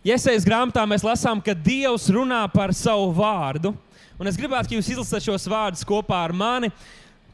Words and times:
Iesaistīts 0.00 0.46
grāmatā 0.48 0.80
mēs 0.88 1.02
lasām, 1.04 1.42
ka 1.44 1.52
Dievs 1.52 2.06
runā 2.08 2.40
par 2.48 2.72
savu 2.72 3.10
vārdu. 3.12 3.74
Un 4.16 4.30
es 4.30 4.38
gribētu, 4.40 4.70
ka 4.70 4.78
jūs 4.78 4.88
izlasat 4.94 5.26
šos 5.26 5.44
vārdus 5.52 5.84
kopā 5.84 6.22
ar 6.24 6.32
mani. 6.32 6.70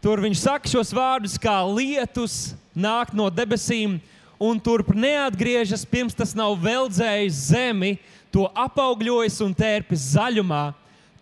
Tur 0.02 0.18
viņš 0.24 0.40
saka 0.42 0.70
šos 0.72 0.90
vārdus, 0.94 1.36
kā 1.38 1.54
lietus 1.62 2.56
nāk 2.74 3.14
no 3.14 3.28
debesīm, 3.30 4.00
un 4.42 4.58
turp 4.58 4.90
neatgriežas, 4.98 5.86
pirms 5.86 6.18
tas 6.18 6.34
nav 6.34 6.58
veldzējis 6.66 7.38
zemi, 7.54 7.94
to 8.34 8.50
apaugļojis 8.50 9.38
un 9.46 9.54
tērpis 9.54 10.10
zaļumā. 10.16 10.64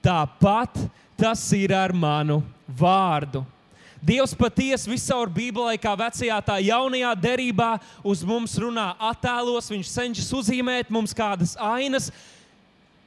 Tāpat 0.01 0.81
tas 1.21 1.45
ir 1.53 1.77
ar 1.77 1.93
manu 1.93 2.41
vārdu. 2.65 3.45
Dievs 4.05 4.35
patiesi 4.37 4.91
visur 4.91 5.31
Bībelē, 5.33 5.79
kā 5.81 5.95
vecajā, 5.97 6.37
tā 6.45 6.59
jaunajā 6.61 7.15
derībā, 7.17 7.71
uz 8.05 8.21
mums 8.27 8.59
runā 8.61 8.91
attēlos. 9.01 9.71
Viņš 9.73 9.93
cenšas 9.95 10.33
uzzīmēt 10.37 10.91
mums 10.93 11.17
kādas 11.17 11.55
ainas. 11.57 12.11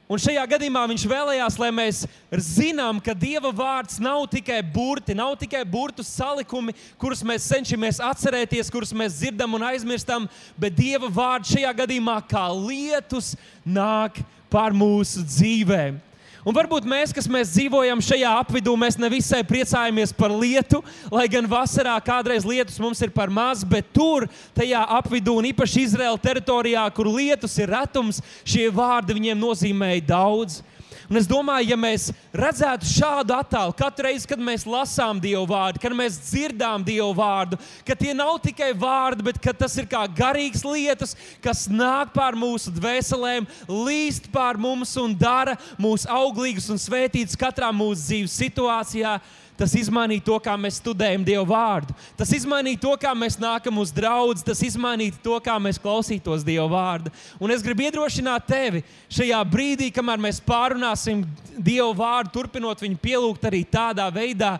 Un 0.08 0.18
šajā 0.18 0.42
gadījumā 0.48 0.82
viņš 0.88 1.04
vēlējās, 1.04 1.58
lai 1.60 1.68
mēs 1.76 2.00
zinām, 2.32 2.98
ka 3.04 3.12
Dieva 3.14 3.52
vārds 3.54 4.00
nav 4.02 4.24
tikai 4.32 4.58
burti, 4.64 5.14
nav 5.14 5.36
tikai 5.38 5.60
burtu 5.68 6.02
salikumi, 6.02 6.74
kurus 6.98 7.22
mēs 7.22 7.46
cenšamies 7.52 8.00
atcerēties, 8.02 8.72
kurus 8.72 8.94
mēs 8.96 9.20
dzirdam 9.20 9.54
un 9.54 9.68
aizmirstam, 9.68 10.26
bet 10.58 10.74
Dieva 10.80 11.12
vārds 11.12 11.52
šajā 11.52 11.74
gadījumā 11.84 12.18
kā 12.26 12.48
lietus 12.56 13.34
nāk 13.62 14.18
pār 14.50 14.74
mūsu 14.74 15.22
dzīvēm. 15.28 16.07
Un 16.46 16.54
varbūt 16.54 16.86
mēs, 16.86 17.10
kas 17.14 17.26
mēs 17.30 17.50
dzīvojam 17.50 18.02
šajā 18.04 18.30
apvidū, 18.38 18.76
mēs 18.78 18.98
nevisai 19.00 19.40
priecājamies 19.46 20.12
par 20.14 20.30
lietu, 20.30 20.78
lai 21.10 21.26
gan 21.30 21.48
vasarā 21.50 21.96
kādreiz 22.04 22.46
lietus 22.46 22.78
mums 22.78 23.02
ir 23.02 23.10
par 23.14 23.32
maz, 23.32 23.64
bet 23.66 23.90
tur, 23.94 24.28
tajā 24.54 24.84
apvidū, 25.00 25.34
un 25.40 25.50
īpaši 25.50 25.88
Izraēla 25.88 26.20
teritorijā, 26.22 26.86
kur 26.94 27.10
lietus 27.10 27.58
ir 27.58 27.72
retums, 27.74 28.22
šie 28.46 28.68
vārdi 28.70 29.18
viņiem 29.18 29.42
nozīmēja 29.42 30.06
daudz. 30.12 30.60
Un 31.08 31.16
es 31.16 31.24
domāju, 31.24 31.70
ja 31.70 31.76
mēs 31.80 32.10
redzētu 32.36 32.84
šādu 32.84 33.32
attēlu 33.32 33.72
katru 33.78 34.04
reizi, 34.04 34.28
kad 34.28 34.40
mēs 34.44 34.66
lasām 34.68 35.16
Dievu 35.22 35.46
vārdu, 35.48 35.80
kad 35.80 35.94
mēs 35.96 36.18
dzirdām 36.20 36.84
Dievu 36.84 37.14
vārdu, 37.16 37.56
ka 37.88 37.96
tie 37.96 38.12
nav 38.16 38.34
tikai 38.44 38.74
vārdi, 38.76 39.24
bet 39.24 39.40
tas 39.56 39.78
ir 39.80 39.88
kā 39.88 40.02
garīgs 40.04 40.66
lietas, 40.68 41.16
kas 41.40 41.64
nāk 41.72 42.12
pār 42.12 42.36
mūsu 42.36 42.74
dvēselēm, 42.76 43.48
līst 43.72 44.28
pār 44.34 44.60
mums 44.60 44.92
un 45.00 45.16
dara 45.16 45.56
mūs 45.80 46.04
auglīgus 46.04 46.68
un 46.68 46.80
svētītus 46.82 47.40
katrā 47.40 47.72
mūsu 47.72 48.04
dzīves 48.04 48.36
situācijā. 48.44 49.16
Tas 49.58 49.72
izmainīja 49.74 50.22
to, 50.22 50.36
kā 50.38 50.52
mēs 50.54 50.76
studējam 50.78 51.24
Dievu 51.26 51.48
vārdu. 51.50 51.94
Tas 52.14 52.30
izmainīja 52.36 52.78
to, 52.84 52.92
kā 53.02 53.10
mēs 53.18 53.34
nākam 53.42 53.80
uz 53.82 53.90
draugu. 53.90 54.36
Tas 54.46 54.60
izmainīja 54.62 55.16
to, 55.24 55.34
kā 55.42 55.56
mēs 55.58 55.80
klausītos 55.82 56.44
Dievu 56.46 56.68
vārdu. 56.70 57.10
Un 57.42 57.50
es 57.50 57.64
gribu 57.66 57.82
iedrošināt 57.88 58.46
tevi 58.46 58.84
šajā 59.10 59.40
brīdī, 59.50 59.88
kamēr 59.94 60.22
mēs 60.28 60.38
pārunāsim 60.46 61.24
Dievu 61.56 61.90
vārdu, 61.98 62.30
turpinot 62.36 62.84
viņu 62.84 63.00
pielūgt 63.02 63.48
arī 63.50 63.64
tādā 63.66 64.06
veidā, 64.14 64.52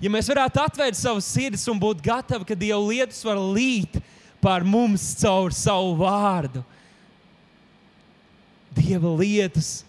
ja 0.00 0.12
mēs 0.12 0.30
varētu 0.32 0.62
atvērt 0.62 0.96
savus 0.96 1.28
sirdis 1.28 1.66
un 1.68 1.82
būt 1.82 2.00
gatavi, 2.06 2.48
ka 2.48 2.56
Dieva 2.56 2.80
lietas 2.80 3.20
var 3.28 3.36
līt 3.36 3.98
pār 4.40 4.64
mums 4.64 5.04
caur 5.20 5.52
savu 5.52 5.98
vārdu. 6.00 6.64
Dieva 8.76 9.12
lietas 9.20 9.82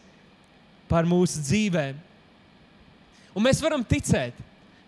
par 0.91 1.07
mūsu 1.07 1.39
dzīvēm. 1.39 2.03
Un 3.31 3.47
mēs 3.47 3.63
varam 3.63 3.83
ticēt, 3.85 4.43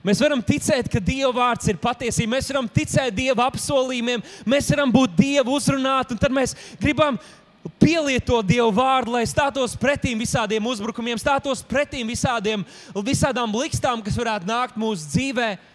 Mēs 0.05 0.21
varam 0.23 0.39
ticēt, 0.39 0.87
ka 0.87 1.01
Dieva 1.03 1.33
vārds 1.35 1.67
ir 1.67 1.79
patiesība. 1.81 2.37
Mēs 2.37 2.47
varam 2.53 2.69
ticēt 2.71 3.15
Dieva 3.17 3.49
apsolījumiem, 3.49 4.23
mēs 4.47 4.69
varam 4.71 4.93
būt 4.95 5.17
Dieva 5.17 5.51
uzrunāti, 5.51 6.15
un 6.15 6.21
tad 6.21 6.31
mēs 6.35 6.55
gribam 6.79 7.19
pielietot 7.81 8.47
Dievu 8.47 8.71
vārdu, 8.75 9.17
lai 9.17 9.25
stātos 9.27 9.75
pretīm 9.79 10.21
visādiem 10.23 10.69
uzbrukumiem, 10.71 11.19
stātos 11.19 11.63
pretīm 11.67 12.07
visādiem, 12.07 12.63
visādām 12.95 13.51
likstām, 13.59 14.03
kas 14.05 14.15
varētu 14.19 14.47
nākt 14.47 14.79
mūsu 14.79 15.11
dzīvēm. 15.11 15.67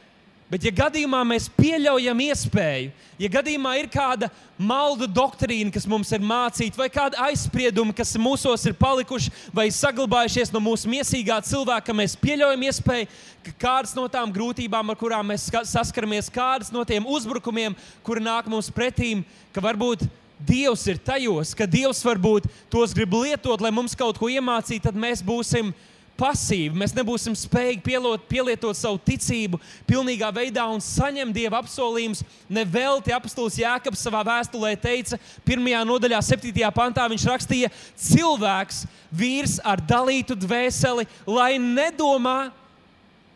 Bet, 0.55 0.63
ja 0.63 0.71
gadījumā 0.71 1.19
mēs 1.27 1.49
pieļaujam 1.51 2.21
iespēju, 2.29 2.91
ja 3.19 3.29
gadījumā 3.35 3.73
ir 3.81 3.89
kāda 3.91 4.29
maldu 4.55 5.09
doktrīna, 5.11 5.73
kas 5.75 5.83
mums 5.91 6.13
ir 6.15 6.23
mācīta, 6.23 6.79
vai 6.79 6.87
kāda 6.95 7.25
aizsprieduma, 7.25 7.91
kas 7.91 8.13
mūsos 8.23 8.63
ir 8.71 8.77
palikuši 8.79 9.33
vai 9.51 9.65
saglabājušies 9.75 10.53
no 10.55 10.61
mūsu 10.63 10.87
miesīgā 10.93 11.41
cilvēka, 11.49 11.89
ka 11.89 11.97
mēs 11.99 12.15
pieļaujam 12.23 12.63
iespēju, 12.69 13.09
ka 13.49 13.55
kādas 13.65 13.97
no 13.99 14.05
tām 14.07 14.31
grūtībām, 14.37 14.95
ar 14.95 15.01
kurām 15.01 15.33
mēs 15.33 15.49
saskaramies, 15.73 16.31
kādas 16.31 16.71
no 16.71 16.87
tiem 16.87 17.03
uzbrukumiem, 17.03 17.75
kuri 18.07 18.23
nāk 18.23 18.47
mums 18.47 18.71
pretīm, 18.71 19.27
ka 19.51 19.65
varbūt 19.65 20.07
Dievs 20.45 20.83
ir 20.91 20.99
tajos, 21.03 21.51
ka 21.57 21.67
Dievs 21.67 22.03
varbūt 22.05 22.47
tos 22.71 22.95
grib 22.95 23.15
lietot, 23.17 23.63
lai 23.63 23.75
mums 23.75 23.95
kaut 23.99 24.19
ko 24.23 24.31
iemācītu, 24.31 24.83
tad 24.87 24.99
mēs 24.99 25.23
būsim 25.25 25.71
ielikumi 25.71 25.94
pasīvi. 26.19 26.75
Mēs 26.79 26.95
nebūsim 26.97 27.35
spējīgi 27.39 27.83
pielot, 27.85 28.25
pielietot 28.31 28.79
savu 28.79 29.01
ticību 29.03 29.61
pilnīgā 29.89 30.31
veidā 30.35 30.67
un 30.71 30.83
saņemt 30.85 31.35
dieva 31.35 31.61
apsolījumus. 31.63 32.23
Nevelti 32.49 33.15
apustulis 33.15 33.59
Jēkabs 33.61 34.05
savā 34.07 34.23
vēstulē 34.27 34.75
teica, 34.81 35.19
pirmajā 35.47 35.85
nodaļā, 35.89 36.23
septītajā 36.25 36.71
pantā, 36.75 37.07
viņš 37.11 37.29
rakstīja, 37.31 37.73
cilvēks, 38.07 38.85
vīrs 39.15 39.59
ar 39.65 39.83
dalītu 39.83 40.39
dvēseli, 40.39 41.09
lai 41.27 41.55
nedomā, 41.61 42.53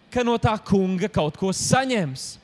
ka 0.08 0.24
no 0.24 0.38
tā 0.40 0.54
kunga 0.64 1.10
kaut 1.12 1.36
ko 1.36 1.52
saņems. 1.52 2.37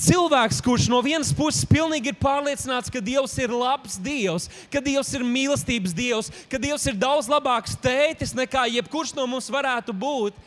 Cilvēks, 0.00 0.62
kurš 0.64 0.86
no 0.88 1.02
vienas 1.04 1.28
puses 1.36 1.66
pilnīgi 1.68 2.08
ir 2.08 2.16
pārliecināts, 2.16 2.88
ka 2.88 3.02
Dievs 3.04 3.34
ir 3.36 3.52
labs 3.52 3.98
Dievs, 4.00 4.46
ka 4.72 4.80
Dievs 4.80 5.10
ir 5.12 5.26
mīlestības 5.28 5.92
Dievs, 5.92 6.30
ka 6.48 6.56
Dievs 6.62 6.86
ir 6.88 6.96
daudz 6.96 7.28
labāks 7.28 7.76
tētis 7.76 8.32
nekā 8.36 8.64
jebkurš 8.78 9.12
no 9.18 9.26
mums 9.28 9.50
varētu 9.52 9.92
būt, 9.92 10.38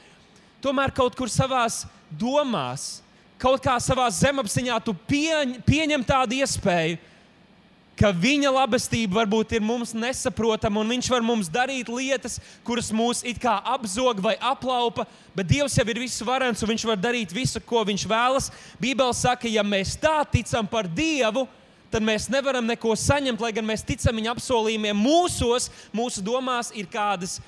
tomēr 0.63 0.93
kaut 0.97 1.13
kur 1.13 1.29
savā 1.29 1.67
domās, 2.09 3.03
kaut 3.37 3.61
kā 3.61 3.77
savā 3.77 4.07
zemapziņā 4.09 4.79
tu 4.81 4.95
pieņ, 5.05 5.59
pieņem 5.67 6.07
tādu 6.07 6.41
iespēju, 6.41 6.97
ka 8.03 8.09
viņa 8.11 8.49
labestība 8.51 9.21
varbūt 9.21 9.53
ir 9.55 9.61
mums 9.63 9.93
nesaprotama, 9.95 10.81
un 10.81 10.89
viņš 10.91 11.07
var 11.13 11.23
mums 11.23 11.47
darīt 11.47 11.87
lietas, 11.87 12.35
kuras 12.67 12.89
mūs 12.91 13.21
it 13.23 13.39
kā 13.39 13.53
apzog 13.77 14.19
vai 14.25 14.33
aplaupa, 14.43 15.05
bet 15.31 15.47
Dievs 15.47 15.77
jau 15.79 15.85
ir 15.87 16.01
visvarens, 16.03 16.59
un 16.59 16.73
viņš 16.73 16.83
var 16.89 16.99
darīt 16.99 17.31
visu, 17.31 17.61
ko 17.63 17.85
viņš 17.87 18.03
vēlas. 18.11 18.51
Bībele 18.81 19.15
saka, 19.15 19.47
ja 19.47 19.63
mēs 19.63 19.95
tā 19.95 20.17
ticam 20.27 20.67
par 20.67 20.91
Dievu, 20.91 21.45
tad 21.93 22.03
mēs 22.03 22.27
nevaram 22.27 22.67
neko 22.67 22.91
saņemt, 22.99 23.39
lai 23.39 23.55
gan 23.55 23.71
mēs 23.71 23.87
ticam 23.87 24.19
viņa 24.19 24.35
apsolījumiem. 24.35 24.99
Mūsos, 24.99 25.71
mūsu 25.95 26.25
domās 26.25 26.75
ir 26.75 26.91
kādas 26.91 27.39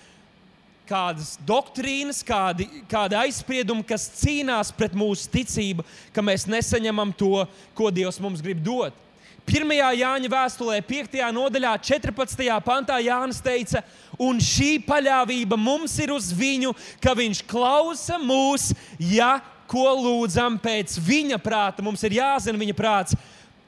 kādas 0.85 1.33
doktrīnas, 1.41 2.19
kādi, 2.21 2.67
kādi 2.87 3.17
aizspriedumi, 3.17 3.83
kas 3.89 4.05
cīnās 4.21 4.69
pret 4.77 4.93
mūsu 4.93 5.27
ticību, 5.33 5.83
ka 6.13 6.21
mēs 6.21 6.45
nesaņemam 6.45 7.09
to, 7.17 7.41
ko 7.75 7.89
Dievs 7.91 8.21
mums 8.21 8.43
grib 8.45 8.61
dot. 8.63 9.01
1. 9.45 9.73
Jāņa 9.77 10.29
vēstulē, 10.31 10.79
5. 10.81 11.19
nodaļā, 11.35 11.75
14. 11.85 12.47
pantā 12.65 12.97
Jānis 13.03 13.43
teica, 13.45 13.83
un 14.17 14.39
šī 14.41 14.79
paļāvība 14.87 15.57
mums 15.59 15.93
ir 16.01 16.15
uz 16.15 16.31
viņu, 16.33 16.73
ka 17.03 17.13
viņš 17.17 17.43
klausa 17.45 18.17
mūs, 18.17 18.71
ja 18.97 19.37
ko 19.69 19.85
lūdzam 20.01 20.57
pēc 20.61 20.97
viņa 20.97 21.37
prāta. 21.41 21.85
Mums 21.85 22.03
ir 22.05 22.17
jāzina 22.17 22.61
viņa 22.61 22.77
prāts. 22.77 23.17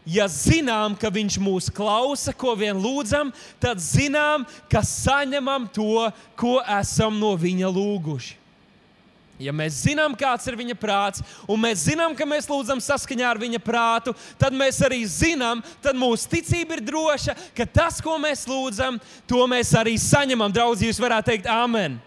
Ja 0.08 0.26
zinām, 0.32 0.96
ka 0.96 1.12
viņš 1.12 1.36
mūs 1.44 1.68
klausa, 1.76 2.32
ko 2.32 2.56
vien 2.56 2.78
lūdzam, 2.80 3.34
tad 3.60 3.82
zinām, 3.84 4.46
ka 4.72 4.80
saņemam 4.80 5.68
to, 5.76 6.08
ko 6.40 6.58
esam 6.80 7.20
no 7.20 7.34
viņa 7.36 7.70
lūguši. 7.76 8.47
Ja 9.38 9.54
mēs 9.54 9.84
zinām, 9.86 10.16
kāds 10.18 10.48
ir 10.50 10.56
viņa 10.58 10.74
prāts, 10.82 11.22
un 11.46 11.60
mēs 11.62 11.84
zinām, 11.86 12.16
ka 12.18 12.26
mēs 12.26 12.48
lūdzam 12.50 12.80
saskaņā 12.82 13.28
ar 13.30 13.38
viņa 13.38 13.60
prātu, 13.62 14.16
tad 14.42 14.56
mēs 14.58 14.80
arī 14.82 15.04
zinām, 15.06 15.62
tad 15.84 15.98
mūsu 16.00 16.26
ticība 16.32 16.80
ir 16.80 16.82
droša, 16.88 17.36
ka 17.54 17.68
tas, 17.70 18.02
ko 18.02 18.16
mēs 18.22 18.48
lūdzam, 18.50 18.98
to 19.30 19.44
mēs 19.50 19.76
arī 19.78 19.94
saņemam. 20.02 20.54
Draugi, 20.54 20.90
jūs 20.90 21.02
varētu 21.04 21.30
teikt, 21.30 21.52
Āmen. 21.54 22.00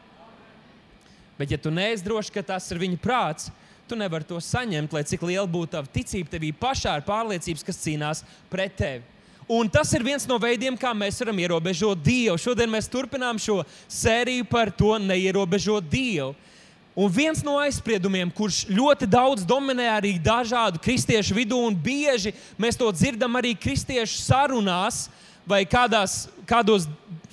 Bet, 1.39 1.55
ja 1.55 1.61
tu 1.63 1.71
neesi 1.71 2.05
drošs, 2.05 2.33
ka 2.35 2.43
tas 2.45 2.67
ir 2.75 2.83
viņa 2.83 2.99
prāts, 3.01 3.49
tu 3.89 3.97
nevari 3.97 4.27
to 4.27 4.43
saņemt, 4.43 4.93
lai 4.93 5.07
cik 5.07 5.23
liela 5.25 5.47
būtu 5.51 5.77
tava 5.79 5.89
ticība 5.91 6.35
tevī 6.35 6.51
pašā 6.51 6.99
ar 6.99 7.07
pārliecības, 7.07 7.65
kas 7.67 7.81
cīnās 7.87 8.27
pret 8.51 8.75
tevi. 8.77 9.07
Un 9.51 9.71
tas 9.71 9.91
ir 9.95 10.05
viens 10.07 10.27
no 10.31 10.37
veidiem, 10.39 10.77
kā 10.79 10.93
mēs 10.95 11.17
varam 11.23 11.39
ierobežot 11.43 11.99
Dievu. 12.07 12.37
Šodien 12.39 12.71
mēs 12.71 12.87
turpinām 12.91 13.39
šo 13.43 13.57
sēriju 13.91 14.47
par 14.47 14.71
to 14.71 14.93
neierobežot 15.03 15.89
Dievu. 15.91 16.35
Un 16.97 17.11
viens 17.11 17.39
no 17.47 17.55
aizspriedumiem, 17.63 18.33
kurš 18.35 18.65
ļoti 18.67 19.07
daudz 19.07 19.45
dominē 19.47 19.87
arī 19.93 20.17
dažādu 20.19 20.81
kristiešu 20.83 21.37
vidū, 21.37 21.61
un 21.69 21.77
bieži 21.77 22.33
mēs 22.59 22.79
to 22.79 22.91
dzirdam 22.91 23.39
arī 23.39 23.55
kristiešu 23.55 24.19
sarunās 24.25 25.05
vai 25.47 25.63
kādās, 25.65 26.25
kādos 26.51 26.89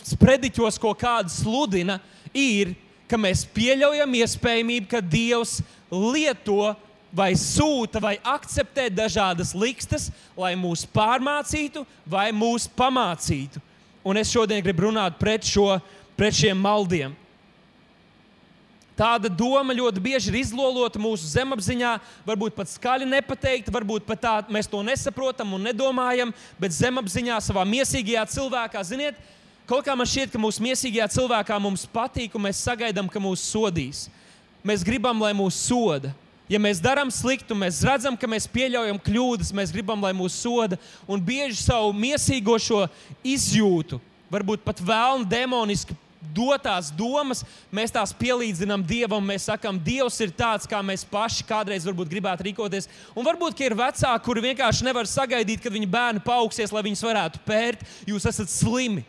sprediķos, 0.06 0.78
ko 0.80 0.94
kāds 0.94 1.42
sludina, 1.42 1.98
ir, 2.38 2.76
ka 3.10 3.18
mēs 3.18 3.48
pieļaujam 3.56 4.14
iespējamību, 4.22 4.92
ka 4.92 5.02
Dievs 5.02 5.58
lieto 5.90 6.76
vai 7.18 7.32
sūta 7.40 8.02
vai 8.04 8.18
akceptē 8.22 8.92
dažādas 8.94 9.56
likstas, 9.58 10.12
lai 10.38 10.54
mūs 10.60 10.86
pārmācītu 10.94 11.86
vai 12.06 12.30
mūs 12.36 12.70
pamācītu. 12.78 13.64
un 14.08 14.16
es 14.16 14.32
šodien 14.32 14.64
gribu 14.64 14.86
runāt 14.88 15.18
pret, 15.20 15.44
šo, 15.44 15.82
pret 16.16 16.36
šiem 16.38 16.56
maldiem. 16.56 17.16
Tāda 18.98 19.30
doma 19.30 19.76
ļoti 19.78 20.02
bieži 20.02 20.32
ir 20.32 20.40
izlolota 20.40 20.98
mūsu 20.98 21.28
zemapziņā, 21.30 21.92
varbūt 22.26 22.56
pat 22.58 22.72
skaļi 22.72 23.06
nepateikta, 23.12 23.74
varbūt 23.76 24.08
pat 24.08 24.22
tā 24.24 24.32
mēs 24.50 24.70
to 24.72 24.80
nesaprotam 24.82 25.52
un 25.54 25.68
nedomājam, 25.70 26.32
bet 26.58 26.74
zemapziņā, 26.74 27.38
savā 27.46 27.62
mīsīgajā 27.70 28.24
cilvēkā, 28.34 28.82
ziniet, 28.90 29.20
kaut 29.70 29.86
kā 29.86 29.94
man 29.94 30.10
šķiet, 30.10 30.32
ka 30.34 30.42
mūsu 30.42 30.66
mīsīgajā 30.66 31.12
cilvēkā 31.14 31.60
mums 31.62 31.86
patīk 31.94 32.34
un 32.34 32.48
mēs 32.48 32.64
sagaidām, 32.66 33.12
ka 33.14 33.22
mūs 33.22 33.44
sodīs. 33.52 34.08
Mēs 34.66 34.82
gribam, 34.88 35.22
lai 35.22 35.36
mūs 35.38 35.62
soda. 35.68 36.16
Ja 36.50 36.58
mēs 36.64 36.82
darām 36.82 37.12
sliktu, 37.14 37.54
mēs 37.60 37.84
redzam, 37.86 38.18
ka 38.18 38.26
mēs 38.26 38.50
pieļaujam 38.50 38.98
kļūdas, 39.04 39.54
mēs 39.54 39.76
gribam, 39.76 40.02
lai 40.02 40.16
mūs 40.18 40.42
soda 40.42 40.80
un 41.06 41.22
bieži 41.22 41.60
savu 41.60 41.94
mīsīgo 41.94 42.58
izjūtu, 43.22 44.02
varbūt 44.32 44.66
pat 44.66 44.82
vēlnu 44.82 45.28
demoniski 45.30 45.94
dotās 46.36 46.90
domas, 46.94 47.44
mēs 47.74 47.94
tās 47.94 48.14
pielīdzinām 48.18 48.84
Dievam. 48.88 49.24
Mēs 49.26 49.48
sakām, 49.50 49.80
Dievs 49.84 50.20
ir 50.24 50.34
tāds, 50.38 50.70
kā 50.70 50.82
mēs 50.86 51.06
paši 51.08 51.46
kādreiz 51.48 51.86
varbūt 51.88 52.12
gribētu 52.12 52.48
rīkoties. 52.50 52.90
Un 53.16 53.28
varbūt 53.28 53.62
ir 53.66 53.78
vecāki, 53.78 54.24
kuri 54.26 54.48
vienkārši 54.50 54.88
nevar 54.88 55.10
sagaidīt, 55.10 55.62
kad 55.64 55.74
viņu 55.74 55.90
bērni 55.92 56.24
paaugsies, 56.26 56.74
lai 56.74 56.86
viņus 56.90 57.06
varētu 57.10 57.44
pērt. 57.48 57.86
Jūs 58.10 58.28
esat 58.30 58.52
slimi. 58.54 59.06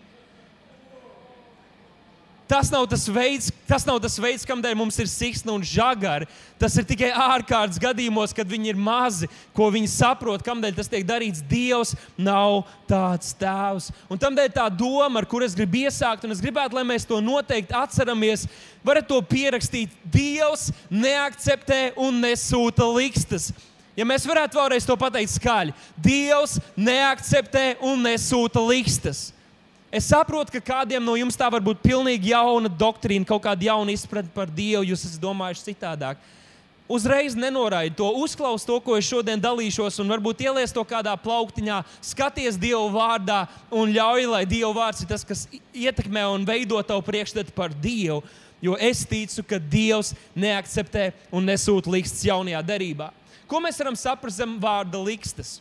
Tas 2.48 2.70
nav 2.72 2.86
tas 2.88 3.02
veids, 3.12 3.50
tas 3.68 3.84
nav 3.84 3.98
tas 4.00 4.14
veids 4.16 4.46
kādēļ 4.48 4.76
mums 4.80 4.96
ir 5.02 5.08
siksna 5.12 5.52
un 5.52 5.64
žagari. 5.68 6.24
Tas 6.56 6.78
ir 6.80 6.86
tikai 6.88 7.10
ārkārtas 7.12 7.76
gadījumos, 7.82 8.32
kad 8.32 8.48
viņi 8.48 8.72
ir 8.72 8.80
mazi, 8.80 9.28
ko 9.52 9.66
viņi 9.74 9.90
saprot, 9.92 10.40
kādēļ 10.46 10.78
tas 10.78 10.88
tiek 10.88 11.04
darīts. 11.04 11.44
Dievs 11.44 11.92
nav 12.16 12.62
tāds 12.88 13.36
tēvs. 13.36 13.90
Un 14.08 14.22
tādēļ 14.24 14.50
tā 14.56 14.64
doma, 14.72 15.20
ar 15.20 15.28
kuru 15.28 15.44
es 15.44 15.56
gribu 15.58 15.84
iesākt, 15.84 16.24
un 16.24 16.32
es 16.32 16.40
gribētu, 16.40 16.80
lai 16.80 16.88
mēs 16.88 17.04
to 17.04 17.20
noteikti 17.20 17.76
atceramies, 17.76 18.48
varat 18.80 19.10
to 19.12 19.20
pierakstīt. 19.28 19.92
Dievs 20.08 20.70
neakceptē 20.88 21.98
un 22.00 22.22
nesūta 22.24 22.88
likstas. 22.96 23.52
Ja 23.98 24.08
mēs 24.08 24.24
varētu 24.24 24.56
vēlreiz 24.56 24.88
to 24.88 24.96
pateikt 24.96 25.36
skaļi, 25.36 25.76
Dievs 26.00 26.56
neakceptē 26.80 27.74
un 27.84 28.08
nesūta 28.08 28.64
likstas. 28.64 29.34
Es 29.88 30.04
saprotu, 30.04 30.52
ka 30.52 30.60
kādiem 30.60 31.00
no 31.00 31.14
jums 31.16 31.36
tā 31.38 31.46
var 31.48 31.62
būt 31.64 31.78
pilnīgi 31.80 32.34
jauna 32.34 32.68
doktrīna, 32.68 33.24
kaut 33.24 33.40
kāda 33.46 33.70
jauna 33.70 33.94
izpratne 33.94 34.28
par 34.34 34.50
Dievu. 34.52 34.84
Jūs 34.90 35.06
esat 35.08 35.22
domājuši 35.22 35.70
citādāk. 35.70 36.20
Uzreiz 36.88 37.34
nenoraidiet 37.36 37.96
to, 37.96 38.06
uzklaus 38.20 38.64
to, 38.68 38.76
ko 38.80 38.96
es 38.96 39.08
šodien 39.08 39.40
dalīšos, 39.40 39.98
un 40.00 40.12
varbūt 40.12 40.40
ielies 40.44 40.72
to 40.72 40.84
kādā 40.88 41.12
plauktiņā, 41.20 41.82
skaties 42.04 42.56
Dieva 42.60 42.84
vārdā 42.92 43.42
un 43.68 43.92
ļauj, 43.92 44.28
lai 44.28 44.42
Dieva 44.48 44.70
vārds 44.76 45.04
ir 45.04 45.10
tas, 45.10 45.24
kas 45.24 45.46
ietekmē 45.76 46.24
un 46.32 46.44
veido 46.48 46.80
tavu 46.84 47.04
priekšstatu 47.08 47.52
par 47.56 47.72
Dievu. 47.76 48.22
Jo 48.64 48.76
es 48.80 49.04
ticu, 49.08 49.44
ka 49.44 49.60
Dievs 49.60 50.14
neakceptē 50.36 51.10
un 51.32 51.48
nesūta 51.48 51.92
likstas 51.92 52.24
jaunajā 52.28 52.64
derībā. 52.72 53.10
Ko 53.48 53.60
mēs 53.64 53.80
varam 53.80 53.96
saprast 53.96 54.40
zem 54.40 54.56
vārda 54.60 55.00
likstas? 55.00 55.58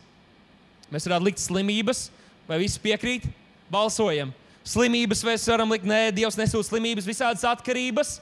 Mēs 0.92 1.04
varētu 1.08 1.28
likt 1.28 1.44
slimības, 1.44 2.08
vai 2.48 2.60
visi 2.64 2.80
piekrīt? 2.80 3.28
Balsojam. 3.72 4.32
Slimības 4.68 5.22
mēs 5.24 5.46
varam 5.48 5.70
likt, 5.72 5.86
nē, 5.88 6.10
Dievs 6.12 6.36
nesūta 6.36 6.68
slimības, 6.68 7.06
visādas 7.08 7.44
atkarības. 7.48 8.18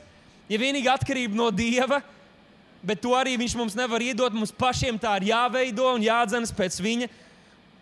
Ja 0.46 0.60
vienīgi 0.62 0.90
atkarība 0.92 1.34
no 1.34 1.48
Dieva, 1.50 1.98
bet 2.86 3.00
to 3.02 3.16
arī 3.18 3.34
Viņš 3.40 3.56
mums 3.58 3.74
nevar 3.74 4.02
iedot, 4.04 4.34
mums 4.34 4.54
pašiem 4.54 4.98
tā 5.02 5.16
ir 5.18 5.32
jāveido 5.32 5.88
un 5.96 6.04
jādzenas 6.06 6.54
pēc 6.54 6.78
Viņa. 6.84 7.10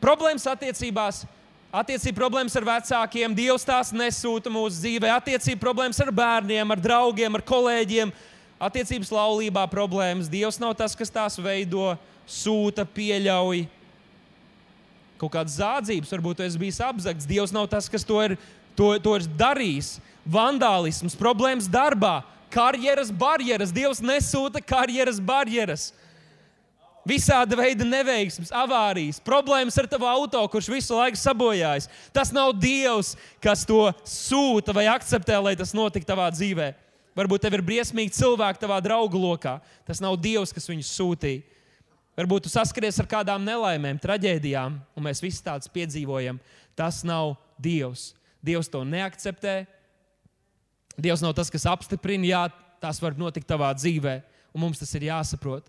Problēmas 0.00 0.46
attiecībās, 0.48 1.22
attiecība 1.72 2.22
problēmas 2.22 2.56
ar 2.56 2.68
vecākiem, 2.70 3.36
Dievs 3.36 3.68
tās 3.68 3.92
nesūta 3.92 4.52
mūsu 4.52 4.80
dzīvē, 4.80 5.12
attiecība 5.12 5.60
problēmas 5.66 6.00
ar 6.00 6.12
bērniem, 6.14 6.72
ar 6.72 6.80
draugiem, 6.80 7.36
ar 7.36 7.44
kolēģiem, 7.44 8.12
attiecības 8.64 9.12
laulībā 9.12 9.68
problēmas. 9.72 10.32
Dievs 10.32 10.60
nav 10.62 10.72
tas, 10.78 10.96
kas 10.96 11.12
tās 11.12 11.36
veido, 11.40 11.92
sūta, 12.24 12.88
pieļauj 12.88 13.66
kaut 15.20 15.32
kādas 15.34 15.58
zādzības, 15.60 16.12
varbūt 16.14 16.40
tu 16.40 16.46
esi 16.46 16.60
bijis 16.60 16.80
apzakts. 16.84 17.28
Dievs 17.28 17.54
nav 17.54 17.68
tas, 17.72 17.88
kas 17.90 18.06
to 18.06 18.20
ir, 18.24 18.36
to, 18.78 18.92
to 19.02 19.16
ir 19.18 19.26
darījis. 19.38 19.96
Vandālisms, 20.24 21.16
problēmas 21.20 21.68
darbā, 21.68 22.22
karjeras 22.54 23.10
barjeras. 23.12 23.74
Dievs 23.74 24.00
nesūta 24.04 24.62
karjeras 24.64 25.20
barjeras. 25.20 25.90
Visāda 27.04 27.58
veida 27.60 27.84
neveiksmes, 27.84 28.48
avārijas, 28.48 29.18
problēmas 29.20 29.76
ar 29.76 29.84
tavu 29.92 30.06
auto, 30.08 30.40
kurš 30.48 30.70
visu 30.72 30.96
laiku 30.96 31.20
sabojājas. 31.20 31.90
Tas 32.16 32.32
nav 32.32 32.54
Dievs, 32.56 33.12
kas 33.44 33.66
to 33.68 33.90
sūta 34.08 34.72
vai 34.72 34.86
akceptē, 34.88 35.36
lai 35.36 35.52
tas 35.60 35.76
notiktu 35.76 36.08
tavā 36.08 36.30
dzīvē. 36.32 36.70
Varbūt 37.14 37.44
tev 37.44 37.58
ir 37.58 37.62
briesmīgi 37.66 38.16
cilvēki 38.16 38.62
tavā 38.62 38.80
draugu 38.82 39.20
lokā. 39.20 39.58
Tas 39.84 40.00
nav 40.00 40.16
Dievs, 40.18 40.54
kas 40.56 40.66
viņus 40.70 40.94
sūtīja. 40.96 41.44
Varbūt 42.14 42.46
tu 42.46 42.50
saskaries 42.52 43.00
ar 43.02 43.08
kādām 43.10 43.42
nelaimēm, 43.42 43.98
traģēdijām, 44.02 44.76
un 44.94 45.06
mēs 45.06 45.22
visi 45.22 45.42
tādus 45.42 45.70
piedzīvojam. 45.74 46.38
Tas 46.78 47.02
nav 47.06 47.34
Dievs. 47.58 48.12
Dievs 48.44 48.70
to 48.70 48.84
neakceptē. 48.86 49.64
Dievs 50.94 51.24
nav 51.24 51.34
tas, 51.34 51.50
kas 51.50 51.66
apstiprina, 51.66 52.28
jā, 52.28 52.42
tas 52.82 53.00
var 53.02 53.16
notikt 53.18 53.48
tavā 53.50 53.72
dzīvē, 53.74 54.20
un 54.54 54.62
mums 54.62 54.78
tas 54.78 54.92
ir 54.94 55.08
jāsaprot. 55.08 55.66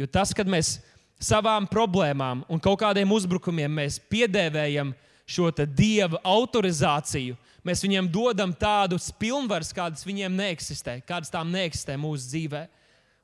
Jo 0.00 0.08
tas, 0.10 0.32
kad 0.34 0.48
mēs 0.50 0.80
savām 1.22 1.68
problēmām 1.70 2.42
un 2.50 2.62
kaut 2.62 2.80
kādiem 2.82 3.12
uzbrukumiem 3.14 3.84
piedēvējam 4.10 4.90
šo 5.24 5.50
dieva 5.70 6.18
autorizāciju, 6.26 7.36
mēs 7.64 7.84
viņiem 7.84 8.10
dodam 8.12 8.52
tādus 8.52 9.12
pilnvarus, 9.14 9.72
kādas 9.72 10.04
viņiem 10.04 10.34
neeksistē, 10.36 10.98
kādas 11.06 11.30
tām 11.30 11.54
neeksistē 11.54 11.96
mūsu 11.96 12.32
dzīvēm. 12.32 12.72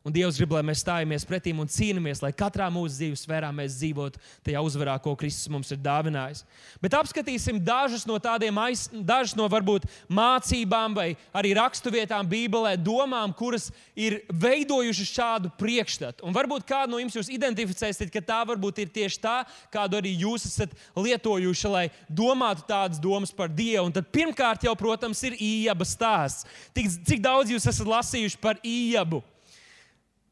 Un 0.00 0.14
Dievs 0.16 0.38
grib, 0.40 0.54
lai 0.56 0.62
mēs 0.64 0.80
stājamies 0.80 1.26
pretī 1.28 1.52
un 1.52 1.68
cīnāmies, 1.68 2.22
lai 2.24 2.30
katrā 2.32 2.70
mūsu 2.72 2.94
dzīves 2.94 3.20
sfērā 3.26 3.50
mēs 3.52 3.74
dzīvotu 3.76 4.16
tajā 4.46 4.60
uzvarā, 4.64 4.94
ko 5.04 5.12
Kristus 5.12 5.50
mums 5.52 5.68
ir 5.74 5.80
dāvinājis. 5.84 6.38
Bet 6.80 6.94
apskatīsim 6.96 7.58
dažus 7.60 8.06
no 8.08 8.14
tādiem, 8.16 8.56
aiz, 8.62 8.86
dažus 8.88 9.34
no 9.36 9.44
varbūt 9.52 9.84
mācībām 10.08 10.94
vai 10.96 11.10
arī 11.36 11.50
raksturvietām 11.58 12.24
Bībelē, 12.30 12.78
domām, 12.80 13.34
kuras 13.36 13.66
ir 13.92 14.22
veidojušas 14.32 15.10
šādu 15.18 15.50
priekšstatu. 15.60 16.24
Un 16.24 16.32
varbūt 16.32 16.64
kādu 16.70 16.94
no 16.94 17.00
jums 17.02 17.18
jūs 17.18 17.28
identificēsiet, 17.34 18.08
ka 18.14 18.22
tā 18.24 18.38
varbūt 18.48 18.80
ir 18.80 18.94
tieši 18.94 19.20
tā, 19.20 19.34
kādu 19.74 19.98
arī 20.00 20.14
jūs 20.22 20.46
esat 20.48 20.72
lietojuši, 20.96 21.68
lai 21.74 21.82
domātu 22.08 22.64
tādas 22.70 23.02
domas 23.04 23.34
par 23.36 23.52
Dievu. 23.52 23.90
Un 23.90 23.92
tad 23.98 24.08
pirmkārt 24.08 24.64
jau, 24.64 24.72
protams, 24.80 25.20
ir 25.28 25.36
ījaba 25.36 25.84
stāsts. 25.84 26.48
Tik, 26.72 26.88
cik 27.04 27.20
daudz 27.28 27.52
jūs 27.52 27.68
esat 27.68 27.92
lasījuši 27.92 28.40
par 28.40 28.56
ījabu? 28.64 29.20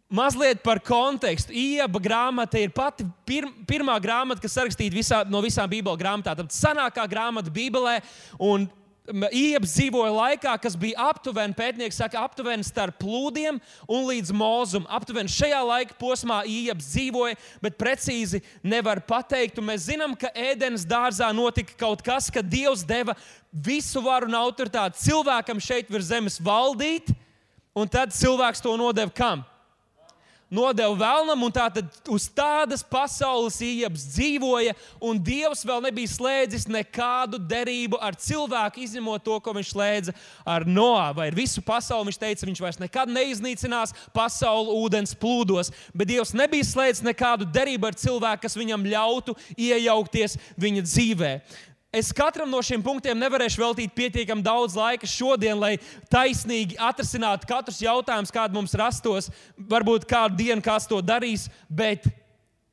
Mazliet 0.09 0.63
par 0.65 0.79
kontekstu. 0.81 1.53
Ieba 1.53 2.01
grāmata 2.01 2.57
ir 2.57 2.71
pati 2.73 3.05
pir, 3.29 3.45
pirmā 3.69 3.99
grāmata, 4.01 4.41
kas 4.41 4.57
rakstīta 4.57 4.97
visā, 4.97 5.19
no 5.29 5.43
visām 5.45 5.69
Bībeles 5.69 6.01
grāmatām. 6.01 6.49
Tā 6.49 6.57
senākā 6.57 7.05
grāmata 7.13 7.53
Bībelē. 7.53 7.99
Un 8.41 8.65
Iebs 9.09 9.73
dzīvoja 9.73 10.13
laikā, 10.13 10.55
kas 10.61 10.75
bija 10.77 11.11
aptuveni, 11.11 11.57
pētnieki 11.57 11.97
saka, 11.97 12.21
aptuveni 12.25 12.65
starp 12.65 12.99
plūdiem 13.01 13.57
un 13.85 14.07
līdz 14.09 14.33
mūzum. 14.37 14.89
Aptuveni 14.89 15.33
šajā 15.33 15.61
laika 15.65 15.97
posmā 16.01 16.43
Iebs 16.49 16.89
dzīvoja, 16.95 17.37
bet 17.65 17.77
precīzi 17.81 18.41
nevar 18.65 19.01
pateikt. 19.05 19.61
Un 19.61 19.69
mēs 19.69 19.91
zinām, 19.91 20.17
ka 20.17 20.33
ēdienas 20.33 20.89
dārzā 20.89 21.29
notika 21.37 21.77
kaut 21.85 22.05
kas, 22.05 22.31
ka 22.33 22.41
Dievs 22.45 22.85
deva 22.89 23.17
visu 23.53 24.01
varu 24.05 24.29
un 24.29 24.41
autoritāti 24.41 25.05
cilvēkam 25.05 25.61
šeit 25.61 25.93
virs 25.93 26.09
zemes 26.09 26.41
valdīt, 26.41 27.13
un 27.77 27.89
tad 27.89 28.17
cilvēks 28.17 28.65
to 28.65 28.77
nodeva 28.81 29.13
kam? 29.13 29.45
Nodeva 30.51 30.95
vēlnam, 30.97 31.43
un 31.45 31.53
tātad 31.53 31.89
uz 32.13 32.27
tādas 32.33 32.83
pasaules 32.87 33.59
iepas 33.65 34.07
dzīvoja, 34.15 34.75
un 35.05 35.21
Dievs 35.21 35.65
vēl 35.69 35.83
nebija 35.89 36.11
slēdzis 36.13 36.69
nekādu 36.73 37.41
derību 37.51 38.01
ar 38.03 38.17
cilvēku, 38.19 38.83
izņemot 38.85 39.25
to, 39.25 39.39
ko 39.45 39.55
viņš 39.57 39.73
slēdza 39.75 40.17
ar 40.49 40.67
Noā 40.69 41.11
vai 41.17 41.29
ar 41.31 41.37
visu 41.37 41.63
pasauli. 41.65 42.09
Viņš 42.09 42.21
teica, 42.23 42.49
viņš 42.49 42.63
vairs 42.65 42.81
nekad 42.81 43.13
neiznīcinās 43.13 43.95
pasauli 44.17 44.77
ūdens 44.81 45.15
plūdos, 45.19 45.73
bet 45.95 46.11
Dievs 46.13 46.35
nebija 46.37 46.67
slēdzis 46.67 47.07
nekādu 47.07 47.49
derību 47.53 47.91
ar 47.91 47.99
cilvēku, 47.99 48.47
kas 48.47 48.57
viņam 48.59 48.87
ļautu 48.89 49.37
iejaukties 49.57 50.39
viņa 50.61 50.87
dzīvē. 50.89 51.33
Es 51.89 52.11
katram 52.13 52.51
no 52.53 52.59
šiem 52.61 52.83
punktiem 52.85 53.17
nevarēšu 53.17 53.63
veltīt 53.63 53.95
pietiekami 53.97 54.45
daudz 54.45 54.75
laika 54.77 55.09
šodien, 55.09 55.57
lai 55.57 55.79
taisnīgi 56.13 56.77
atrisinātu 56.85 57.49
katrus 57.49 57.81
jautājumus, 57.81 58.33
kādi 58.35 58.59
mums 58.59 58.77
rastos. 58.77 59.31
Varbūt 59.57 60.05
kādu 60.11 60.37
dienu 60.37 60.61
kāds 60.65 60.85
to 60.91 61.01
darīs, 61.01 61.47
bet 61.73 62.05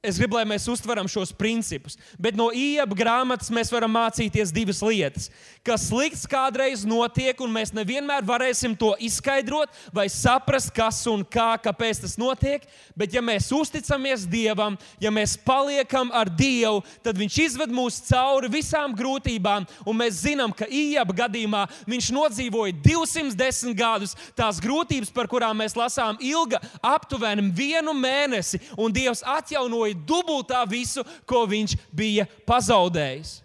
es 0.05 0.19
gribu, 0.21 0.37
lai 0.37 0.45
mēs 0.47 0.67
uztveram 0.71 1.09
šos 1.11 1.33
principus. 1.35 1.97
Bet 2.21 2.37
no 2.37 2.51
iepa 2.53 2.95
grāmatas 2.97 3.51
mēs 3.53 3.71
varam 3.73 3.91
mācīties 3.95 4.53
divas 4.55 4.81
lietas. 4.85 5.29
Kas 5.65 5.87
slikts 5.89 6.27
kādreiz 6.29 6.83
notiek, 6.85 7.39
un 7.41 7.49
mēs 7.49 7.73
nevienmēr 7.73 8.25
varēsim 8.25 8.75
to 8.77 8.91
izskaidrot 9.01 9.73
vai 9.95 10.05
saprast, 10.13 10.69
kas 10.75 10.99
un 11.09 11.23
kā, 11.25 11.55
kāpēc 11.63 12.03
tas 12.03 12.13
notiek. 12.21 12.67
Bet, 12.93 13.15
ja 13.15 13.23
mēs 13.25 13.49
uzticamies 13.55 14.27
Dievam, 14.29 14.77
ja 15.01 15.09
mēs 15.13 15.33
paliekam 15.41 16.11
ar 16.13 16.29
Dievu, 16.29 16.83
tad 17.03 17.15
Viņš 17.15 17.37
izved 17.41 17.71
mūs 17.73 17.97
cauri 18.05 18.51
visām 18.51 18.93
grūtībām, 18.93 19.65
un 19.87 19.97
mēs 19.97 20.19
zinām, 20.27 20.53
ka 20.53 20.67
iepa 20.69 21.15
gadījumā 21.23 21.63
Viņš 21.89 22.11
nodzīvoja 22.13 22.75
210 22.85 23.73
gadus. 23.77 24.13
Tās 24.37 24.59
grūtības, 24.61 25.09
par 25.15 25.29
kurām 25.31 25.57
mēs 25.63 25.73
lasām, 25.79 26.19
ilga 26.21 26.61
aptuveni 26.85 27.49
vienu 27.55 27.95
mēnesi, 27.97 28.61
un 28.77 28.93
Dievs 28.93 29.23
atjaunoja 29.25 29.94
dubultā 29.95 30.61
visu, 30.69 31.03
ko 31.27 31.45
viņš 31.49 31.75
bija 31.95 32.27
pazaudējis. 32.47 33.39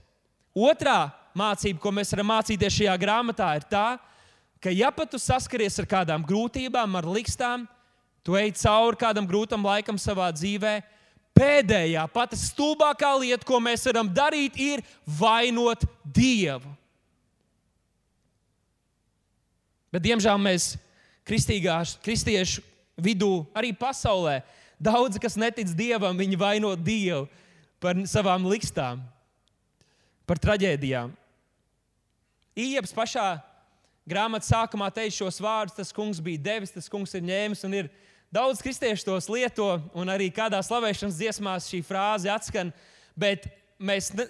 Otrā 0.56 1.10
mācība, 1.36 1.80
ko 1.82 1.92
mēs 1.94 2.10
varam 2.14 2.32
mācīties 2.32 2.80
šajā 2.80 2.96
grāmatā, 3.00 3.52
ir 3.58 3.66
tā, 3.70 3.86
ka, 4.62 4.72
ja 4.74 4.90
pat 4.94 5.12
tu 5.12 5.20
saskaries 5.22 5.78
ar 5.80 5.88
kādām 5.88 6.24
grūtībām, 6.26 6.96
ar 6.98 7.08
likstām, 7.08 7.68
tu 8.26 8.36
ej 8.36 8.52
cauri 8.60 8.98
kādam 9.00 9.28
grūtam 9.28 9.64
laikam 9.64 9.98
savā 10.00 10.28
dzīvē, 10.34 10.80
pēdējā, 11.36 12.04
pati 12.12 12.38
stulbākā 12.38 13.14
lieta, 13.22 13.46
ko 13.46 13.60
mēs 13.62 13.86
varam 13.88 14.10
darīt, 14.12 14.58
ir 14.60 14.84
vainot 15.06 15.86
Dievu. 16.04 16.74
Bet, 19.90 20.04
diemžēl, 20.04 20.38
mēs 20.38 20.76
kristiešu 21.26 22.62
vidū, 23.00 23.46
arī 23.56 23.72
pasaulē, 23.74 24.38
Daudzi, 24.80 25.20
kas 25.20 25.36
netic 25.36 25.74
dievam, 25.76 26.16
viņi 26.16 26.38
vaino 26.40 26.72
dievu 26.72 27.26
par 27.80 27.98
savām 28.08 28.46
likstām, 28.48 29.02
par 30.24 30.40
traģēdijām. 30.40 31.12
Iepas 32.60 32.92
pašā 32.96 33.26
grāmatas 34.08 34.50
sākumā 34.50 34.88
teica 34.94 35.20
šos 35.20 35.40
vārdus: 35.42 35.76
Tas 35.76 35.92
kungs 35.94 36.20
bija 36.24 36.40
devis, 36.50 36.72
tas 36.74 36.88
kungs 36.90 37.14
ir 37.14 37.24
ņēmis. 37.28 37.64
Ir 37.76 37.90
daudz 38.32 38.62
kristiešu 38.64 39.06
tos 39.06 39.28
lieto, 39.30 39.68
un 39.92 40.12
arī 40.12 40.30
kādā 40.34 40.60
slavēšanas 40.64 41.18
dziesmās 41.18 41.68
šī 41.70 41.82
frāze 41.86 42.30
atskan. 42.32 42.72
Bet 43.20 43.48
mēs, 43.80 44.10
ne, 44.16 44.26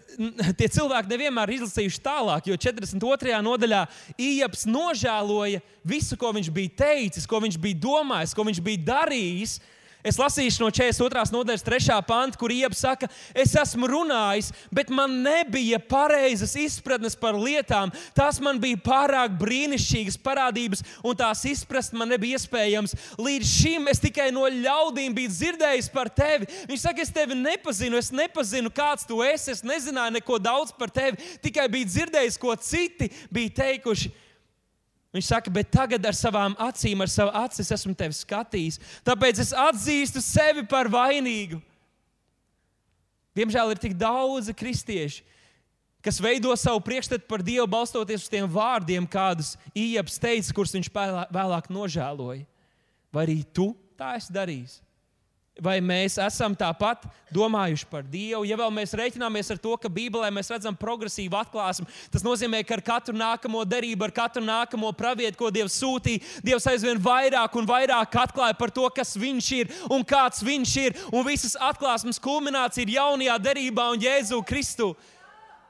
tie 0.58 0.68
cilvēki 0.70 1.10
nevienmēr 1.10 1.50
ir 1.50 1.60
izlasījuši 1.60 2.02
tālāk, 2.04 2.48
jo 2.50 2.56
42. 2.58 3.34
nodaļā 3.44 3.82
Iepas 4.18 4.64
nožēloja 4.68 5.62
visu, 5.86 6.18
ko 6.20 6.32
viņš 6.36 6.50
bija 6.54 6.76
teicis, 6.84 7.26
ko 7.28 7.42
viņš 7.42 7.58
bija 7.60 7.80
domājis, 7.82 8.34
ko 8.36 8.46
viņš 8.46 8.62
bija 8.66 8.86
darījis. 8.92 9.60
Es 10.06 10.16
lasīšu 10.16 10.62
no 10.62 10.70
42. 10.72 11.26
nodaļas, 11.34 11.64
3. 11.66 11.96
panta, 12.08 12.38
kur 12.40 12.52
iepas 12.54 12.80
saka, 12.80 13.08
es 13.36 13.52
esmu 13.58 13.88
runājis, 13.90 14.48
bet 14.72 14.88
man 14.88 15.18
nebija 15.24 15.76
pareizas 15.90 16.54
izpratnes 16.56 17.16
par 17.20 17.36
lietām. 17.36 17.92
Tās 18.16 18.38
man 18.40 18.60
bija 18.62 18.80
pārāk 18.80 19.34
brīnišķīgas 19.40 20.16
parādības, 20.24 20.84
un 21.04 21.18
tās 21.20 21.44
izprast 21.50 21.92
man 21.92 22.08
nebija 22.14 22.40
iespējams. 22.40 22.96
Līdz 23.20 23.52
šim 23.52 23.92
es 23.92 24.00
tikai 24.00 24.30
no 24.32 24.46
ļaudīm 24.48 25.16
biju 25.18 25.34
dzirdējis 25.34 25.90
par 25.92 26.08
tevi. 26.08 26.48
Viņš 26.70 26.86
saka, 26.86 27.04
es 27.04 27.12
tevi 27.12 27.36
nepazinu, 27.36 28.00
es 28.00 28.08
nepazinu, 28.14 28.72
kāds 28.72 29.04
tu 29.08 29.20
esi, 29.26 29.52
es 29.52 29.64
nezināju 29.66 30.16
neko 30.16 30.40
daudz 30.40 30.72
par 30.76 30.88
tevi, 30.94 31.20
tikai 31.44 31.68
biju 31.68 31.92
dzirdējis, 31.92 32.40
ko 32.40 32.56
citi 32.56 33.12
bija 33.28 33.56
teikuši. 33.60 34.16
Viņš 35.10 35.26
saka, 35.26 35.50
bet 35.50 35.72
tagad 35.74 36.04
ar 36.06 36.14
savām 36.14 36.54
acīm, 36.62 37.00
ar 37.02 37.10
savu 37.10 37.32
aci 37.34 37.64
esmu 37.66 37.96
tevi 37.98 38.14
skatījis. 38.14 38.78
Tāpēc 39.06 39.40
es 39.42 39.50
atzīstu 39.56 40.22
sevi 40.22 40.62
par 40.70 40.86
vainīgu. 40.90 41.58
Diemžēl 43.34 43.74
ir 43.74 43.80
tik 43.82 43.96
daudzi 43.98 44.54
kristieši, 44.54 45.24
kas 46.02 46.20
veido 46.22 46.54
savu 46.58 46.82
priekšstatu 46.86 47.26
par 47.30 47.42
Dievu, 47.46 47.66
balstoties 47.70 48.24
uz 48.24 48.30
tiem 48.30 48.46
vārdiem, 48.50 49.06
kādus 49.10 49.56
Ieps 49.74 50.18
teica, 50.22 50.54
kurus 50.54 50.74
viņš 50.78 50.90
vēlāk 51.34 51.70
nožēloja. 51.70 52.46
Vai 53.10 53.26
arī 53.26 53.40
tu 53.42 53.72
tā 53.98 54.14
esi 54.18 54.34
darījis? 54.34 54.78
Vai 55.60 55.76
mēs 55.84 56.14
esam 56.16 56.54
tāpat 56.56 57.02
domājuši 57.28 57.84
par 57.90 58.04
Dievu? 58.08 58.46
Ja 58.48 58.56
vēl 58.56 58.70
mēs 58.72 58.94
reiķināmies 58.96 59.50
ar 59.52 59.58
to, 59.60 59.74
ka 59.76 59.90
Bībelē 59.92 60.30
mēs 60.32 60.48
redzam 60.48 60.72
progresīvu 60.72 61.36
atklāsmi, 61.36 61.84
tas 62.08 62.24
nozīmē, 62.24 62.62
ka 62.64 62.78
ar 62.78 62.82
katru 62.86 63.12
nākamo 63.20 63.60
derību, 63.68 64.06
ar 64.06 64.14
katru 64.16 64.40
nākamo 64.46 64.88
pravietu, 64.96 65.36
ko 65.36 65.50
Dievs 65.52 65.76
sūtīja, 65.82 66.24
Dievs 66.46 66.64
aizvien 66.72 67.02
vairāk 67.04 67.58
un 67.60 67.68
vairāk 67.68 68.16
atklāja 68.22 68.56
par 68.56 68.72
to, 68.72 68.86
kas 68.96 69.12
Viņš 69.20 69.50
ir 69.58 69.74
un 69.92 70.00
kāds 70.00 70.40
Viņš 70.46 70.74
ir. 70.80 70.96
Un 71.12 71.28
visas 71.28 71.58
atklāsmes 71.60 72.22
kulminācija 72.22 72.86
ir 72.86 72.96
jaunajā 72.96 73.36
derībā 73.50 73.90
un 73.92 74.00
Jēzu 74.00 74.40
Kristu. 74.48 74.94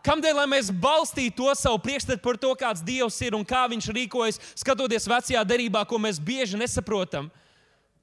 Kādēļ 0.06 0.38
mēs 0.48 0.70
balstītu 0.70 1.42
to 1.42 1.50
savu 1.58 1.82
priekšstatu 1.82 2.22
par 2.22 2.38
to, 2.38 2.54
kāds 2.62 2.86
Dievs 2.86 3.18
ir 3.26 3.34
un 3.34 3.42
kā 3.42 3.66
Viņš 3.74 3.90
rīkojas, 3.98 4.40
skatoties 4.62 5.10
vecajā 5.10 5.42
derībā, 5.42 5.82
ko 5.82 5.98
mēs 5.98 6.22
bieži 6.22 6.62
nesaprotam? 6.62 7.26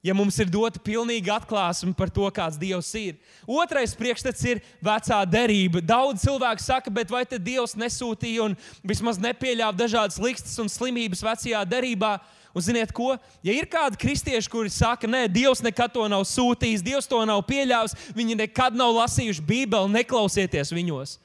Ja 0.08 0.14
mums 0.16 0.38
ir 0.40 0.48
dota 0.48 0.80
pilnīga 0.80 1.34
atklāsme 1.36 1.92
par 1.96 2.08
to, 2.08 2.24
kāds 2.32 2.56
Dievs 2.56 2.88
ir. 2.96 3.18
Otrais 3.44 3.92
priekšstats 3.98 4.46
ir 4.48 4.62
vecā 4.80 5.18
derība. 5.28 5.82
Daudz 5.84 6.22
cilvēku 6.24 6.64
saka, 6.64 6.92
vai 7.12 7.26
tad 7.28 7.44
Dievs 7.44 7.76
nesūtīja 7.76 8.46
un 8.46 8.56
vismaz 8.80 9.20
nepieļāva 9.20 9.76
dažādas 9.76 10.16
likstas 10.22 10.56
un 10.62 10.72
slimības 10.72 11.20
vecajā 11.26 11.60
derībā. 11.68 12.14
Un 12.56 12.64
ziniet, 12.64 12.94
ko? 12.96 13.12
Ja 13.44 13.52
ir 13.52 13.68
kādi 13.68 14.00
kristieši, 14.00 14.48
kuri 14.48 14.72
saka, 14.72 15.10
nē, 15.10 15.26
Dievs 15.28 15.60
nekad 15.60 15.92
to 15.92 16.08
nav 16.08 16.24
sūtījis, 16.24 16.86
Dievs 16.86 17.10
to 17.10 17.20
nav 17.28 17.44
pieļāvis, 17.44 17.98
viņi 18.16 18.40
nekad 18.46 18.78
nav 18.80 18.96
lasījuši 19.02 19.44
Bībeli, 19.44 19.92
neklausieties 19.98 20.72
viņos. 20.72 21.18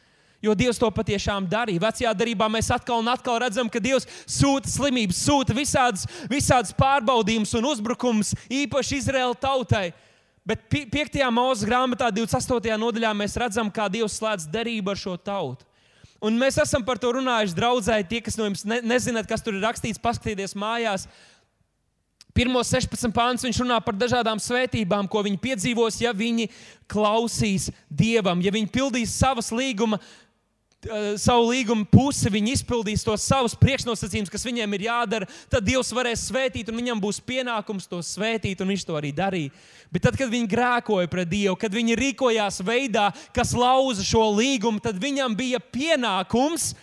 Jo 0.44 0.52
Dievs 0.60 0.80
to 0.82 0.90
patiešām 0.92 1.46
darīja. 1.48 1.80
Vecajā 1.80 2.12
darbā 2.20 2.50
mēs 2.52 2.68
atkal 2.76 3.00
un 3.00 3.08
atkal 3.08 3.40
redzam, 3.40 3.70
ka 3.72 3.80
Dievs 3.80 4.08
sūta 4.28 4.68
slimības, 4.68 5.22
sūta 5.24 5.56
visādas, 5.56 6.04
visādas 6.28 6.76
pārbaudījumus 6.76 7.56
un 7.56 7.70
uzbrukumus 7.72 8.34
īpaši 8.52 9.00
Izraēla 9.00 9.38
tautai. 9.40 9.94
Bet 10.44 10.66
5. 10.68 11.22
mūža 11.32 11.68
grāmatā, 11.70 12.10
28. 12.12 12.76
nodaļā, 12.76 13.14
mēs 13.16 13.38
redzam, 13.40 13.72
kā 13.72 13.88
Dievs 13.88 14.18
slēdz 14.20 14.50
derību 14.52 14.92
ar 14.92 15.00
šo 15.00 15.16
tautu. 15.16 15.64
Un 16.24 16.36
mēs 16.40 16.60
esam 16.60 16.84
par 16.84 17.00
to 17.00 17.12
runājuši 17.16 17.56
draudzē. 17.56 18.00
Tie, 18.08 18.20
kas 18.24 18.36
no 18.40 18.48
jums 18.48 18.64
ne, 18.68 18.82
nezināt, 18.84 19.28
kas 19.28 19.44
tur 19.44 19.56
ir 19.56 19.64
rakstīts, 19.64 20.00
paskatieties 20.00 20.56
mājās. 20.60 21.08
Pirmos 22.34 22.72
16 22.74 23.12
pāns 23.14 23.44
viņš 23.46 23.60
runā 23.62 23.76
par 23.86 23.94
dažādām 23.94 24.40
svētībām, 24.42 25.06
ko 25.12 25.22
viņi 25.28 25.38
piedzīvos, 25.44 26.00
ja 26.02 26.16
viņi 26.18 26.48
klausīs 26.90 27.68
Dievam, 27.92 28.42
ja 28.42 28.50
viņi 28.56 28.72
pildīs 28.74 29.14
savas 29.14 29.52
līguma 29.54 30.00
savu 31.22 31.50
līgumu 31.50 31.86
pusi, 31.90 32.32
viņi 32.32 32.56
izpildīs 32.58 33.06
tos 33.06 33.25
savus 33.28 33.56
priekšnosacījumus, 33.60 34.32
kas 34.32 34.46
viņiem 34.48 34.75
ir 34.78 34.86
jādara, 34.88 35.28
tad 35.52 35.66
Dievs 35.68 35.92
varēs 35.96 36.25
svētīt, 36.30 36.70
un 36.72 36.80
viņam 36.80 37.02
būs 37.04 37.22
pienākums 37.24 37.88
to 37.90 38.02
svētīt, 38.06 38.62
un 38.63 38.74
viņš 38.74 38.86
to 38.88 38.98
arī 39.00 39.13
darīja. 39.16 39.54
Bet 39.94 40.06
tad, 40.08 40.18
kad 40.20 40.32
viņi 40.32 40.50
grēkoja 40.52 41.12
pret 41.12 41.30
Dievu, 41.32 41.56
kad 41.60 41.74
viņi 41.74 41.98
rīkojās 42.00 42.62
veidā, 42.66 43.10
kas 43.36 43.54
lauza 43.58 44.06
šo 44.06 44.25
līgumu, 44.38 44.82
tad 44.84 45.00
viņam 45.02 45.38
bija 45.38 45.62
pienākums 45.62 46.74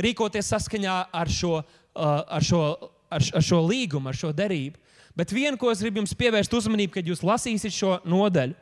rīkoties 0.00 0.50
saskaņā 0.54 0.96
ar 1.14 1.30
šo, 1.30 1.60
ar 1.94 2.44
šo, 2.44 2.64
ar, 3.10 3.28
ar 3.38 3.44
šo 3.44 3.60
līgumu, 3.66 4.10
ar 4.10 4.18
šo 4.18 4.32
derību. 4.34 4.80
Bet 5.14 5.30
viena, 5.30 5.58
ko 5.58 5.70
es 5.70 5.82
gribu 5.82 6.00
jums 6.02 6.16
pievērst 6.18 6.54
uzmanību, 6.56 6.96
kad 6.96 7.06
jūs 7.06 7.22
lasīsiet 7.22 7.74
šo 7.74 8.00
nodaļu, 8.02 8.56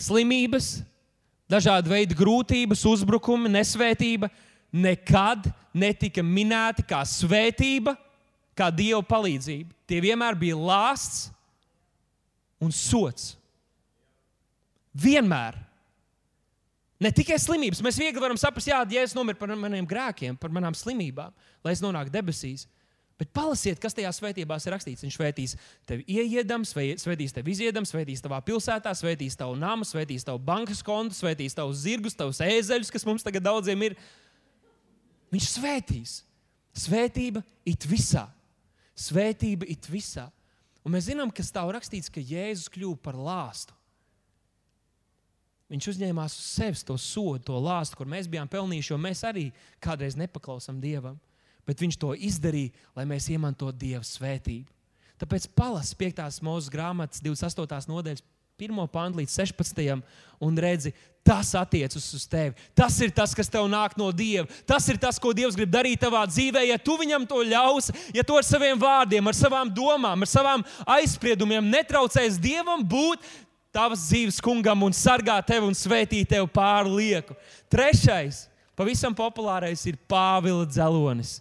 slimības, 0.00 0.80
dažādi 1.50 1.90
veidi 1.90 2.16
grūtības, 2.18 2.84
uzbrukumi, 2.86 3.50
nesvētība 3.50 4.30
nekad 4.70 5.50
netika 5.74 6.22
minēti 6.22 6.84
kā 6.86 7.02
svētība, 7.06 7.96
kā 8.56 8.70
dieva 8.74 9.02
palīdzība. 9.06 9.74
Tie 9.88 9.98
vienmēr 10.02 10.38
bija 10.38 10.58
lāsts 10.58 11.28
un 12.62 12.72
sots. 12.74 13.34
Vienmēr. 14.94 15.56
Ne 17.00 17.08
tikai 17.14 17.38
slimības. 17.40 17.80
Mēs 17.82 17.98
viegli 17.98 18.20
varam 18.20 18.38
saprast, 18.38 18.68
jā, 18.68 18.82
ja 18.92 19.04
es 19.06 19.14
nomiru 19.16 19.38
par 19.40 19.54
maniem 19.56 19.86
grēkiem, 19.88 20.36
par 20.36 20.52
manām 20.52 20.76
slimībām, 20.76 21.32
lai 21.64 21.72
es 21.72 21.80
nonāktu 21.82 22.12
debesīs. 22.12 22.66
Bet 23.20 23.28
palasiet, 23.36 23.76
kas 23.76 23.92
tajā 23.92 24.08
svētībās 24.16 24.64
ir 24.64 24.72
rakstīts. 24.72 25.04
Viņš 25.04 25.16
svētīs 25.18 25.52
tevi 25.88 26.06
ieiedam, 26.08 26.62
svētīs 26.64 27.34
tevi 27.36 27.52
iziedam, 27.52 27.84
svētīs 27.84 28.24
tavā 28.24 28.38
pilsētā, 28.46 28.94
svētīs 28.96 29.36
tavu 29.36 29.58
namu, 29.60 29.84
svētīs 29.84 30.24
tavu 30.24 30.40
bankas 30.40 30.80
kontu, 30.86 31.18
svētīs 31.18 31.56
tavus 31.58 31.82
zirgus, 31.82 32.16
tavus 32.16 32.40
ēzeļus, 32.46 32.92
kas 32.94 33.04
mums 33.04 33.26
tagad 33.26 33.44
daudziem 33.44 33.84
ir. 33.90 33.98
Viņš 35.36 35.50
svētīs. 35.58 36.16
Svētība 36.80 37.44
it 37.68 37.84
visā. 37.90 38.24
Svētība 38.96 39.68
it 39.68 39.92
visā. 39.92 40.30
Un 40.80 40.96
mēs 40.96 41.10
zinām, 41.10 41.28
ka 41.28 41.44
stāv 41.44 41.74
rakstīts, 41.76 42.08
ka 42.08 42.24
Jēzus 42.24 42.72
kļuva 42.72 43.02
par 43.04 43.20
lāstu. 43.20 43.76
Viņš 45.70 45.92
uzņēmās 45.92 46.40
uz 46.40 46.52
sevis 46.56 46.88
to 46.88 46.96
sodu, 46.96 47.50
to 47.52 47.60
lāstu, 47.60 48.00
kur 48.00 48.08
mēs 48.08 48.32
bijām 48.32 48.48
pelnījuši, 48.48 48.94
jo 48.94 48.96
mēs 48.98 49.20
arī 49.28 49.50
kādreiz 49.82 50.16
nepaklausām 50.16 50.80
Dievam 50.80 51.20
bet 51.68 51.80
viņš 51.82 51.98
to 52.00 52.14
izdarīja, 52.14 52.74
lai 52.96 53.06
mēs 53.08 53.30
iemantotu 53.32 53.78
Dieva 53.80 54.04
svētību. 54.06 54.68
Tāpēc 55.20 55.50
palas 55.56 55.92
5. 55.96 56.22
mūža 56.44 56.72
grāmatas 56.72 57.20
28. 57.20 57.90
nodaļas 57.90 58.24
1. 58.60 58.76
pantu 58.92 59.20
līdz 59.20 59.34
16. 59.40 60.02
un 60.44 60.58
redzi, 60.60 60.92
tas 61.24 61.52
attiecas 61.56 62.06
uz 62.16 62.24
tevi. 62.28 62.54
Tas 62.76 62.96
ir 63.00 63.12
tas, 63.14 63.32
kas 63.36 63.48
tev 63.52 63.68
nāk 63.72 63.96
no 64.00 64.10
Dieva. 64.12 64.48
Tas 64.68 64.88
ir 64.92 64.98
tas, 65.00 65.18
ko 65.20 65.32
Dievs 65.36 65.56
grib 65.56 65.70
darīt 65.72 66.00
tavā 66.02 66.22
dzīvē. 66.28 66.66
Ja 66.68 66.78
tu 66.80 66.96
viņam 67.00 67.26
to 67.28 67.42
ļausi, 67.46 67.94
ja 68.16 68.24
tu 68.26 68.36
ar 68.36 68.46
saviem 68.46 68.80
vārdiem, 68.80 69.28
ar 69.28 69.36
savām 69.36 69.72
domām, 69.72 70.24
ar 70.24 70.30
savām 70.30 70.64
aizspriedumiem 70.98 71.70
netraucēs 71.72 72.40
Dievam 72.40 72.84
būt 72.84 73.24
tavas 73.72 74.08
dzīves 74.08 74.40
kungam 74.42 74.82
un 74.82 74.96
sargāt 74.96 75.46
tevi 75.52 75.68
un 75.68 75.76
svētīt 75.76 76.32
tevi 76.32 76.48
pāri 76.52 76.96
lieku. 76.96 77.36
Trešais, 77.70 78.48
pavisam 78.76 79.14
populārais, 79.16 79.84
ir 79.86 80.00
Pāvila 80.10 80.66
dzelonis. 80.66 81.38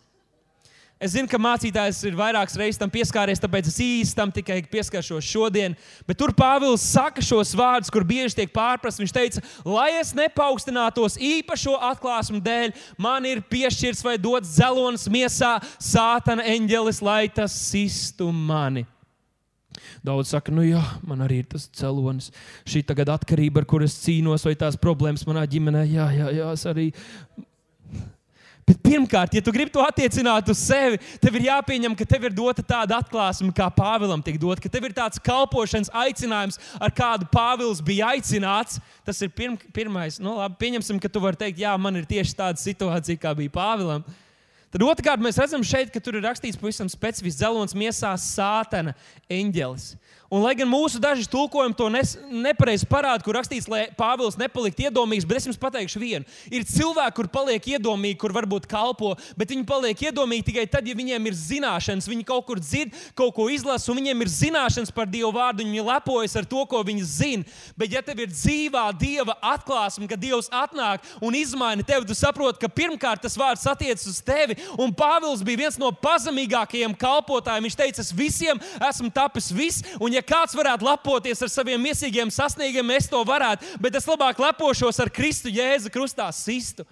Es 1.00 1.14
zinu, 1.16 1.30
ka 1.32 1.40
mācītājs 1.40 2.02
ir 2.10 2.16
vairākas 2.20 2.58
reizes 2.60 2.80
tam 2.80 2.90
pieskāries, 2.92 3.40
tāpēc 3.40 3.70
es 3.72 3.78
īsti 3.80 4.18
tam 4.18 4.34
tikai 4.36 4.58
pieskaršos 4.68 5.24
šodien. 5.24 5.78
Bet 6.04 6.20
tur 6.20 6.34
Pāvils 6.36 6.84
saka 6.84 7.24
šos 7.24 7.54
vārdus, 7.56 7.92
kur 7.94 8.04
bieži 8.04 8.42
tiek 8.42 8.52
pārprasts. 8.52 9.00
Viņš 9.00 9.16
teica, 9.16 9.44
lai 9.64 9.94
es 10.02 10.12
nepaukstinātos 10.18 11.16
īpašo 11.16 11.78
atklāsmu 11.94 12.44
dēļ, 12.44 12.76
man 13.00 13.30
ir 13.32 13.46
piešķirts 13.48 14.04
vai 14.04 14.18
dots 14.20 14.52
dzelonis 14.58 15.08
miesā, 15.08 15.56
sātana 15.80 16.44
eņģelis, 16.52 17.00
lai 17.08 17.24
tas 17.32 17.56
sistu 17.56 18.34
mani. 18.36 18.84
Daudz 20.04 20.34
saka, 20.34 20.52
nu 20.52 20.68
jā, 20.68 20.82
man 21.08 21.24
arī 21.24 21.46
ir 21.46 21.52
tas 21.56 21.70
cēlonis, 21.80 22.34
šī 22.68 22.84
atkarība, 22.92 23.64
ar 23.64 23.72
kuru 23.72 23.88
es 23.88 23.96
cīnos, 24.04 24.44
vai 24.44 24.60
tās 24.60 24.76
problēmas 24.76 25.24
manā 25.30 25.48
ģimenē. 25.48 25.86
Jā, 25.88 26.12
jā, 26.12 26.34
jā 26.42 26.52
es 26.52 26.68
arī 26.68 26.92
Bet 28.70 28.84
pirmkārt, 28.86 29.34
ja 29.34 29.42
tu 29.42 29.50
gribi 29.50 29.72
to 29.74 29.82
attiecināt 29.82 30.50
uz 30.54 30.60
sevi, 30.62 31.00
tev 31.18 31.40
ir 31.40 31.48
jāpieņem, 31.48 31.96
ka 31.98 32.06
tev 32.06 32.28
ir 32.28 32.36
dota 32.38 32.62
tāda 32.62 33.00
atklāsme, 33.02 33.50
kā 33.56 33.66
Pāvilam 33.74 34.22
tika 34.22 34.38
dota, 34.42 34.62
ka 34.62 34.70
tev 34.70 34.86
ir 34.86 34.94
tāds 34.94 35.18
kalpošanas 35.26 35.90
aicinājums, 36.04 36.60
ar 36.78 36.94
kādu 36.94 37.26
Pāvils 37.34 37.82
bija 37.82 38.12
aicināts. 38.14 38.78
Tas 39.08 39.24
ir 39.26 39.34
pirm, 39.34 39.58
pirmais. 39.74 40.20
Nu, 40.22 40.36
labi, 40.38 40.60
pieņemsim, 40.62 41.00
ka 41.02 41.10
tu 41.10 41.24
vari 41.24 41.40
teikt, 41.40 41.64
jā, 41.64 41.74
man 41.82 41.98
ir 41.98 42.06
tieši 42.10 42.38
tāda 42.38 42.62
situācija, 42.62 43.18
kā 43.24 43.34
bija 43.40 43.56
Pāvilam. 43.58 44.06
Tad 44.70 44.86
otrkārt, 44.86 45.26
mēs 45.26 45.42
redzam 45.42 45.66
šeit, 45.66 45.90
ka 45.90 45.98
tur 46.04 46.20
ir 46.20 46.28
rakstīts 46.28 46.60
pavisam 46.62 46.92
specifisks 46.94 47.42
dzelons 47.42 47.74
miesā 47.74 48.14
sātana 48.22 48.94
eņģelis. 49.34 49.96
Un, 50.30 50.44
lai 50.46 50.52
gan 50.54 50.70
mūsu 50.70 51.00
daži 51.02 51.26
tulkojumi 51.26 51.74
to 51.74 51.88
nes, 51.90 52.12
nepareizi 52.30 52.86
parāda, 52.90 53.24
kur 53.26 53.34
rakstīts, 53.34 53.66
lai 53.66 53.88
Pāvils 53.98 54.36
nepaliktu 54.38 54.86
iedomīgs, 54.86 55.26
bet 55.26 55.40
es 55.40 55.48
jums 55.48 55.58
pateikšu 55.58 56.02
vienu. 56.04 56.28
Ir 56.54 56.68
cilvēki, 56.70 57.16
kur 57.18 57.30
paliek 57.34 57.66
iedomīgi, 57.74 58.20
kur 58.22 58.36
varbūt 58.36 58.68
kalpo, 58.70 59.16
bet 59.40 59.50
viņi 59.50 59.66
paliek 59.66 60.04
iedomīgi 60.06 60.46
tikai 60.52 60.68
tad, 60.70 60.86
ja 60.86 60.94
viņiem 60.94 61.26
ir 61.32 61.38
zināšanas. 61.40 62.06
Viņi 62.12 62.28
kaut 62.30 62.46
kur 62.46 62.62
dzird, 62.62 62.94
kaut 63.18 63.34
ko 63.40 63.48
izlasa, 63.50 63.90
un 63.90 63.98
viņiem 63.98 64.22
ir 64.22 64.30
zināšanas 64.30 64.94
par 64.94 65.10
Dievu 65.10 65.32
vārdu, 65.34 65.66
un 65.66 65.74
viņi 65.74 65.88
lepojas 65.88 66.38
ar 66.38 66.46
to, 66.52 66.62
ko 66.70 66.84
viņi 66.86 67.08
zina. 67.10 67.58
Bet, 67.74 67.98
ja 67.98 68.06
tev 68.06 68.22
ir 68.22 68.30
dzīvā 68.30 68.86
Dieva 69.02 69.34
atklāsme, 69.56 70.06
ka 70.06 70.20
Dievs 70.20 70.52
atnāk 70.54 71.10
un 71.26 71.40
izmaina 71.42 71.82
tevi, 71.82 72.06
tu 72.06 72.14
saproti, 72.14 72.62
ka 72.62 72.70
pirmkārt 72.70 73.26
tas 73.26 73.40
vārds 73.40 73.66
attiecas 73.66 74.06
uz 74.14 74.22
tevi. 74.22 74.60
Un 74.78 74.94
Pāvils 74.94 75.42
bija 75.42 75.64
viens 75.66 75.82
no 75.82 75.90
pazemīgākajiem 75.90 76.94
kalpotājiem. 77.02 77.66
Viņš 77.66 77.82
teica, 77.82 78.06
es 78.06 78.14
visiem 78.14 78.62
esmu 78.78 79.10
tapis 79.16 79.50
viss. 79.50 79.98
Un, 79.98 80.14
ja 80.14 80.19
kāds 80.26 80.56
varētu 80.58 80.88
lepoties 80.88 81.42
ar 81.46 81.52
saviem 81.52 81.82
miesīgiem 81.84 82.32
sasniegumiem, 82.34 82.98
es 82.98 83.10
to 83.12 83.22
varētu, 83.28 83.78
bet 83.84 83.96
es 83.96 84.08
labāk 84.10 84.40
lepošos 84.42 85.00
ar 85.00 85.12
Kristu 85.14 85.52
Jēzu 85.54 85.92
krustā 85.94 86.30
sistu. 86.36 86.86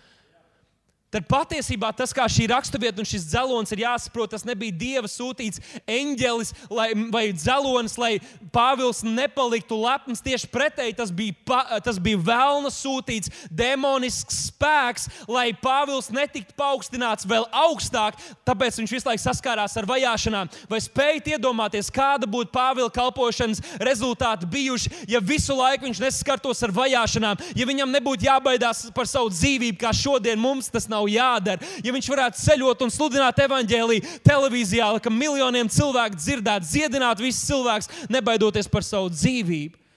Tad 1.07 1.23
patiesībā 1.23 1.93
tas, 1.95 2.11
kā 2.11 2.25
šī 2.27 2.49
raksturvieta 2.51 2.99
un 2.99 3.07
šis 3.07 3.29
dzelonis 3.29 3.71
ir 3.71 3.85
jāsaprot, 3.85 4.33
tas 4.33 4.43
nebija 4.43 4.75
dieva 4.75 5.07
sūtīts 5.07 5.61
eņģelis 5.87 6.49
lai, 6.67 6.89
vai 7.13 7.29
dzelonis, 7.31 7.95
lai 7.95 8.17
Pāvils 8.51 8.99
nepaliktu 9.05 9.77
lepns. 9.79 10.19
Tieši 10.25 10.49
pretēji 10.51 10.97
tas 10.97 11.13
bija, 11.15 11.35
pa, 11.47 11.61
tas 11.83 11.99
bija 12.03 12.19
vēlna 12.27 12.71
sūtīts 12.73 13.31
demonisks 13.47 14.49
spēks, 14.49 15.07
lai 15.31 15.53
Pāvils 15.55 16.09
netiktu 16.11 16.57
paaugstināts 16.59 17.27
vēl 17.29 17.47
augstāk. 17.55 18.19
Tāpēc 18.47 18.81
viņš 18.81 18.95
visu 18.97 19.07
laiku 19.07 19.23
saskārās 19.23 19.77
ar 19.79 19.87
vajāšanām. 19.87 20.51
Vai 20.67 20.81
spējat 20.83 21.31
iedomāties, 21.37 21.91
kāda 21.93 22.27
būtu 22.27 22.51
Pāvila 22.51 22.91
kalpošanas 22.91 23.63
rezultāti 23.79 24.49
bijuši, 24.51 24.93
ja 25.13 25.23
visu 25.23 25.55
laiku 25.55 25.87
viņš 25.87 26.03
nesaskartos 26.03 26.67
ar 26.67 26.75
vajāšanām, 26.75 27.47
ja 27.55 27.69
viņam 27.69 27.95
nebūtu 27.95 28.27
jābaidās 28.27 28.89
par 28.91 29.07
savu 29.07 29.31
dzīvību, 29.31 29.79
kā 29.79 29.95
šodien 29.95 30.39
mums 30.41 30.67
tas 30.73 30.89
nav 30.91 30.96
nav 30.97 31.07
jādara. 31.11 31.73
Ja 31.85 31.95
viņš 31.95 32.11
varētu 32.13 32.43
ceļot 32.43 32.85
un 32.85 32.93
sludināt 32.93 33.41
evaņģēlīju 33.47 34.21
televīzijā, 34.25 34.91
lai 34.97 35.17
miljoniem 35.17 35.69
cilvēku 35.71 36.19
dzirdētu, 36.19 36.71
dziedināt 36.71 37.21
visus 37.23 37.45
cilvēkus, 37.49 37.91
nebaidoties 38.13 38.71
par 38.71 38.85
savu 38.85 39.13
dzīvību. 39.13 39.87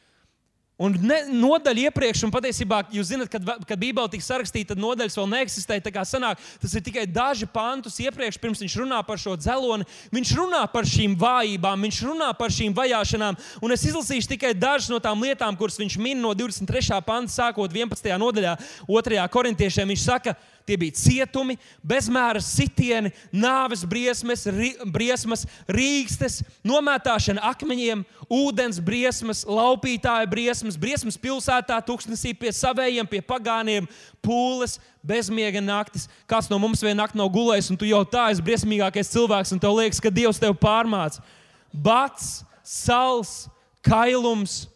Un 0.80 0.94
ne, 1.04 1.18
nodaļa 1.28 1.90
iepriekš, 1.90 2.22
un 2.24 2.30
patiesībā, 2.32 2.78
jūs 2.94 3.10
zināt, 3.10 3.28
kad, 3.28 3.44
kad 3.68 3.80
Bībele 3.80 4.08
tika 4.08 4.24
sarakstīta, 4.24 4.70
tad 4.70 4.80
nodaļas 4.80 5.18
vēl 5.18 5.26
neeksistēja. 5.28 5.82
Tā 5.84 5.90
kā 5.92 6.06
sanāk, 6.08 6.40
tas 6.62 6.72
ir 6.72 6.84
tikai 6.86 7.04
daži 7.04 7.44
pantus 7.52 7.98
iepriekš, 8.00 8.38
pirms 8.40 8.62
viņš 8.64 8.78
runā 8.80 9.02
par 9.04 9.20
šo 9.20 9.34
dzeloni. 9.36 9.84
Viņš 10.16 10.32
runā 10.38 10.62
par 10.72 10.88
šīm 10.88 11.18
vājībām, 11.20 11.84
viņš 11.84 11.98
runā 12.08 12.30
par 12.38 12.54
šīm 12.56 12.72
vajāšanām. 12.78 13.36
Un 13.60 13.76
es 13.76 13.84
izlasīšu 13.90 14.32
tikai 14.32 14.54
dažas 14.56 14.88
no 14.88 15.02
tām 15.04 15.20
lietām, 15.20 15.58
kuras 15.60 15.76
viņš 15.82 15.98
min 16.00 16.24
no 16.24 16.32
23. 16.32 17.02
panta, 17.04 17.34
sākot 17.34 17.76
11. 17.76 18.16
nodaļā, 18.24 18.56
2. 18.88 19.28
korintiešiem. 19.36 19.92
Viņš 19.92 20.06
saka, 20.08 20.32
ka 20.32 20.40
Tie 20.68 20.76
bija 20.78 20.94
cietumi, 20.94 21.56
bezmēra 21.86 22.40
sitieni, 22.44 23.10
nāves 23.32 23.82
briesmas, 23.88 24.44
ri, 24.52 24.72
briesmas 24.92 25.46
rīkstes, 25.70 26.40
nomētāšana 26.66 27.42
akmeņiem, 27.50 28.04
ūdens 28.30 28.78
briesmas, 28.84 29.42
laupītāja 29.48 30.28
briesmas, 30.30 30.78
briesmas 30.80 31.18
pilsētā, 31.20 31.80
tūkstnesī 31.86 32.34
pie 32.38 32.52
savējiem, 32.54 33.08
pie 33.10 33.22
pagāniem, 33.24 33.88
pūles, 34.22 34.78
bezmiega 35.02 35.62
naktis. 35.64 36.06
Kāds 36.30 36.50
no 36.52 36.60
mums 36.62 36.84
vienu 36.84 37.00
nakti 37.00 37.18
nav 37.18 37.32
gulējis, 37.34 37.72
un 37.72 37.80
tu 37.80 37.88
jau 37.88 38.02
tā 38.06 38.28
esi 38.34 38.44
briesmīgākais 38.44 39.12
cilvēks, 39.14 39.54
un 39.56 39.62
tev 39.62 39.78
liekas, 39.78 40.02
ka 40.02 40.12
Dievs 40.12 40.40
tevi 40.42 40.56
pārmāca. 40.60 41.24
Bats, 41.72 42.42
sals, 42.66 43.48
kailums. 43.86 44.66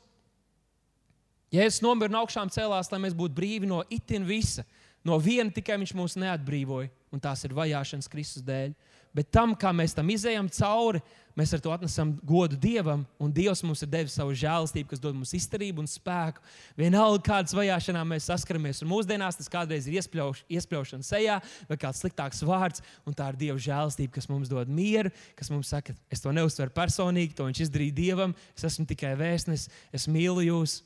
Jēzus 1.54 1.84
nomira 1.84 2.10
no 2.10 2.24
augšām 2.24 2.50
cēlās, 2.50 2.90
lai 2.90 3.02
mēs 3.04 3.14
būtu 3.14 3.36
brīvi 3.36 3.68
no 3.70 3.84
itin 3.92 4.24
visa. 4.26 4.64
No 5.04 5.18
viena 5.20 5.52
tikai 5.52 5.76
viņš 5.76 5.92
mūs 5.98 6.16
neatbrīvoja, 6.16 6.88
un 7.12 7.20
tās 7.20 7.44
ir 7.44 7.52
vajāšanas 7.56 8.08
Kristus 8.08 8.44
dēļ. 8.44 8.72
Bet 9.14 9.28
tam, 9.30 9.52
kā 9.54 9.70
mēs 9.70 9.92
tam 9.94 10.08
izējām 10.10 10.48
cauri, 10.56 10.98
mēs 11.38 11.52
ar 11.54 11.60
to 11.62 11.70
atnesam 11.70 12.16
godu 12.26 12.56
Dievam, 12.58 13.04
un 13.22 13.30
Dievs 13.30 13.60
mums 13.62 13.84
ir 13.84 13.90
devis 13.92 14.16
savu 14.18 14.34
žēlastību, 14.34 14.88
kas 14.90 15.02
dod 15.02 15.14
mums 15.14 15.30
izturību 15.38 15.84
un 15.84 15.90
spēku. 15.90 16.42
Vienalga, 16.80 17.20
kādas 17.28 17.54
vajāšanām 17.54 18.10
mēs 18.10 18.26
saskaramies, 18.32 18.82
un 18.82 18.90
mūsdienās 18.90 19.38
tas 19.38 19.52
kādreiz 19.52 19.86
ir 19.86 20.00
iespļauš, 20.00 20.42
iespļaušana 20.56 21.06
sejā 21.06 21.38
vai 21.68 21.78
kāds 21.84 22.02
sliktāks 22.02 22.42
vārds, 22.48 22.82
un 23.06 23.14
tā 23.14 23.28
ir 23.30 23.38
Dieva 23.44 23.60
žēlastība, 23.68 24.16
kas 24.16 24.26
mums 24.32 24.50
dod 24.50 24.72
mieru, 24.72 25.14
kas 25.38 25.52
mums 25.54 25.70
saka, 25.70 25.94
es 26.10 26.24
to 26.24 26.34
neuztveru 26.34 26.74
personīgi, 26.74 27.36
to 27.38 27.46
viņš 27.46 27.68
izdarīja 27.68 27.98
Dievam, 28.00 28.34
es 28.56 28.66
esmu 28.66 28.88
tikai 28.90 29.14
vēstnesis, 29.20 29.70
es 29.94 30.10
mīlu 30.10 30.48
jūs. 30.48 30.80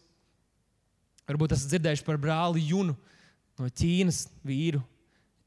Varbūt 1.30 1.56
esat 1.56 1.72
dzirdējuši 1.72 2.04
par 2.04 2.20
brāli 2.20 2.68
Junu 2.68 2.98
no 3.58 3.68
Ķīnas 3.68 4.26
vīru. 4.46 4.82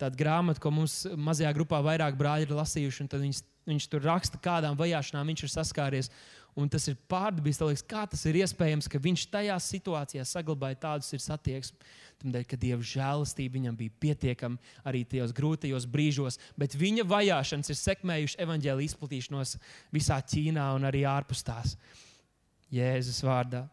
Tāda 0.02 0.17
grāmata, 0.17 0.62
ko 0.62 0.71
mums 0.74 1.04
mazajā 1.13 1.52
grupā 1.54 1.78
vairāk 1.86 2.15
brāļi 2.17 2.47
ir 2.47 2.56
lasījuši, 2.58 3.06
un 3.06 3.26
viņš, 3.28 3.41
viņš 3.69 3.89
tur 3.91 4.06
raksta, 4.08 4.39
kādām 4.41 4.78
vajāšanām 4.80 5.30
viņš 5.30 5.43
ir 5.45 5.52
saskāries. 5.54 6.10
Un 6.58 6.67
tas 6.67 6.84
ir 6.91 6.97
pārdabīgs, 7.08 7.84
kā 7.88 8.04
tas 8.12 8.26
ir 8.28 8.41
iespējams, 8.41 8.89
ka 8.91 9.00
viņš 9.00 9.21
tajā 9.32 9.56
situācijā 9.63 10.26
saglabāja 10.28 10.82
tādu 10.82 11.19
attieksmi. 11.36 11.78
Tādēļ, 12.21 12.43
ka 12.45 12.58
Dieva 12.60 12.86
žēlastība 12.86 13.56
viņam 13.56 13.78
bija 13.80 13.93
pietiekama 14.04 14.60
arī 14.86 15.06
tajos 15.08 15.32
grūtajos 15.38 15.88
brīžos, 15.89 16.38
bet 16.60 16.76
viņa 16.78 17.08
vajāšanas 17.08 17.71
ir 17.71 17.80
sekmējušas 17.80 18.41
evaņģēlīju 18.45 18.91
izplatīšanos 18.91 19.56
visā 19.95 20.19
Ķīnā 20.21 20.67
un 20.76 20.89
arī 20.91 21.06
ārpus 21.10 21.45
tās. 21.47 21.78
Jēzus 22.71 23.24
vārdā. 23.26 23.65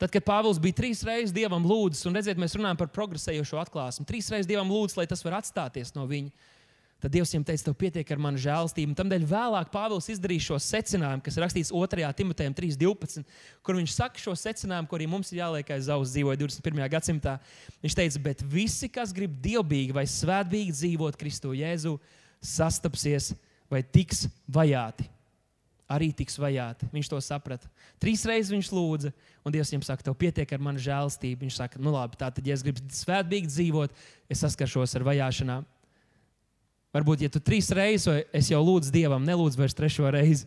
Tad, 0.00 0.10
kad 0.10 0.24
Pāvils 0.26 0.58
bija 0.62 0.74
trīs 0.80 1.04
reizes 1.06 1.34
dievam 1.34 1.62
lūdzis, 1.62 2.02
un 2.08 2.16
redziet, 2.18 2.38
mēs 2.40 2.56
runājam 2.58 2.80
par 2.80 2.90
progresējošo 2.94 3.60
atklāsmu, 3.62 4.06
trīs 4.08 4.26
reizes 4.32 4.50
dievam 4.50 4.72
lūdzis, 4.72 4.98
lai 4.98 5.06
tas 5.10 5.22
var 5.22 5.38
atstāties 5.38 5.94
no 5.94 6.08
viņa. 6.10 6.32
Tad 7.04 7.12
Dievs 7.12 7.34
viņam 7.34 7.42
teica, 7.44 7.66
tev 7.66 7.74
pietiek 7.76 8.10
ar 8.14 8.20
manu 8.24 8.40
žēlstību. 8.40 8.94
Tādēļ 8.96 9.26
vēlāk 9.28 9.68
Pāvils 9.74 10.08
izdarīja 10.08 10.46
šo 10.46 10.58
secinājumu, 10.62 11.20
kas 11.26 11.36
rakstīts 11.42 11.72
2. 11.74 12.08
Timotejam 12.16 12.56
3.12, 12.56 13.26
kur 13.60 13.76
viņš 13.76 13.92
saka 13.92 14.22
šo 14.22 14.32
secinājumu, 14.40 14.88
ko 14.88 14.96
arī 14.96 15.10
mums 15.12 15.28
ir 15.34 15.42
jāliek 15.42 15.74
aiz 15.76 15.90
auss 15.92 16.14
dzīvoja 16.16 16.40
21. 16.40 16.86
gadsimtā. 16.96 17.36
Viņš 17.84 17.98
teica, 18.00 18.24
bet 18.24 18.44
visi, 18.48 18.88
kas 18.88 19.12
grib 19.12 19.36
dievbijīgi 19.44 19.92
vai 19.92 20.06
svētbīgi 20.08 20.78
dzīvot 20.78 21.20
Kristu 21.20 21.52
Jēzu, 21.60 21.98
sastapsies 22.40 23.34
vai 23.68 23.84
tiks 23.84 24.24
vajāti 24.48 25.12
arī 25.90 26.10
tiks 26.16 26.38
vajāti. 26.40 26.88
Viņš 26.92 27.10
to 27.12 27.20
saprata. 27.24 27.68
Trīs 28.02 28.24
reizes 28.28 28.52
viņš 28.54 28.70
lūdza, 28.72 29.12
un 29.44 29.54
Dievs 29.54 29.72
viņam 29.72 29.86
saka, 29.86 30.06
tev 30.06 30.16
pietiek 30.18 30.52
ar 30.56 30.62
manu 30.64 30.82
žēlstību. 30.82 31.44
Viņš 31.44 31.60
saka, 31.60 31.80
nu 31.82 31.92
labi, 31.94 32.18
tā 32.20 32.30
tad, 32.32 32.44
ja 32.46 32.56
es 32.56 32.64
gribu 32.64 32.82
svētbīgi 32.94 33.52
dzīvot, 33.52 34.04
es 34.32 34.44
saskaršos 34.44 34.96
ar 34.96 35.06
vajāšanām. 35.10 35.66
Varbūt, 36.94 37.26
ja 37.26 37.32
tu 37.32 37.42
trīs 37.42 37.72
reizes, 37.74 38.06
vai 38.06 38.20
es 38.38 38.48
jau 38.52 38.62
lūdzu 38.62 38.94
Dievam, 38.94 39.24
nelūdzu 39.26 39.60
vairs 39.60 39.74
trešo 39.74 40.12
reizi, 40.14 40.46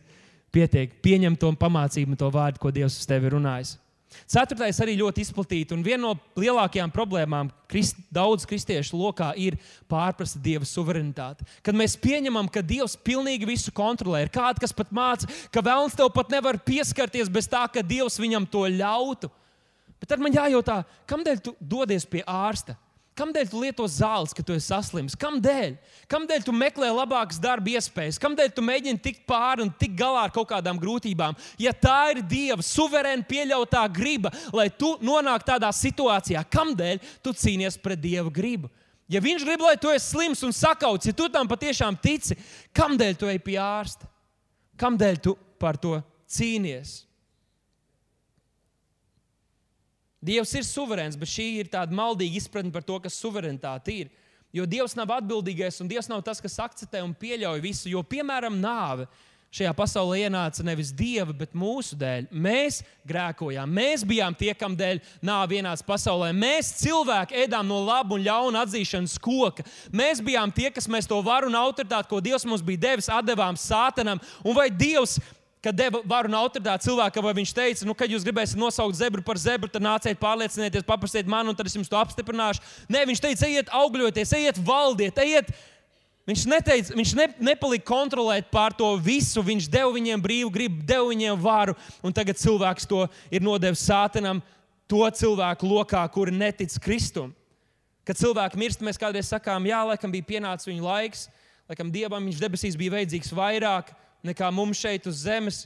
Pietiek, 0.54 0.94
pieņem 1.04 1.36
to 1.40 1.52
pamācību, 1.60 2.16
to 2.20 2.30
vārdu, 2.32 2.62
ko 2.62 2.72
Dievs 2.72 2.96
uz 3.02 3.08
tevi 3.10 3.34
runājis. 3.34 3.76
Ceturtais 4.28 4.78
arī 4.84 4.96
ļoti 5.00 5.24
izplatīts, 5.24 5.74
un 5.76 5.84
viena 5.84 6.00
no 6.02 6.14
lielākajām 6.40 6.92
problēmām 6.96 7.50
krist, 7.72 8.00
daudz 8.14 8.48
kristiešu 8.48 8.98
lokā 9.00 9.30
ir 9.40 9.58
pārprasta 9.92 10.40
Dieva 10.44 10.68
suverenitāte. 10.68 11.46
Kad 11.64 11.78
mēs 11.78 11.98
pieņemam, 12.00 12.50
ka 12.52 12.64
Dievs 12.66 12.98
pilnīgi 13.08 13.48
visu 13.50 13.74
kontrolē, 13.76 14.24
ir 14.26 14.32
kāds, 14.34 14.62
kas 14.64 14.76
pat 14.76 14.94
māca, 14.96 15.30
ka 15.52 15.64
vēlams 15.64 15.96
tev 16.00 16.12
pat 16.16 16.32
nevar 16.32 16.60
pieskarties 16.64 17.32
bez 17.32 17.52
tā, 17.52 17.66
ka 17.72 17.84
Dievs 17.84 18.20
viņam 18.20 18.48
to 18.52 18.64
ļautu. 18.80 19.32
Bet 19.98 20.12
tad 20.14 20.24
man 20.24 20.36
jājautā, 20.36 20.82
kādēļ 21.10 21.44
tu 21.44 21.56
dodies 21.60 22.08
pie 22.08 22.24
ārsta? 22.28 22.78
Kādēļ 23.18 23.48
tu 23.50 23.62
lieto 23.64 23.86
zāles, 23.90 24.34
kad 24.36 24.46
tu 24.46 24.54
esi 24.54 24.70
saslims? 24.70 25.16
Kādēļ? 25.18 25.78
Kādēļ 26.12 26.44
tu 26.46 26.54
meklē 26.54 26.92
labākas 26.94 27.40
darba 27.42 27.72
iespējas? 27.74 28.20
Kādēļ 28.22 28.52
tu 28.54 28.66
mēģini 28.66 29.02
tikt 29.02 29.24
pāri 29.30 29.66
un 29.66 29.72
tikt 29.74 29.96
galā 29.98 30.28
ar 30.28 30.34
kaut 30.36 30.52
kādām 30.52 30.78
grūtībām? 30.82 31.38
Ja 31.58 31.74
tā 31.74 32.12
ir 32.14 32.22
Dieva 32.22 32.62
suverēna 32.62 33.26
pieļautā 33.26 33.82
griba, 33.96 34.30
lai 34.54 34.68
tu 34.70 34.94
nonāktu 35.02 35.50
tādā 35.50 35.72
situācijā, 35.74 36.44
kādēļ 36.46 37.02
tu 37.26 37.34
cīnies 37.34 37.80
pret 37.82 38.04
Dieva 38.04 38.30
gribu? 38.34 38.70
Ja 39.10 39.24
Viņš 39.24 39.48
grib, 39.48 39.66
lai 39.66 39.78
tu 39.82 39.90
esi 39.90 40.12
slims 40.12 40.44
un 40.46 40.54
sakauts, 40.54 41.10
ja 41.10 41.16
tu 41.16 41.26
tam 41.34 41.50
patiešām 41.50 41.98
tici, 42.04 42.38
kādēļ 42.76 43.18
tu 43.18 43.32
ej 43.32 43.42
pie 43.42 43.58
ārsta? 43.64 44.06
Kādēļ 44.78 45.22
tu 45.26 45.34
par 45.58 45.80
to 45.82 45.98
cīnies? 46.30 47.07
Dievs 50.24 50.54
ir 50.58 50.66
suverēns, 50.66 51.18
bet 51.20 51.30
šī 51.30 51.48
ir 51.62 51.70
tāda 51.70 51.94
maldīga 51.94 52.40
izpratne 52.40 52.74
par 52.74 52.86
to, 52.86 52.98
kas 53.04 53.20
suverenitāte 53.22 53.94
ir. 53.94 54.10
Jo 54.56 54.66
Dievs 54.66 54.96
nav 54.98 55.12
atbildīgais 55.20 55.78
un 55.84 55.90
Dievs 55.92 56.10
nav 56.10 56.24
tas, 56.26 56.42
kas 56.42 56.58
akceptē 56.64 57.04
un 57.06 57.14
pieļauj 57.14 57.62
visu. 57.62 57.92
Jo, 57.92 58.02
piemēram, 58.02 58.58
nāve 58.58 59.06
šajā 59.54 59.72
pasaulē 59.78 60.26
ienāca 60.26 60.64
nevis 60.66 60.90
Dieva, 60.96 61.34
bet 61.36 61.54
mūsu 61.58 61.96
dēļ. 62.00 62.28
Mēs 62.32 62.82
grēkojām, 63.08 63.72
mēs 63.72 64.04
bijām 64.08 64.36
tie, 64.38 64.52
kam 64.58 64.76
dēļ 64.78 65.00
nāve 65.26 65.60
ienāca 65.60 65.86
pasaulē. 65.88 66.34
Mēs 66.36 66.74
cilvēki 66.82 67.38
ēdām 67.46 67.70
no 67.70 67.80
laba 67.86 68.18
un 68.18 68.26
ļauna 68.26 68.66
atzīšanas 68.66 69.16
koka. 69.24 69.66
Mēs 69.96 70.22
bijām 70.24 70.52
tie, 70.56 70.70
kas 70.74 70.90
mēs 70.92 71.08
to 71.10 71.22
varu 71.26 71.52
un 71.52 71.60
autoritāti, 71.60 72.10
ko 72.12 72.22
Dievs 72.24 72.48
mums 72.50 72.66
bija 72.66 72.90
devis, 72.90 73.12
atdevām 73.14 73.60
sātanam. 73.60 74.22
Un 74.44 74.58
vai 74.58 74.68
Dievs 74.74 75.18
kad 75.68 75.76
deva 75.76 76.00
varu 76.08 76.32
un 76.32 76.38
autoritāti 76.40 76.88
cilvēkam, 76.88 77.26
vai 77.28 77.34
viņš 77.42 77.52
teica, 77.52 77.86
nu, 77.88 77.94
kad 77.98 78.12
jūs 78.12 78.24
gribēsiet 78.24 78.60
nosaukt 78.60 78.96
zebru 78.96 79.24
par 79.26 79.40
zebru, 79.42 79.68
tad 79.72 79.84
nāciet, 79.84 80.16
pārliecinieties, 80.22 80.86
paprasiet 80.88 81.28
man, 81.28 81.50
un 81.52 81.58
tad 81.58 81.68
es 81.68 81.76
jums 81.76 81.92
to 81.92 81.98
apstiprināšu. 82.00 82.64
Nē, 82.88 83.02
viņš 83.10 83.24
teica, 83.26 83.50
ejiet, 83.50 83.72
augļoties, 83.76 84.32
ejiet, 84.38 84.62
valdiet, 84.64 85.20
ejiet. 85.20 85.52
Viņš, 86.28 86.46
neteica, 86.52 86.96
viņš 86.96 87.14
ne, 87.20 87.28
nepalika 87.50 87.88
kontrolēt 87.88 88.48
pār 88.52 88.76
to 88.80 88.94
visu. 89.00 89.44
Viņš 89.44 89.68
deva 89.72 89.92
viņiem 89.96 90.24
brīvu 90.24 90.54
gribu, 90.56 90.80
deva 90.88 91.10
viņiem 91.12 91.44
varu, 91.44 91.76
un 92.04 92.16
tagad 92.16 92.40
cilvēks 92.40 92.88
to 92.88 93.04
ir 93.32 93.44
nodevis 93.44 93.84
sātanam, 93.84 94.40
to 94.88 95.04
cilvēku 95.20 95.68
lokā, 95.68 96.06
kuri 96.16 96.36
netic 96.36 96.80
Kristum. 96.84 97.36
Kad 98.08 98.24
cilvēki 98.24 98.60
mirst, 98.60 98.84
mēs 98.84 99.00
kādreiz 99.00 99.28
sakām, 99.28 99.68
jā, 99.68 99.84
laikam 99.92 100.12
bija 100.16 100.32
pienācis 100.32 100.72
viņa 100.72 100.84
laiks, 100.84 101.28
laikam 101.68 101.92
dievam 101.92 102.24
viņš 102.24 102.44
debesīs 102.44 102.80
bija 102.80 102.96
vajadzīgs 102.96 103.36
vairāk 103.36 103.92
nekā 104.28 104.52
mums 104.54 104.80
šeit 104.84 105.08
uz 105.10 105.24
zemes. 105.26 105.66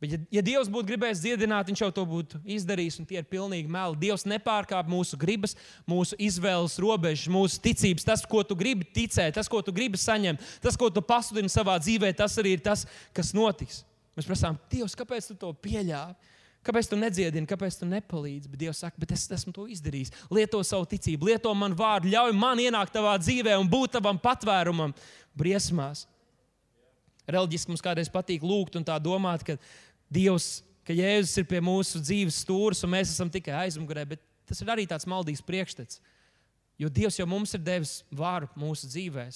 Bet, 0.00 0.14
ja, 0.14 0.18
ja 0.38 0.42
Dievs 0.44 0.70
būtu 0.72 0.88
gribējis 0.88 1.20
dziedināt, 1.20 1.68
Viņš 1.68 1.82
jau 1.82 1.90
to 1.92 2.06
būtu 2.08 2.38
izdarījis, 2.56 2.96
un 3.02 3.08
tie 3.08 3.18
ir 3.20 3.28
pilnīgi 3.28 3.68
meli. 3.68 3.98
Dievs 4.00 4.24
nepārkāp 4.24 4.88
mūsu 4.88 5.18
gribas, 5.20 5.52
mūsu 5.88 6.16
izvēles 6.16 6.78
robežas, 6.80 7.28
mūsu 7.28 7.60
ticības. 7.60 8.06
Tas, 8.08 8.24
ko 8.24 8.40
tu 8.40 8.56
gribi 8.56 8.88
ticēt, 8.88 9.34
tas, 9.36 9.50
ko 9.50 9.60
tu 9.60 9.74
gribi 9.76 10.00
saņemt, 10.00 10.40
tas, 10.64 10.78
ko 10.80 10.88
tu 10.88 11.04
pasludini 11.04 11.52
savā 11.52 11.76
dzīvē, 11.84 12.14
tas 12.16 12.38
arī 12.40 12.56
ir 12.56 12.64
tas, 12.64 12.86
kas 13.16 13.34
notiks. 13.36 13.82
Mēs 14.16 14.28
prasām, 14.28 14.56
Dievs, 14.72 14.96
kāpēc 14.96 15.28
tu 15.28 15.36
to 15.42 15.52
pieļāvi? 15.68 16.16
Kāpēc 16.64 16.90
tu 16.90 16.96
nedziedini, 17.00 17.48
kāpēc 17.48 17.78
tu 17.80 17.86
nepalīdzi? 17.88 18.48
Bet 18.52 18.60
Dievs 18.60 18.80
saka, 18.82 19.00
bet 19.00 19.12
es 19.16 19.22
esmu 19.32 19.52
to 19.56 19.64
izdarījis. 19.72 20.12
Lieto 20.32 20.60
savu 20.64 20.88
ticību, 20.88 21.30
lieto 21.30 21.52
man 21.56 21.76
vārdu, 21.76 22.10
ļauj 22.12 22.34
man 22.36 22.60
ienākt 22.60 22.92
tavā 22.92 23.14
dzīvē 23.20 23.54
un 23.60 23.68
būt 23.68 23.96
tavam 23.96 24.20
patvērumam, 24.20 24.92
briesmās 25.36 26.04
reliģiski 27.34 27.72
mums 27.72 27.84
kādreiz 27.84 28.10
patīk 28.12 28.44
lūgt 28.46 28.78
un 28.78 28.86
tā 28.86 28.96
domāt, 29.02 29.44
ka 29.46 29.56
Dievs, 30.10 30.60
ka 30.86 30.96
Jēzus 30.96 31.38
ir 31.38 31.46
pie 31.50 31.60
mūsu 31.62 32.00
dzīves 32.02 32.40
stūres 32.44 32.82
un 32.86 32.94
mēs 32.96 33.12
esam 33.12 33.30
tikai 33.30 33.54
aizmugurē, 33.64 34.06
bet 34.14 34.24
tas 34.48 34.60
ir 34.62 34.72
arī 34.72 34.88
tāds 34.90 35.06
maldīgs 35.10 35.44
priekšstats. 35.46 36.00
Jo 36.80 36.88
Dievs 36.90 37.20
jau 37.20 37.28
mums 37.28 37.54
ir 37.54 37.62
devis 37.62 38.00
varu 38.10 38.48
mūsu 38.58 38.88
dzīvēm. 38.90 39.30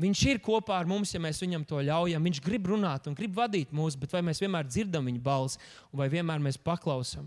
Viņš 0.00 0.20
ir 0.30 0.38
kopā 0.40 0.78
ar 0.80 0.88
mums, 0.88 1.10
ja 1.12 1.20
mēs 1.20 1.40
viņam 1.42 1.64
to 1.68 1.80
ļaujam. 1.84 2.24
Viņš 2.24 2.38
grib 2.44 2.70
runāt 2.70 3.08
un 3.10 3.16
grib 3.16 3.34
vadīt 3.36 3.72
mūs, 3.76 3.98
bet 4.00 4.14
vai 4.14 4.22
mēs 4.24 4.40
vienmēr 4.40 4.68
dzirdam 4.68 5.08
viņa 5.10 5.20
balsi, 5.24 5.60
vai 5.92 6.08
vienmēr 6.12 6.40
mēs 6.40 6.56
paklausām? 6.60 7.26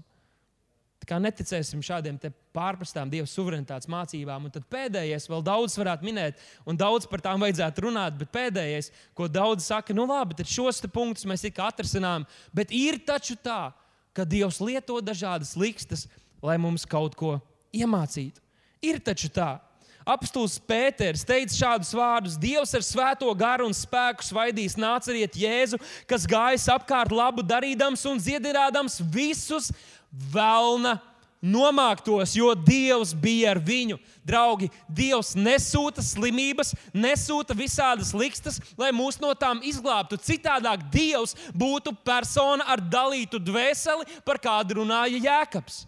Neticēsim 1.10 1.82
šādiem 1.84 2.18
pārprastām 2.56 3.10
Dieva 3.12 3.28
suverenitātes 3.30 3.90
mācībām. 3.92 4.48
Un 4.48 4.54
tad 4.54 4.66
pēdējais, 4.72 5.28
vēl 5.30 5.44
daudz 5.46 5.78
varētu 5.80 6.08
minēt, 6.08 6.40
un 6.66 6.80
daudz 6.80 7.08
par 7.10 7.24
tām 7.24 7.44
vajadzētu 7.44 7.86
runāt, 7.88 8.18
bet 8.20 8.32
pēdējais, 8.34 8.92
ko 9.18 9.28
daudz 9.28 9.68
saka, 9.68 9.96
nu 9.96 10.08
labi, 10.10 10.38
tad 10.40 10.50
šos 10.50 10.82
punktus 10.94 11.28
mēs 11.30 11.46
tikai 11.46 11.68
atrasinām. 11.68 12.28
Bet 12.56 12.72
ir 12.72 13.02
taču 13.06 13.36
tā, 13.36 13.74
ka 14.14 14.26
Dievs 14.26 14.62
lieto 14.64 15.02
dažādas 15.02 15.58
likstas, 15.60 16.08
lai 16.44 16.58
mums 16.62 16.86
kaut 16.86 17.18
ko 17.20 17.38
iemācītu. 17.74 18.42
Ir 18.84 19.00
taču 19.04 19.30
tā. 19.34 19.58
Apstults 20.04 20.58
Pēters 20.60 21.24
teica 21.24 21.56
šādus 21.56 21.94
vārdus: 21.96 22.36
Dievs 22.40 22.74
ar 22.76 22.84
svēto 22.84 23.30
garu 23.40 23.70
un 23.70 23.76
spēku 23.76 24.26
svaidīs 24.28 24.76
nāciet 24.76 25.38
Jēzu, 25.40 25.80
kas 26.10 26.28
gājas 26.28 26.68
apkārt 26.74 27.14
labu 27.16 27.46
darīdams 27.48 28.04
un 28.12 28.20
dziedinādams 28.20 29.00
visus 29.14 29.72
velna 30.14 31.00
nomāktos, 31.44 32.38
jo 32.38 32.54
Dievs 32.56 33.12
bija 33.18 33.52
ar 33.52 33.60
viņu. 33.60 33.98
Draugi, 34.24 34.70
Dievs 34.88 35.34
nesūta 35.36 36.04
slimības, 36.06 36.72
nesūta 36.96 37.56
visādas 37.58 38.14
likstas, 38.16 38.62
lai 38.80 38.94
mūs 38.96 39.20
no 39.20 39.34
tām 39.36 39.60
izglābtu. 39.68 40.22
Citādāk 40.24 40.88
Dievs 40.94 41.36
būtu 41.52 41.96
persona 42.06 42.64
ar 42.72 42.80
dalītu 42.80 43.42
dvēseli, 43.44 44.08
par 44.24 44.40
kādu 44.40 44.80
runāja 44.80 45.20
Jēkabs. 45.20 45.84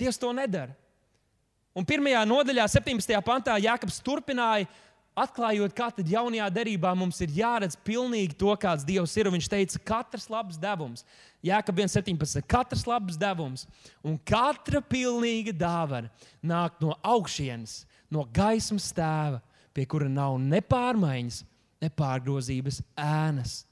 Dievs 0.00 0.18
to 0.18 0.32
nedara. 0.34 0.72
Un 1.76 1.84
pirmajā 1.88 2.24
nodaļā, 2.28 2.64
17. 2.68 3.20
pantā, 3.24 3.54
Jēkabs 3.60 4.00
turpināja 4.04 4.66
atklājot, 5.18 5.74
kā 5.76 5.88
tad 5.94 6.08
jaunajā 6.08 6.48
derībā 6.54 6.92
mums 6.96 7.20
ir 7.24 7.32
jāredz 7.36 7.76
pilnīgi 7.86 8.36
to, 8.38 8.52
kāds 8.60 8.86
Dievs 8.88 9.14
ir. 9.18 9.28
Un 9.28 9.36
viņš 9.36 9.48
teica, 9.52 9.80
katrs 9.92 10.28
labs 10.32 10.60
devums, 10.60 11.04
Jēkab 11.44 11.80
1,17. 11.82 12.44
Katrs 12.48 12.84
labs 12.86 13.18
devums 13.20 13.66
un 14.06 14.18
katra 14.18 14.82
pilnīga 14.84 15.54
dāvana 15.56 16.10
nāk 16.42 16.78
no 16.82 16.94
augšienes, 17.02 17.82
no 18.12 18.24
gaismas 18.34 18.92
tēva, 18.94 19.42
pie 19.74 19.86
kura 19.88 20.08
nav 20.10 20.38
ne 20.40 20.62
pārmaiņas, 20.62 21.42
ne 21.82 21.90
pārgrozības 21.90 22.80
ēnas. 22.94 23.62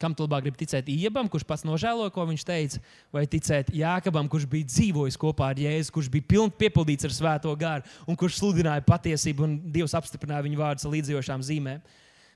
Kam 0.00 0.14
tu 0.16 0.24
labāk 0.24 0.46
gribi 0.46 0.62
ticēt 0.62 0.88
Iebam, 0.88 1.28
kurš 1.28 1.44
pats 1.44 1.64
nožēloja, 1.68 2.12
ko 2.14 2.24
viņš 2.30 2.44
teica, 2.48 2.78
vai 3.12 3.26
ticēt 3.28 3.68
Jākabam, 3.76 4.30
kurš 4.32 4.46
bija 4.48 4.68
dzīvojis 4.70 5.18
kopā 5.20 5.50
ar 5.52 5.60
Jēzu, 5.60 5.92
kurš 5.92 6.08
bija 6.14 6.28
piln, 6.32 6.52
piepildīts 6.56 7.04
ar 7.04 7.12
svēto 7.12 7.52
garu 7.60 7.84
un 8.08 8.16
kurš 8.16 8.38
sludināja 8.40 8.86
patiesību 8.86 9.44
un 9.44 9.58
Dievs 9.74 9.96
apstiprināja 9.98 10.46
viņu 10.46 10.62
vārdus 10.62 10.88
ar 10.88 10.94
līdzjošām 10.96 11.44
zīmēm? 11.44 11.84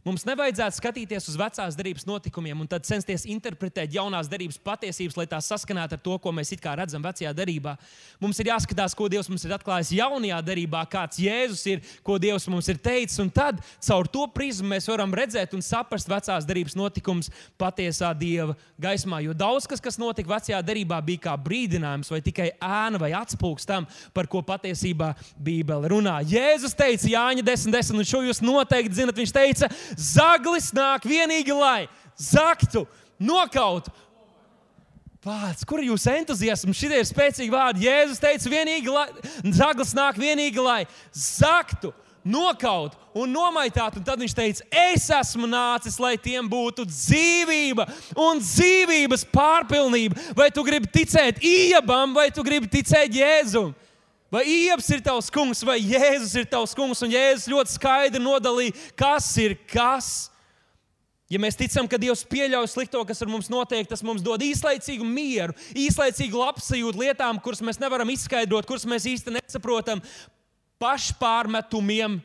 Mums 0.05 0.27
nevajadzētu 0.29 0.77
skatīties 0.77 1.31
uz 1.31 1.37
vecās 1.41 1.77
derības 1.79 2.05
notikumiem 2.05 2.59
un 2.61 2.69
tad 2.69 2.85
censties 2.85 3.23
interpretēt 3.25 3.95
jaunās 3.97 4.29
derības 4.29 4.59
patiesības, 4.61 5.15
lai 5.17 5.25
tās 5.31 5.47
saskanētu 5.49 5.97
ar 5.97 6.03
to, 6.05 6.19
ko 6.21 6.33
mēs 6.37 6.53
redzam 6.77 7.01
vecajā 7.01 7.31
derībā. 7.33 7.73
Mums 8.21 8.37
ir 8.43 8.51
jāskatās, 8.51 8.93
ko 8.93 9.09
Dievs 9.09 9.31
mums 9.33 9.47
ir 9.49 9.55
atklājis 9.57 9.95
jaunajā 9.97 10.43
derībā, 10.45 10.83
kāds 10.93 11.17
Jēzus 11.25 11.63
ir, 11.73 11.81
ko 12.05 12.19
Dievs 12.21 12.45
mums 12.53 12.69
ir 12.69 12.77
teicis. 12.77 13.17
Un 13.25 13.31
tad 13.33 13.63
caur 13.81 14.05
to 14.05 14.27
prizmu 14.29 14.75
mēs 14.75 14.91
varam 14.93 15.15
redzēt 15.17 15.57
un 15.57 15.65
saprast 15.65 16.13
vecās 16.13 16.45
derības 16.45 16.77
notikumus 16.77 17.33
patiesā 17.57 18.13
Dieva 18.13 18.59
gaismā. 18.77 19.23
Jo 19.25 19.33
daudz 19.33 19.65
kas, 19.65 19.81
kas 19.81 19.97
notika 19.97 20.35
vecajā 20.35 20.61
derībā, 20.61 21.01
bija 21.01 21.31
kā 21.31 21.39
brīdinājums 21.41 22.13
vai 22.13 22.21
tikai 22.21 22.51
ēna 22.61 23.01
vai 23.01 23.15
atspūgs 23.17 23.65
tam, 23.65 23.89
par 24.13 24.29
ko 24.29 24.45
patiesībā 24.45 25.15
Bībele 25.41 25.89
runā. 25.97 26.21
Jēzus 26.29 26.77
teica, 26.77 27.09
Jāņa 27.09 27.49
10, 27.49 27.73
10, 27.73 28.05
un 28.05 28.13
šo 28.13 28.21
jūs 28.29 28.45
noteikti 28.45 29.01
zinat, 29.01 29.17
viņš 29.17 29.37
teica, 29.41 29.73
Zaglis 29.97 30.71
nāk 30.75 31.07
vienīgi, 31.09 31.55
lai 31.57 31.87
zaktu, 32.19 32.85
nokautu. 33.19 33.93
Pats, 35.25 35.65
kur 35.65 35.81
ir 35.81 35.89
jūsu 35.89 36.11
entuziasms? 36.13 36.77
Šie 36.77 36.91
ir 36.99 37.07
spēcīgi 37.09 37.53
vārdi. 37.53 37.87
Jēzus 37.87 38.21
teica, 38.21 38.51
vienīgi, 38.53 38.91
lai 38.93 39.07
zaglis 39.57 39.95
nāk 39.97 40.19
vienīgi, 40.21 40.61
lai 40.61 40.83
zaktu, 41.17 41.95
nokautu 42.21 42.99
un 43.17 43.33
nomaitātu. 43.33 44.03
Un 44.03 44.05
tad 44.05 44.21
viņš 44.21 44.35
teica, 44.37 44.67
es 44.91 45.07
esmu 45.17 45.49
nācis, 45.49 45.97
lai 46.03 46.19
tiem 46.21 46.45
būtu 46.51 46.85
dzīvība 46.91 47.87
un 48.21 48.43
dzīvības 48.45 49.25
pārpilnība. 49.33 50.21
Vai 50.37 50.51
tu 50.53 50.65
gribi 50.67 50.93
ticēt 50.93 51.41
Iebam, 51.41 52.13
vai 52.17 52.29
tu 52.29 52.45
gribi 52.45 52.69
ticēt 52.77 53.17
Jēzum? 53.17 53.73
Vai 54.35 54.43
Iebs 54.51 54.89
ir 54.91 55.03
tavs 55.05 55.29
kungs, 55.31 55.61
vai 55.63 55.77
Jēzus 55.79 56.33
ir 56.41 56.47
tavs 56.51 56.73
kungs, 56.75 57.05
un 57.07 57.13
Jēzus 57.13 57.47
ļoti 57.53 57.77
skaidri 57.77 58.23
nodalīja, 58.23 58.75
kas 58.99 59.29
ir 59.39 59.55
kas. 59.71 60.09
Ja 61.31 61.39
mēs 61.39 61.55
ticam, 61.55 61.87
ka 61.87 62.01
Dievs 62.03 62.25
pieļauj 62.27 62.67
slikto, 62.73 63.05
kas 63.07 63.23
ar 63.23 63.31
mums 63.31 63.47
notiek, 63.53 63.87
tas 63.87 64.03
mums 64.03 64.25
dod 64.27 64.43
īslaicīgu 64.43 65.07
mieru, 65.07 65.55
īslaicīgu 65.79 66.41
labsajūtu 66.41 67.05
lietām, 67.05 67.39
kuras 67.45 67.63
mēs 67.63 67.79
nevaram 67.79 68.11
izskaidrot, 68.11 68.67
kuras 68.67 68.89
mēs 68.91 69.07
īsti 69.13 69.37
nesaprotam, 69.39 70.03
pašpārmetumiem, 70.83 72.19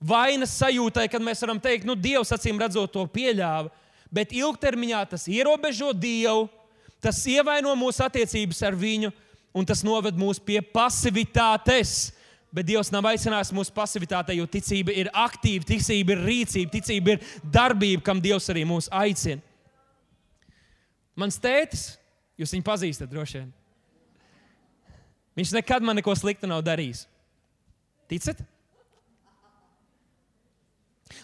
vainas 0.00 0.56
sajūtai, 0.56 1.04
kad 1.12 1.20
mēs 1.20 1.44
varam 1.44 1.60
teikt, 1.60 1.84
nu, 1.84 2.00
Dievs 2.00 2.32
acīm 2.32 2.58
redzot 2.60 2.96
to 2.96 3.04
pieļāva. 3.12 3.68
Bet 4.10 4.32
ilgtermiņā 4.34 5.04
tas 5.12 5.28
ierobežo 5.30 5.92
Dievu, 5.92 6.48
tas 7.04 7.20
ievaino 7.28 7.76
mūsu 7.78 8.08
attiecības 8.08 8.64
ar 8.66 8.78
Viņu, 8.80 9.12
un 9.54 9.66
tas 9.66 9.84
noved 9.86 10.18
mūs 10.18 10.40
pie 10.42 10.60
pasivitātes 10.62 12.10
Bet 12.50 12.66
Dievs 12.66 12.90
nav 12.90 13.06
aicinājis 13.06 13.52
mūsu 13.54 13.70
pasivitātei, 13.70 14.40
jo 14.40 14.46
ticība 14.50 14.90
ir 14.98 15.10
aktīva, 15.14 15.62
ticība 15.68 16.16
ir 16.16 16.22
rīcība, 16.26 16.72
ticība 16.72 17.14
ir 17.14 17.28
darbība, 17.46 18.02
kam 18.08 18.18
Dievs 18.22 18.50
arī 18.50 18.64
mūs 18.66 18.90
aicina. 18.90 19.38
Mans 21.14 21.38
tētis, 21.38 21.92
jūs 22.40 22.56
viņu 22.56 22.66
pazīstat 22.66 23.10
droši 23.10 23.38
vien. 23.38 23.52
Viņš 25.38 25.52
nekad 25.54 25.86
man 25.86 26.00
neko 26.00 26.14
sliktu 26.18 26.50
nav 26.50 26.64
darījis. 26.66 27.04
Ticat? 28.10 28.42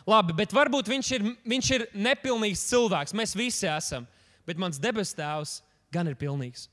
Labi, 0.07 0.37
bet 0.39 0.55
varbūt 0.55 0.87
viņš 0.93 1.11
ir, 1.17 1.27
viņš 1.43 1.73
ir 1.75 1.89
nepilnīgs 2.07 2.63
cilvēks. 2.71 3.17
Mēs 3.19 3.35
visi 3.35 3.67
esam. 3.67 4.07
Bet 4.47 4.61
mans 4.63 4.79
debesu 4.79 5.19
tēvs 5.19 5.59
gan 5.91 6.07
ir 6.07 6.15
pilnīgs. 6.19 6.69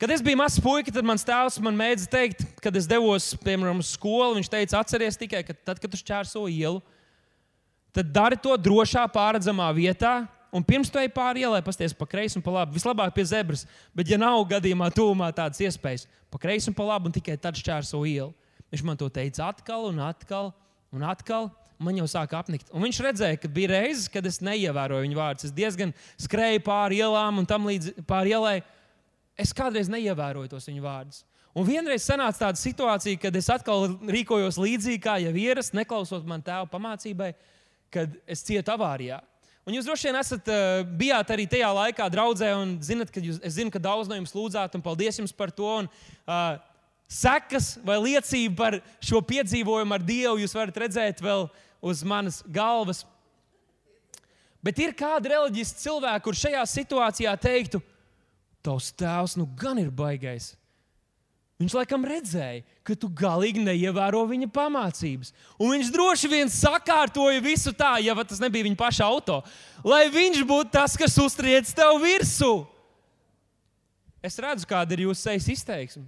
Kad 0.00 0.10
es 0.10 0.22
biju 0.24 0.38
mazs 0.40 0.60
puika, 0.62 0.92
tad 0.94 1.06
mans 1.06 1.24
tēvs 1.26 1.58
man 1.62 1.76
mēdza 1.78 2.08
teikt, 2.10 2.44
kad 2.62 2.76
es 2.78 2.88
devos, 2.90 3.32
piemēram, 3.44 3.82
uz 3.82 3.92
skolu, 3.94 4.36
viņš 4.38 4.50
teica, 4.50 4.80
atceries 4.80 5.18
tikai, 5.20 5.44
ka 5.46 5.54
tad, 5.54 5.80
kad 5.82 5.92
tu 5.92 6.00
šķērso 6.00 6.44
ielu, 6.50 6.80
tad 7.94 8.10
dari 8.14 8.38
to 8.40 8.56
drošā, 8.58 9.04
pārredzamā 9.12 9.68
vietā. 9.76 10.22
Un 10.52 10.64
pirms 10.68 10.90
tam 10.92 11.00
ej 11.00 11.08
pāri 11.14 11.46
ielai, 11.46 11.62
pasties 11.64 11.94
pa 11.96 12.04
kreisi 12.04 12.36
un 12.36 12.44
pa 12.44 12.52
labi. 12.52 12.76
Vislabāk 12.76 13.14
pie 13.16 13.24
zebras, 13.24 13.62
bet, 13.96 14.10
ja 14.12 14.18
nav 14.20 14.42
gadījumā 14.50 14.90
tūmā 14.92 15.30
tādas 15.32 15.62
iespējas, 15.64 16.04
pa 16.28 16.40
kreisi 16.42 16.68
un 16.68 16.76
pa 16.76 16.84
labi, 16.90 17.08
un 17.08 17.14
tikai 17.14 17.38
tad 17.40 17.56
šķērso 17.56 18.02
ielu. 18.10 18.28
Viņš 18.72 18.84
man 18.84 19.00
to 19.00 19.08
teica 19.12 19.46
atkal 19.48 19.86
un 19.88 20.02
atkal 20.04 20.52
un 20.92 21.06
atkal. 21.08 21.48
Man 21.82 21.96
jau 21.98 22.06
sāka 22.06 22.38
apnikt. 22.38 22.68
Un 22.70 22.84
viņš 22.84 23.00
redzēja, 23.02 23.38
ka 23.42 23.48
bija 23.50 23.72
reizes, 23.72 24.06
kad 24.12 24.26
es 24.28 24.38
neievēroju 24.44 25.02
viņa 25.02 25.18
vārdus. 25.18 25.48
Es 25.48 25.54
diezgan 25.56 25.90
skrēju 26.20 26.62
pāri 26.62 27.00
ielām 27.02 27.40
un 27.40 27.48
tam 27.48 27.66
līdzi 27.66 28.04
pāri 28.06 28.36
ielai 28.36 28.60
es 29.42 29.52
kādreiz 29.56 29.90
neievēroju 29.92 30.54
tos 30.54 30.68
viņa 30.70 30.84
vārdus. 30.84 31.22
Un 31.52 31.66
vienreiz 31.68 32.06
sanāca 32.06 32.46
tāda 32.46 32.60
situācija, 32.60 33.18
kad 33.20 33.36
es 33.36 33.50
atkal 33.52 33.90
rīkojos 34.08 34.56
līdzīgi 34.56 35.02
kā 35.04 35.18
jau 35.20 35.34
ierasts, 35.36 35.74
neklausot 35.76 36.24
man 36.28 36.40
tēva 36.44 36.64
pamācībai, 36.72 37.34
kad 37.92 38.14
es 38.24 38.44
cietu 38.46 38.72
avārijā. 38.72 39.20
Un 39.68 39.76
jūs 39.76 39.86
droši 39.86 40.08
vien 40.08 40.18
esat 40.18 40.48
uh, 40.50 40.80
bijāt 40.98 41.28
arī 41.30 41.44
tajā 41.50 41.68
laikā 41.76 42.08
draudzē, 42.10 42.48
un 42.58 42.78
zinat, 42.82 43.12
jūs, 43.14 43.38
es 43.44 43.58
zinu, 43.58 43.70
ka 43.70 43.82
daudz 43.82 44.08
no 44.10 44.16
jums 44.16 44.32
lūdzāt, 44.34 44.74
un 44.74 44.82
paldies 44.82 45.20
jums 45.20 45.34
par 45.36 45.52
to. 45.54 45.68
Un, 45.84 45.90
uh, 46.24 46.56
sekas 47.12 47.76
vai 47.84 47.98
liecība 48.00 48.56
par 48.56 48.78
šo 49.04 49.20
piedzīvojumu 49.28 49.94
ar 49.94 50.04
Dievu 50.08 50.40
jūs 50.40 50.56
varat 50.56 50.80
redzēt 50.86 51.22
vēl 51.22 51.46
uz 51.84 52.02
manas 52.06 52.40
galvas. 52.48 53.04
Bet 54.62 54.78
ir 54.78 54.94
kādi 54.96 55.32
reliģiski 55.32 55.82
cilvēki, 55.82 56.24
kurš 56.24 56.44
šajā 56.46 56.62
situācijā 56.70 57.32
teiktu, 57.42 57.82
Tavs 58.62 58.92
tēvs 58.94 59.36
nu 59.40 59.46
gan 59.58 59.80
ir 59.82 59.90
baigais. 59.90 60.52
Viņš 61.62 61.74
laikam 61.76 62.02
redzēja, 62.06 62.64
ka 62.82 62.96
tu 62.98 63.06
galīgi 63.06 63.62
neievēro 63.62 64.24
viņa 64.26 64.48
pamācības. 64.50 65.30
Un 65.62 65.76
viņš 65.76 65.90
droši 65.94 66.30
vien 66.30 66.50
sakārtoja 66.50 67.42
visu 67.42 67.70
tā, 67.76 67.94
ja 68.02 68.16
tas 68.26 68.40
nebija 68.42 68.66
viņa 68.66 68.78
paša 68.80 69.06
auto, 69.06 69.42
lai 69.86 70.08
viņš 70.10 70.42
būtu 70.48 70.72
tas, 70.74 70.96
kas 70.98 71.14
uztriec 71.22 71.70
tev 71.76 72.00
virsū. 72.02 72.64
Es 74.22 74.38
redzu, 74.42 74.66
kāda 74.70 74.94
ir 74.94 75.04
jūsu 75.06 75.20
sejas 75.22 75.46
izteiksme. 75.54 76.04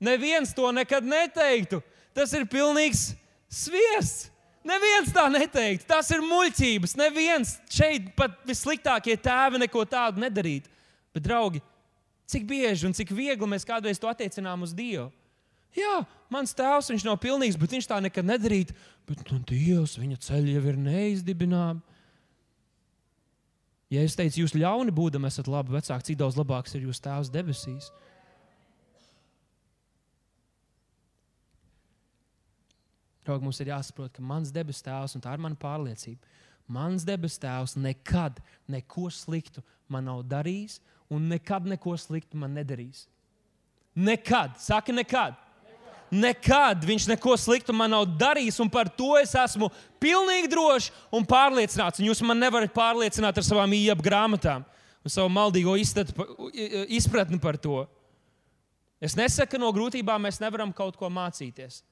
Neviens 0.00 0.52
to 0.56 0.68
nekad 0.76 1.04
neteiktu. 1.04 1.80
Tas 2.16 2.32
ir 2.36 2.44
pilnīgs 2.48 3.10
sviests. 3.52 4.30
Neviens 4.66 5.12
tā 5.14 5.28
neteiktu. 5.30 5.86
Tas 5.88 6.08
ir 6.12 6.24
muļķības. 6.24 6.96
Neviens 6.98 7.54
šeit 7.72 8.10
pat 8.18 8.34
vissliktākie 8.48 9.14
tēvi 9.20 9.60
neko 9.62 9.84
tādu 9.88 10.24
nedarītu. 10.24 10.68
Bet, 11.14 11.24
draugi, 11.24 11.62
Cik 12.26 12.46
bieži 12.48 12.88
un 12.88 12.94
cik 12.96 13.12
viegli 13.14 13.48
mēs 13.48 13.66
kādreiz 13.66 14.00
to 14.02 14.10
attiecinām 14.10 14.64
uz 14.66 14.74
Dievu. 14.74 15.10
Jā, 15.76 16.00
mans 16.32 16.54
tēvs 16.56 17.04
nav 17.04 17.18
pilnīgs, 17.20 17.58
bet 17.60 17.74
viņš 17.76 17.88
tā 17.90 18.00
nekad 18.00 18.26
nedarītu. 18.26 18.74
Bet 19.06 19.22
nu, 19.30 19.38
Dievs, 19.46 19.98
viņa 20.00 20.18
ceļi 20.24 20.56
jau 20.56 20.64
ir 20.72 20.80
neizdibināmi. 20.80 21.84
Ja 23.92 24.02
es 24.02 24.16
teicu, 24.18 24.40
jūs 24.42 24.56
ļauni 24.56 24.90
būdami 24.90 25.28
esat 25.28 25.46
labi 25.46 25.76
vecāki, 25.76 26.08
cik 26.08 26.18
daudz 26.18 26.38
labāks 26.40 26.74
ir 26.74 26.88
jūsu 26.88 27.04
tēvs 27.04 27.30
debesīs. 27.30 27.92
Draugi, 33.26 33.46
mums 33.46 33.60
ir 33.62 33.70
jāsaprot, 33.70 34.10
ka 34.14 34.22
mans 34.22 34.50
debesu 34.54 34.82
tēvs, 34.86 35.14
un 35.18 35.22
tā 35.22 35.34
ir 35.34 35.42
mana 35.42 35.58
pārliecība, 35.58 36.34
mans 36.68 37.04
debesu 37.06 37.40
tēvs 37.42 37.76
nekad 37.78 38.40
neko 38.70 39.08
sliktu 39.12 39.62
man 39.88 40.06
nav 40.08 40.22
darījis, 40.26 40.80
un 41.12 41.28
nekad 41.30 41.66
neko 41.70 41.94
sliktu 41.98 42.38
man 42.38 42.54
nedarīs. 42.56 43.06
Nekad, 43.96 44.58
saka, 44.60 44.92
nekad. 44.92 45.36
Nekad 46.10 46.84
viņš 46.86 47.08
neko 47.10 47.34
sliktu 47.40 47.74
man 47.74 47.90
nav 47.90 48.04
darījis, 48.18 48.60
un 48.62 48.70
par 48.70 48.88
to 48.92 49.16
es 49.18 49.32
esmu 49.34 49.70
pilnīgi 50.02 50.50
drošs 50.52 50.92
un 51.14 51.26
pārliecināts. 51.26 51.98
Un 51.98 52.10
jūs 52.10 52.22
man 52.26 52.38
nevarat 52.38 52.74
pārliecināt 52.74 53.40
ar 53.40 53.46
savām 53.46 53.74
iepu 53.74 54.06
grāmatām 54.06 54.62
un 55.06 55.12
savu 55.12 55.30
maldīgo 55.30 55.74
izpratni 55.78 57.40
par 57.42 57.58
to. 57.58 57.84
Es 59.02 59.16
nesaku, 59.18 59.54
ka 59.54 59.60
no 59.60 59.70
grūtībām 59.74 60.22
mēs 60.26 60.40
nevaram 60.42 60.72
kaut 60.74 60.96
ko 60.98 61.10
mācīties. 61.12 61.82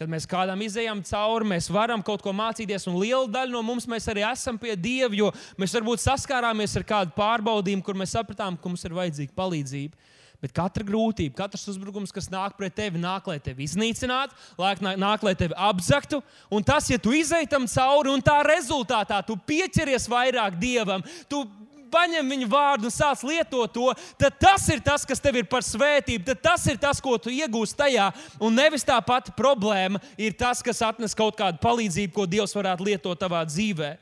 Kad 0.00 0.08
mēs 0.08 0.24
kādam 0.24 0.62
izējām 0.64 1.02
cauri, 1.04 1.44
mēs 1.50 1.66
varam 1.68 2.00
kaut 2.00 2.22
ko 2.24 2.32
mācīties, 2.32 2.86
un 2.88 2.94
liela 2.96 3.26
daļa 3.28 3.52
no 3.52 3.60
mums 3.60 3.84
arī 4.08 4.22
esam 4.24 4.56
pie 4.56 4.72
Dieva, 4.72 5.12
jo 5.12 5.26
mēs 5.60 5.74
varbūt 5.76 6.00
saskārāmies 6.00 6.72
ar 6.80 6.86
kādu 6.88 7.12
pārbaudījumu, 7.18 7.84
kur 7.84 7.98
mēs 8.00 8.14
sapratām, 8.16 8.56
ka 8.56 8.72
mums 8.72 8.86
ir 8.88 8.96
vajadzīga 8.96 9.36
palīdzība. 9.36 10.08
Bet 10.40 10.54
katra 10.56 10.86
grūtība, 10.88 11.36
katrs 11.42 11.66
uzbrukums, 11.68 12.14
kas 12.16 12.30
nāk 12.32 12.56
pret 12.56 12.72
tevi, 12.80 12.96
nāk, 12.96 13.28
lai 13.28 13.36
tevi 13.44 13.66
iznīcinātu, 13.68 14.32
nāk, 14.80 15.26
lai 15.28 15.34
tevi 15.36 15.52
apzaktu. 15.68 16.22
Un 16.48 16.64
tas, 16.64 16.88
ja 16.88 16.96
tu 16.96 17.12
izej 17.12 17.44
tam 17.52 17.68
cauri, 17.68 18.08
un 18.08 18.24
tā 18.24 18.38
rezultātā 18.48 19.20
tu 19.28 19.36
pieķeries 19.36 20.08
vairāk 20.08 20.56
dievam, 20.56 21.04
tu 21.28 21.44
paņem 21.92 22.34
viņa 22.34 22.48
vārdu 22.50 22.88
un 22.88 22.94
sāc 22.94 23.22
lietot 23.26 23.72
to, 23.74 23.88
tad 24.20 24.36
tas 24.40 24.66
ir 24.72 24.82
tas, 24.84 25.06
kas 25.08 25.22
tev 25.22 25.40
ir 25.40 25.48
par 25.50 25.64
svētību, 25.66 26.24
tad 26.28 26.42
tas 26.44 26.66
ir 26.70 26.78
tas, 26.80 27.00
ko 27.02 27.16
tu 27.18 27.32
iegūsi 27.34 27.76
tajā. 27.78 28.10
Un 28.40 28.56
nevis 28.56 28.86
tā 28.86 28.98
pati 29.04 29.34
problēma 29.36 30.00
ir 30.18 30.36
tas, 30.38 30.62
kas 30.62 30.82
atnes 30.86 31.16
kaut 31.16 31.38
kādu 31.38 31.60
palīdzību, 31.62 32.14
ko 32.14 32.28
Dievs 32.30 32.56
varētu 32.56 32.88
lietot 32.90 33.20
tavā 33.20 33.42
dzīvē. 33.48 33.96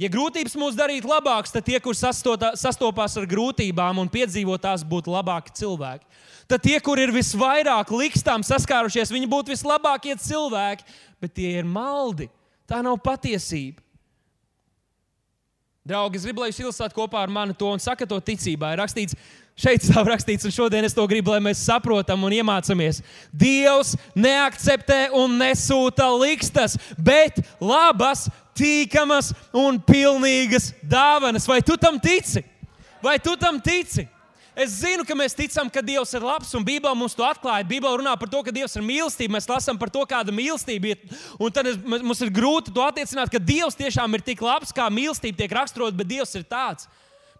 Ja 0.00 0.08
grūtības 0.10 0.56
mūs 0.58 0.74
darītu 0.74 1.10
labākus, 1.10 1.52
tad 1.52 1.66
tie, 1.66 1.76
kur 1.82 1.94
sastopās 1.94 3.16
ar 3.20 3.26
grūtībām 3.28 4.00
un 4.02 4.08
piedzīvo 4.10 4.56
tās, 4.58 4.82
būtu 4.88 5.12
labāki 5.12 5.52
cilvēki. 5.60 6.06
Tad 6.50 6.64
tie, 6.64 6.78
kur 6.82 6.98
ir 6.98 7.12
visvairāk 7.14 7.92
likstām 7.94 8.42
saskārušies, 8.46 9.12
viņi 9.12 9.28
būtu 9.30 9.52
vislabākie 9.52 10.16
cilvēki, 10.18 10.88
bet 11.22 11.36
tie 11.36 11.52
ir 11.60 11.68
maldi. 11.68 12.30
Tā 12.66 12.80
nav 12.82 12.98
patiesība. 13.04 13.84
Draugi, 15.82 16.20
es 16.20 16.22
gribu, 16.22 16.44
lai 16.44 16.52
jūs 16.52 16.60
ilustrat 16.62 16.92
kopā 16.94 17.24
ar 17.24 17.30
mani 17.32 17.56
to 17.58 17.66
un 17.66 17.80
sakat 17.82 18.06
to 18.06 18.20
ticībā. 18.22 18.68
Ir 18.70 18.78
rakstīts, 18.78 19.16
šeit 19.58 19.82
stāv 19.82 20.06
rakstīts, 20.12 20.46
un 20.46 20.54
šodien 20.54 20.86
es 20.86 20.94
to 20.94 21.02
gribu, 21.10 21.32
lai 21.34 21.40
mēs 21.42 21.64
saprotam 21.66 22.22
un 22.22 22.36
iemācāmies. 22.36 23.00
Dievs 23.34 23.96
neakceptē 24.14 25.08
un 25.18 25.34
nesūta 25.40 26.06
likstas, 26.22 26.78
bet 26.94 27.42
labas, 27.58 28.28
tīkamas 28.54 29.32
un 29.50 29.82
pilnīgas 29.82 30.70
dāvanas. 30.86 31.50
Vai 31.50 31.58
tu 31.66 31.74
tam 31.74 31.98
tici? 31.98 32.44
Vai 33.02 33.18
tu 33.18 33.34
tam 33.34 33.58
tici? 33.58 34.06
Es 34.52 34.74
zinu, 34.82 35.04
ka 35.08 35.14
mēs 35.16 35.32
ticam, 35.32 35.70
ka 35.72 35.80
Dievs 35.80 36.10
ir 36.12 36.24
labs, 36.26 36.50
un 36.52 36.64
Bībelē 36.66 36.92
mums 36.98 37.14
to 37.16 37.24
atklāja. 37.24 37.64
Bībelē 37.64 38.02
runā 38.02 38.12
par 38.20 38.28
to, 38.28 38.42
ka 38.44 38.52
Dievs 38.52 38.76
ir 38.76 38.84
mīlestība. 38.84 39.32
Mēs 39.38 39.48
lasām 39.48 39.78
par 39.80 39.88
to, 39.92 40.02
kāda 40.08 40.34
mīlestība 40.34 40.92
ir. 40.92 41.06
Un 41.40 41.54
tad 41.54 41.70
es, 41.70 41.78
mums 41.80 42.20
ir 42.20 42.32
grūti 42.34 42.74
to 42.74 42.84
attiecināt, 42.84 43.32
ka 43.32 43.40
Dievs 43.40 43.78
tiešām 43.80 44.12
ir 44.18 44.24
tik 44.26 44.44
labs, 44.44 44.74
kā 44.76 44.90
mīlestība 44.92 45.40
tiek 45.40 45.56
raksturota, 45.56 45.96
bet 45.96 46.10
Dievs 46.12 46.36
ir 46.36 46.44
tāds. 46.44 46.90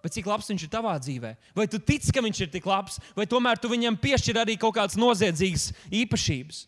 Bet 0.03 0.17
cik 0.17 0.27
labs 0.27 0.49
viņš 0.51 0.65
ir 0.65 0.73
tavā 0.73 0.97
dzīvē? 0.99 1.37
Vai 1.55 1.69
tu 1.71 1.79
tici, 1.79 2.11
ka 2.17 2.25
viņš 2.25 2.47
ir 2.47 2.53
tik 2.57 2.65
labs, 2.67 2.97
vai 3.15 3.29
tomēr 3.29 3.61
tu 3.61 3.69
viņam 3.71 4.01
piešķir 4.01 4.41
arī 4.43 4.57
kaut 4.59 4.75
kādas 4.81 4.97
noziedzīgas 4.99 5.69
īpašības? 5.93 6.65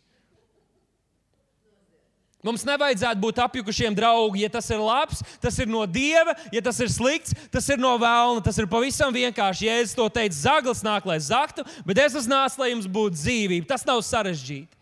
Mums 2.44 2.66
nevajadzētu 2.68 3.22
būt 3.22 3.38
apjukušiem 3.40 3.94
draugi. 3.96 4.42
Ja 4.44 4.50
tas 4.52 4.68
ir 4.68 4.82
labs, 4.82 5.22
tas 5.40 5.56
ir 5.62 5.70
no 5.70 5.86
dieva, 5.88 6.34
ja 6.52 6.60
tas 6.64 6.76
ir 6.84 6.90
slikts, 6.92 7.32
tas 7.48 7.70
ir 7.72 7.80
no 7.80 7.94
vēlna. 8.00 8.42
Tas 8.44 8.60
ir 8.60 8.68
pavisam 8.68 9.14
vienkārši. 9.14 9.70
Jēzus 9.70 9.96
to 9.96 10.08
teica, 10.12 10.36
zaglis 10.36 10.84
nāk, 10.84 11.08
lai 11.08 11.16
zaktu, 11.24 11.64
bet 11.88 12.02
es 12.04 12.18
esmu 12.20 12.34
nācis, 12.34 12.60
lai 12.60 12.74
jums 12.74 12.90
būtu 12.90 13.16
dzīvība. 13.16 13.70
Tas 13.72 13.86
nav 13.88 14.04
sarežģīti. 14.04 14.76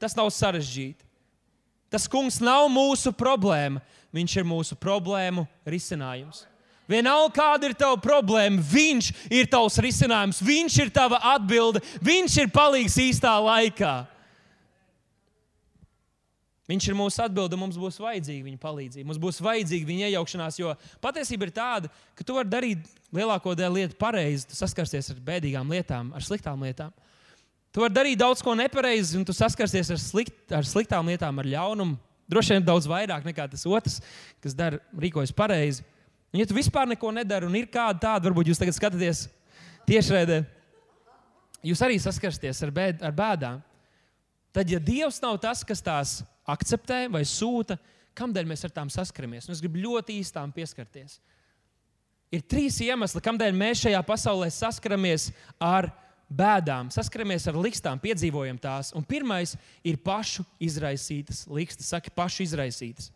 Tas 0.00 0.16
nav 0.16 0.32
sarežģīti. 0.32 1.04
Tas 1.92 2.08
kungs 2.10 2.40
nav 2.40 2.70
mūsu 2.72 3.12
problēma. 3.12 3.84
Viņš 4.16 4.40
ir 4.40 4.48
mūsu 4.48 4.80
problēmu 4.80 5.44
risinājums. 5.68 6.46
Vienalga, 6.88 7.34
kāda 7.34 7.68
ir 7.68 7.74
tava 7.76 7.98
problēma, 7.98 8.62
viņš 8.62 9.08
ir 9.34 9.48
tavs 9.50 9.76
risinājums, 9.82 10.38
viņš 10.40 10.76
ir 10.84 10.92
tava 10.94 11.18
atbilde, 11.34 11.82
viņš 12.00 12.36
ir 12.44 12.52
palīgs 12.54 12.94
īstā 13.02 13.32
laikā. 13.42 14.04
Viņš 16.66 16.88
ir 16.90 16.96
mūsu 16.98 17.20
atbilde, 17.22 17.54
mums 17.58 17.76
būs 17.78 18.00
vajadzīga 18.02 18.42
viņa 18.48 18.58
palīdzība, 18.58 19.06
mums 19.06 19.20
būs 19.22 19.36
vajadzīga 19.44 19.86
viņa 19.86 20.08
iejaukšanās. 20.08 20.56
Jo 20.58 20.72
patiesība 21.02 21.46
ir 21.46 21.52
tāda, 21.54 21.90
ka 22.18 22.26
tu 22.26 22.34
vari 22.34 22.50
darīt 22.50 22.88
lielāko 23.14 23.54
daļu 23.54 23.78
lietu 23.78 23.98
pareizi, 24.00 24.48
tu 24.50 24.58
saskarsies 24.58 25.12
ar 25.14 25.20
bēdīgām 25.28 25.70
lietām, 25.70 26.10
ar 26.16 26.26
sliktām 26.26 26.64
lietām. 26.66 26.90
Tu 27.70 27.84
vari 27.84 27.94
darīt 27.94 28.18
daudz 28.18 28.42
ko 28.42 28.56
nepareizi, 28.58 29.14
un 29.18 29.22
tu 29.28 29.34
saskarsies 29.36 29.92
ar, 29.94 30.00
slikt, 30.02 30.34
ar 30.50 30.66
sliktām 30.66 31.06
lietām, 31.06 31.38
ar 31.38 31.46
ļaunumu. 31.54 32.00
Droši 32.26 32.56
vien 32.56 32.66
daudz 32.66 32.88
vairāk 32.90 33.22
nekā 33.28 33.46
tas 33.52 33.62
otrs, 33.70 34.00
kas 34.42 34.56
dara, 34.58 34.80
rīkojas 34.98 35.30
pareizi. 35.36 35.84
Un, 36.32 36.40
ja 36.40 36.48
tu 36.50 36.56
vispār 36.56 36.88
neko 36.90 37.12
nedari, 37.14 37.46
un 37.46 37.54
ir 37.54 37.68
kāda 37.70 38.00
tāda, 38.08 38.26
varbūt 38.26 38.50
jūs 38.50 38.58
tagad 38.58 38.74
skatāties 38.74 39.26
tiešraidē, 39.86 40.40
jūs 41.70 41.82
arī 41.86 42.00
saskarsieties 42.02 42.64
ar, 42.66 42.74
bēd, 42.74 43.04
ar 43.06 43.14
bēdām. 43.14 43.62
Tad, 44.56 44.70
ja 44.72 44.80
Dievs 44.80 45.18
nav 45.20 45.36
tas, 45.42 45.60
kas 45.68 45.82
tās 45.84 46.12
akceptē 46.48 47.02
vai 47.12 47.20
sūta, 47.28 47.76
kādēļ 48.16 48.46
mēs 48.48 48.64
ar 48.64 48.72
tām 48.72 48.88
saskaramies? 48.88 49.44
Un 49.44 49.52
es 49.52 49.60
gribu 49.60 49.82
ļoti 49.82 50.14
īstām 50.22 50.54
pieskarties. 50.56 51.18
Ir 52.32 52.40
trīs 52.48 52.78
iemesli, 52.80 53.20
kādēļ 53.20 53.52
mēs 53.52 53.82
šajā 53.84 54.00
pasaulē 54.08 54.48
saskaramies 54.50 55.28
ar 55.60 55.90
bēdām, 56.32 56.88
saskaramies 56.90 57.44
ar 57.50 57.58
likstām, 57.60 58.00
piedzīvojam 58.00 58.56
tās. 58.58 58.94
Un 58.96 59.04
pirmais 59.04 59.52
ir 59.84 59.98
pašu 60.00 60.46
izraisītas 60.56 61.44
likstas, 61.52 61.92
saka, 61.92 62.10
pašu 62.16 62.46
izraisītas. 62.46 63.10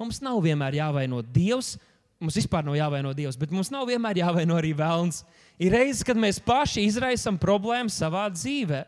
Mums 0.00 0.22
nav 0.24 0.40
vienmēr 0.40 0.78
jāvaino 0.80 1.20
Dievs. 1.20 1.74
Mums 2.20 2.36
vispār 2.40 2.64
nav 2.64 2.76
jāvaino 2.76 3.12
Dievs, 3.16 3.36
bet 3.36 3.52
mums 3.52 3.68
nav 3.72 3.84
vienmēr 3.88 4.22
jāvaino 4.22 4.56
arī 4.56 4.72
vēlns. 4.76 5.20
Ir 5.60 5.76
reizes, 5.76 6.00
kad 6.08 6.16
mēs 6.16 6.40
paši 6.40 6.86
izraisām 6.88 7.36
problēmas 7.40 8.00
savā 8.00 8.24
dzīvē. 8.32 8.80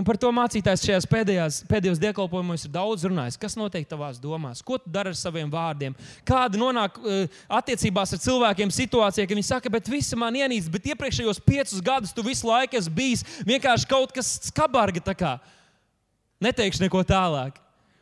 Un 0.00 0.04
par 0.08 0.16
to 0.16 0.30
mācītājs 0.32 0.80
šajās 0.86 1.06
pēdējās, 1.10 1.56
pēdējos 1.68 1.98
dievkalpojumos 2.00 2.62
ir 2.64 2.70
daudz 2.72 3.02
runājis. 3.04 3.36
Kas 3.36 3.52
notiek 3.60 3.84
tavās 3.84 4.16
domās? 4.22 4.62
Ko 4.64 4.78
tu 4.80 4.88
dari 4.88 5.12
ar 5.12 5.16
saviem 5.18 5.50
vārdiem? 5.52 5.92
Kāda 6.24 6.56
nonāk 6.56 6.94
uh, 6.96 7.26
attiecībās 7.58 8.14
ar 8.16 8.22
cilvēkiem 8.24 8.72
situācijā, 8.72 9.26
ka 9.28 9.36
viņi 9.36 9.44
saka, 9.44 9.72
bet 9.72 9.90
visi 9.92 10.16
man 10.16 10.38
ienīst, 10.40 10.70
bet 10.72 10.88
iepriekšējos 10.94 11.42
piecus 11.44 11.82
gadus 11.84 12.14
tu 12.16 12.24
visu 12.24 12.48
laiku 12.48 12.78
esi 12.80 12.92
bijis 12.96 13.26
vienkārši 13.44 13.90
kaut 13.90 14.14
kas 14.16 14.38
skabarga. 14.48 15.34
Neteikšu 16.40 16.86
neko 16.86 17.02
tālāk. 17.04 17.58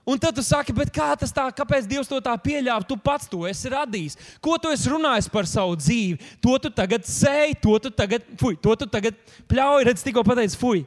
Un 0.07 0.23
tad 0.23 0.39
tu 0.39 0.45
saki, 0.47 0.73
kā 0.95 1.09
tas 1.19 1.35
tā, 1.35 1.49
kāpēc 1.53 1.89
Dievs 1.91 2.09
to 2.09 2.21
tā 2.23 2.37
pieļāva? 2.41 2.87
Tu 2.87 2.95
pats 3.03 3.27
to 3.29 3.43
esi 3.45 3.75
radījis. 3.75 4.15
Ko 4.41 4.55
tu 4.63 4.71
esi 4.71 4.89
runājis 4.89 5.27
par 5.35 5.51
savu 5.51 5.75
dzīvi? 5.83 6.31
To 6.47 6.55
tu 6.63 6.71
tagad 6.71 7.11
sēji, 7.11 7.59
to 7.59 7.75
tu 7.83 7.91
tagad, 7.91 8.31
fuj, 8.39 8.55
to 8.63 8.77
tu 8.79 8.89
tagad 8.89 9.19
pļauj. 9.51 9.89
Redz, 9.91 10.07
tikko 10.07 10.23
pateici, 10.25 10.57
fuj. 10.63 10.87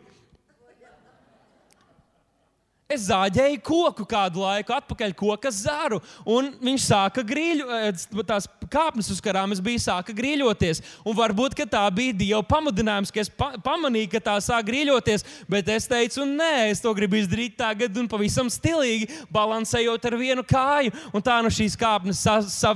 Es 2.92 3.06
zāģēju 3.08 3.62
koku 3.64 4.04
kādu 4.10 4.42
laiku, 4.44 4.74
atpakaļ 4.76 5.14
koka 5.16 5.52
zaru, 5.56 6.02
un 6.28 6.50
viņš 6.60 6.88
sāka 6.90 7.24
grīļot, 7.24 7.70
eh, 7.72 8.24
tās 8.28 8.50
kāpnes 8.72 9.08
uz 9.14 9.22
karām 9.24 9.54
es 9.56 9.62
biju 9.64 9.80
sāka 9.80 10.12
grīļoties. 10.16 10.82
Un 11.06 11.16
varbūt 11.16 11.56
tā 11.72 11.84
bija 11.96 12.14
Dieva 12.14 12.44
pamudinājums, 12.44 13.12
ka 13.14 13.22
es 13.22 13.30
pa 13.30 13.54
pamanīju, 13.56 14.12
ka 14.12 14.20
tā 14.20 14.36
sāk 14.44 14.68
grīļoties, 14.68 15.24
bet 15.48 15.70
es 15.70 15.88
teicu, 15.88 16.26
nē, 16.28 16.72
es 16.72 16.82
to 16.82 16.94
gribu 16.94 17.16
izdarīt 17.16 17.56
tagad 17.56 17.96
un 17.98 18.10
pavisam 18.12 18.52
stilīgi, 18.52 19.08
balansējot 19.32 20.06
ar 20.06 20.18
vienu 20.18 20.44
kāju. 20.44 20.92
Un 21.14 21.22
tā 21.22 21.42
no 21.42 21.48
šīs 21.48 21.78
kāpnes 21.80 22.20
sa, 22.20 22.42
sa, 22.42 22.76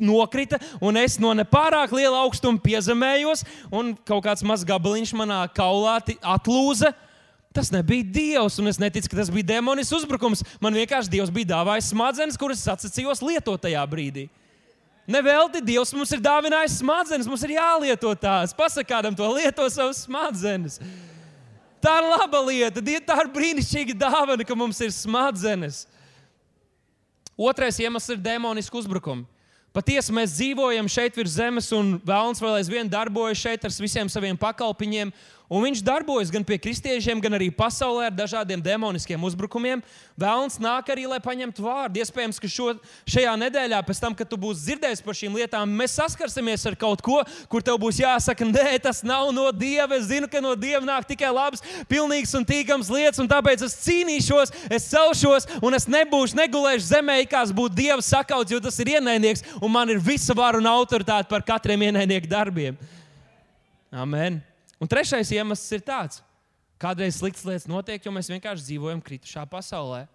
nokrita, 0.00 0.58
un 0.80 0.96
es 0.96 1.18
no 1.20 1.32
nepārāk 1.36 1.92
liela 1.92 2.24
augstuma 2.24 2.60
piezemējos, 2.60 3.44
un 3.72 3.94
kaut 4.04 4.24
kāds 4.24 4.44
mazs 4.44 4.64
gabaliņš 4.64 5.14
manā 5.16 5.44
kaulā 5.52 6.00
atlūza. 6.20 6.94
Tas 7.54 7.72
nebija 7.74 8.06
Dievs, 8.06 8.60
un 8.62 8.70
es 8.70 8.78
neticu, 8.78 9.08
ka 9.10 9.18
tas 9.18 9.30
bija 9.32 9.56
demonisks 9.56 9.96
uzbrukums. 9.96 10.44
Man 10.62 10.76
vienkārši 10.78 11.10
Dievs 11.10 11.32
bija 11.34 11.56
dāvājis 11.56 11.88
smadzenes, 11.90 12.38
kuras 12.38 12.62
atsacījos 12.70 13.24
lietot 13.26 13.58
tajā 13.64 13.82
brīdī. 13.90 14.28
Nevelti 15.10 15.58
Dievs 15.64 15.90
mums 15.96 16.12
ir 16.14 16.22
dāvinājis 16.22 16.78
smadzenes, 16.78 17.26
mums 17.26 17.42
ir 17.42 17.56
jālieto 17.56 18.12
tās. 18.14 18.54
Pasakādam 18.54 19.16
to 19.18 19.26
lieto 19.34 19.66
savas 19.72 20.04
smadzenes. 20.04 20.78
Tā 21.82 21.96
ir 21.98 22.06
laba 22.12 22.44
lieta, 22.44 22.84
tā 22.84 23.16
ir 23.24 23.32
brīnišķīga 23.34 23.96
dāvana, 23.98 24.46
ka 24.46 24.54
mums 24.54 24.78
ir 24.84 24.94
smadzenes. 24.94 25.86
Otrais 27.34 27.80
iemesls 27.82 28.12
ir 28.14 28.22
demoniski 28.22 28.78
uzbrukumi. 28.78 29.26
Patiesi 29.74 30.12
mēs 30.14 30.32
dzīvojam 30.34 30.88
šeit 30.90 31.14
virs 31.18 31.36
zemes, 31.38 31.68
un 31.74 31.94
Vēlns 32.06 32.42
vēl 32.42 32.56
aizvien 32.58 32.88
darbojas 32.90 33.38
šeit 33.38 33.64
ar 33.64 33.74
visiem 33.78 34.08
saviem 34.10 34.38
pakalpiņiem. 34.38 35.12
Un 35.50 35.64
viņš 35.64 35.80
darbojas 35.82 36.28
gan 36.30 36.44
pie 36.46 36.60
kristiešiem, 36.62 37.18
gan 37.18 37.34
arī 37.34 37.48
pasaulē 37.50 38.04
ar 38.06 38.12
dažādiem 38.14 38.60
demoniskiem 38.62 39.24
uzbrukumiem. 39.26 39.80
Vēlns 40.14 40.60
nāk 40.62 40.92
arī, 40.94 41.08
lai 41.10 41.18
paņemtu 41.24 41.64
vārdu. 41.64 41.98
Iespējams, 41.98 42.36
ka 42.38 42.46
šo, 42.46 42.68
šajā 43.10 43.32
nedēļā, 43.40 43.80
pēc 43.82 43.98
tam, 43.98 44.14
kad 44.14 44.28
tu 44.30 44.38
būsi 44.38 44.68
dzirdējis 44.68 45.02
par 45.02 45.16
šīm 45.18 45.34
lietām, 45.40 45.72
mēs 45.74 45.96
saskarsimies 45.98 46.68
ar 46.70 46.76
kaut 46.78 47.02
ko, 47.02 47.16
kur 47.50 47.64
tev 47.66 47.80
būs 47.82 47.98
jāsaka, 47.98 48.46
nē, 48.46 48.76
tas 48.84 49.02
nav 49.02 49.32
no 49.34 49.48
Dieva. 49.50 49.98
Es 49.98 50.06
zinu, 50.12 50.28
ka 50.30 50.38
no 50.44 50.52
Dieva 50.54 50.84
nāk 50.86 51.08
tikai 51.08 51.32
labs, 51.34 51.64
pilnīgs 51.90 52.36
un 52.38 52.46
tīkams 52.46 52.92
lietas, 52.94 53.18
un 53.18 53.30
tāpēc 53.30 53.64
es 53.66 53.74
cīnīšos, 53.82 54.54
es 54.70 54.86
celšos, 54.92 55.48
un 55.58 55.74
es 55.74 55.88
nebūšu, 55.90 56.38
negulēšu 56.38 56.92
zemē, 56.92 57.18
kā 57.26 57.42
būtu 57.50 57.74
Dieva 57.80 57.98
sakauts, 58.06 58.54
jo 58.54 58.62
tas 58.62 58.78
ir 58.78 58.92
ienaidnieks, 58.94 59.42
un 59.58 59.74
man 59.74 59.90
ir 59.90 59.98
visa 59.98 60.30
vara 60.38 60.62
un 60.62 60.70
autoritāte 60.70 61.26
par 61.26 61.42
katriem 61.42 61.88
ienaidnieku 61.88 62.30
darbiem. 62.30 62.78
Amen. 63.90 64.38
Un 64.80 64.88
trešais 64.88 65.30
iemesls 65.36 65.76
ir 65.76 65.82
tāds, 65.84 66.22
kādreiz 66.80 67.18
sliktas 67.20 67.44
lietas 67.44 67.68
notiek, 67.68 68.00
jo 68.00 68.12
mēs 68.14 68.30
vienkārši 68.32 68.64
dzīvojam 68.70 69.02
kritušā 69.04 69.44
pasaulē. 69.50 70.06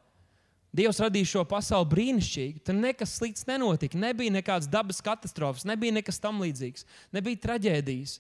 Dievs 0.76 1.00
radīja 1.00 1.30
šo 1.30 1.44
pasauli 1.48 1.88
brīnišķīgi. 1.94 2.64
Tur 2.68 2.76
nekas 2.76 3.14
slikts 3.16 3.46
nenotika. 3.48 3.96
Nebija 4.00 4.34
nekādas 4.36 4.68
dabas 4.68 5.00
katastrofas, 5.06 5.64
nebija 5.68 5.96
nekas 5.96 6.20
tam 6.20 6.42
līdzīgs, 6.44 6.84
nebija 7.16 7.40
traģēdijas. 7.46 8.18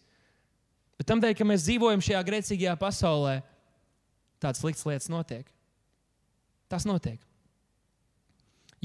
Bet 0.96 1.10
tam 1.10 1.20
dēļ, 1.20 1.34
ka 1.36 1.48
mēs 1.50 1.66
dzīvojam 1.66 2.04
šajā 2.06 2.22
grēcīgajā 2.30 2.78
pasaulē, 2.80 3.42
tādas 4.40 4.62
sliktas 4.64 4.86
lietas 4.88 5.12
notiek. 5.12 5.50
Tas 6.72 6.88
notiek. 6.88 7.20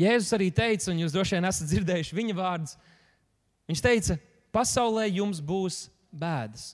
Jēzus 0.01 0.35
arī 0.35 0.49
teica, 0.55 0.91
un 0.91 1.05
jūs 1.05 1.15
droši 1.15 1.37
vien 1.37 1.47
esat 1.47 1.71
dzirdējuši 1.71 2.17
viņa 2.17 2.37
vārdus. 2.41 2.75
Viņš 3.71 3.85
teica, 3.85 4.19
pasaulē 4.55 5.07
jums 5.13 5.39
būs 5.45 5.85
bēdas. 6.11 6.73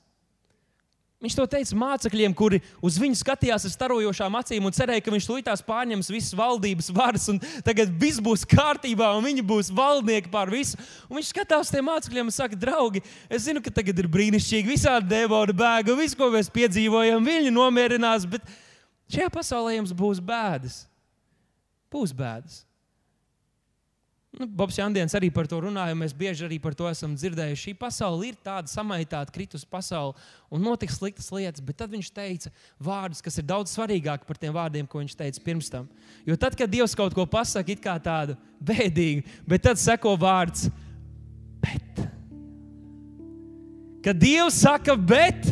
Viņš 1.27 1.35
to 1.35 1.45
teica 1.51 1.75
mācekļiem, 1.75 2.35
kuri 2.39 2.61
uz 2.87 3.01
viņu 3.03 3.17
skatījās 3.19 3.65
ar 3.67 3.73
starojošām 3.73 4.37
acīm 4.39 4.69
un 4.69 4.75
cerēja, 4.75 5.03
ka 5.03 5.11
viņš 5.11 5.25
tūlīt 5.27 5.49
pārņems 5.67 6.11
visas 6.15 6.37
valdības 6.39 6.91
varas, 6.95 7.25
un 7.33 7.41
tagad 7.67 7.91
viss 7.99 8.23
būs 8.23 8.45
kārtībā, 8.47 9.09
un 9.19 9.27
viņi 9.27 9.43
būs 9.43 9.73
valdnieki 9.75 10.31
pār 10.31 10.53
visu. 10.55 10.79
Un 11.11 11.19
viņš 11.19 11.33
skatās 11.33 11.73
tiem 11.75 11.89
mācekļiem 11.91 12.31
un 12.31 12.37
saka, 12.37 12.59
draugi, 12.63 13.03
es 13.27 13.49
zinu, 13.49 13.59
ka 13.65 13.75
tagad 13.75 13.99
ir 13.99 14.11
brīnišķīgi, 14.13 14.71
visādi 14.71 15.11
devoni 15.17 15.57
bēga, 15.59 15.99
viss, 15.99 16.15
ko 16.15 16.31
mēs 16.31 16.53
piedzīvojam, 16.55 17.27
viņi 17.27 17.51
nomierinās, 17.59 18.29
bet 18.31 18.47
šajā 19.11 19.27
pasaulē 19.35 19.81
jums 19.81 19.97
būs 19.99 20.23
bēdas. 20.23 20.85
Būs 21.91 22.15
bēdas. 22.15 22.63
Nu, 24.37 24.45
Bobs 24.45 24.77
Jandienis 24.77 25.15
arī 25.17 25.31
par 25.33 25.49
to 25.49 25.59
runāja, 25.65 25.95
un 25.97 26.03
mēs 26.03 26.13
bieži 26.17 26.45
arī 26.45 26.59
par 26.61 26.75
to 26.77 26.85
esam 26.91 27.15
dzirdējuši. 27.17 27.71
Šī 27.71 27.73
pasaule 27.81 28.29
ir 28.29 28.37
tāda 28.45 28.69
samaitāta, 28.69 29.33
kritus 29.33 29.65
pasaule, 29.65 30.13
un 30.53 30.61
notiks 30.61 30.99
sliktas 31.01 31.31
lietas, 31.33 31.65
bet 31.65 31.79
tad 31.81 31.95
viņš 31.95 32.11
teica 32.13 32.53
vārdus, 32.77 33.25
kas 33.25 33.41
ir 33.41 33.47
daudz 33.49 33.73
svarīgāki 33.73 34.29
par 34.29 34.41
tiem 34.41 34.53
vārdiem, 34.53 34.89
ko 34.89 35.01
viņš 35.01 35.17
teica 35.17 35.45
pirms 35.47 35.73
tam. 35.73 35.89
Jo 36.29 36.37
tad, 36.37 36.59
kad 36.59 36.69
Dievs 36.69 36.97
kaut 36.99 37.17
ko 37.17 37.25
pasakā, 37.25 37.73
it 37.73 37.81
kā 37.85 37.97
tādu 37.97 38.37
bēdīgu, 38.61 39.25
bet 39.49 39.65
tad 39.71 39.81
seko 39.81 40.13
vārds 40.21 40.69
bet. 41.65 42.05
Kad 44.05 44.21
Dievs 44.21 44.61
saka, 44.63 44.95
bet, 44.95 45.49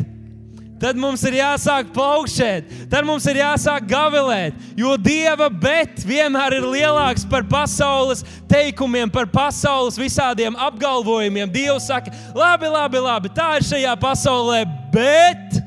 Tad 0.75 0.97
mums 0.99 1.21
ir 1.23 1.37
jāsāk 1.37 1.93
plaukšēt, 1.95 2.71
tad 2.91 3.05
mums 3.07 3.23
ir 3.31 3.37
jāsāk 3.39 3.85
gavilēt, 3.87 4.57
jo 4.75 4.97
Dieva 4.99 5.47
bet 5.47 6.01
vienmēr 6.03 6.57
ir 6.57 6.65
lielāks 6.67 7.23
par 7.31 7.45
pasaules 7.47 8.25
teikumiem, 8.51 9.07
par 9.11 9.29
pasaules 9.31 9.95
visādiem 9.95 10.57
apgalvojumiem. 10.67 11.47
Dievs 11.53 11.87
saka, 11.87 12.11
labi, 12.35 12.67
labi, 12.73 12.99
labi, 13.05 13.31
tā 13.31 13.53
ir 13.55 13.69
šajā 13.69 13.95
pasaulē, 14.03 14.65
bet, 14.91 15.61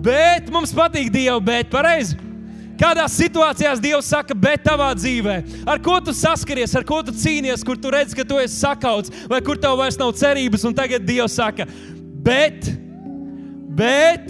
bet 0.00 0.48
mums 0.56 0.72
patīk 0.72 1.12
Dieva 1.12 1.36
bet, 1.44 1.68
pareizi. 1.68 2.16
Kādās 2.80 3.20
situācijās 3.20 3.84
Dievs 3.84 4.08
saka, 4.08 4.32
bet 4.32 4.64
tavā 4.64 4.88
dzīvē, 4.96 5.38
ar 5.68 5.84
ko 5.84 6.00
tu 6.00 6.16
saskaries, 6.16 6.72
ar 6.78 6.88
ko 6.88 7.02
tu 7.04 7.12
cīnies, 7.12 7.60
kur 7.66 7.76
tu 7.76 7.92
redz, 7.92 8.16
ka 8.16 8.24
tu 8.24 8.40
esi 8.40 8.56
sakauts, 8.56 9.12
vai 9.28 9.44
kur 9.44 9.60
tev 9.60 9.76
vairs 9.82 10.00
nav 10.00 10.16
cerības, 10.16 10.64
un 10.64 10.80
tagad 10.80 11.04
Dievs 11.04 11.36
saka, 11.36 11.68
bet, 12.24 12.70
bet 13.78 14.28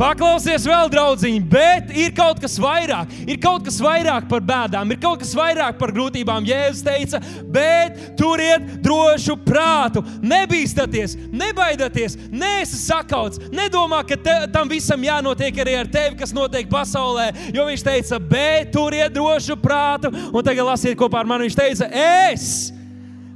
Paklausies 0.00 0.64
vēl, 0.64 0.88
draugiņ, 0.88 1.34
bet 1.52 1.90
ir 1.92 2.14
kaut 2.16 2.38
kas 2.40 2.54
vairāk. 2.60 3.10
Ir 3.28 3.36
kaut 3.42 3.66
kas 3.66 3.76
vairāk 3.84 4.30
par 4.30 4.40
bēdām, 4.48 4.94
ir 4.94 5.00
kaut 5.02 5.20
kas 5.20 5.34
vairāk 5.36 5.76
par 5.76 5.92
grūtībām. 5.92 6.46
Jēzus 6.48 6.80
teica, 6.86 7.20
bet 7.52 8.00
turiet 8.16 8.80
drošu 8.80 9.36
prātu. 9.44 10.00
Nebīsties, 10.24 11.18
nebaidieties, 11.36 12.16
neesi 12.32 12.80
sakauts. 12.80 13.42
Nedomā, 13.52 14.00
ka 14.08 14.16
te, 14.16 14.38
tam 14.54 14.72
visam 14.72 15.04
jānotiek 15.04 15.60
arī 15.66 15.76
ar 15.82 15.92
tevi, 15.92 16.16
kas 16.22 16.32
notiek 16.32 16.72
pasaulē. 16.72 17.28
Jo 17.52 17.68
viņš 17.68 17.88
teica, 17.92 18.24
bet 18.24 18.72
turiet 18.72 19.12
drošu 19.12 19.60
prātu. 19.60 20.14
Un 20.32 20.40
tagad 20.40 20.64
lasiet 20.72 20.96
kopā 20.96 21.20
ar 21.20 21.28
mani. 21.28 21.50
Viņš 21.50 21.60
teica, 21.60 21.92
es 21.92 22.70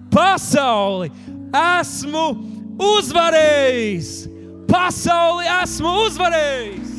pasauli 0.08 1.12
esmu 1.52 2.30
uzvarējis 2.80 4.14
pasauli 4.74 5.46
esmu 5.62 5.92
uzvarējis. 6.08 6.90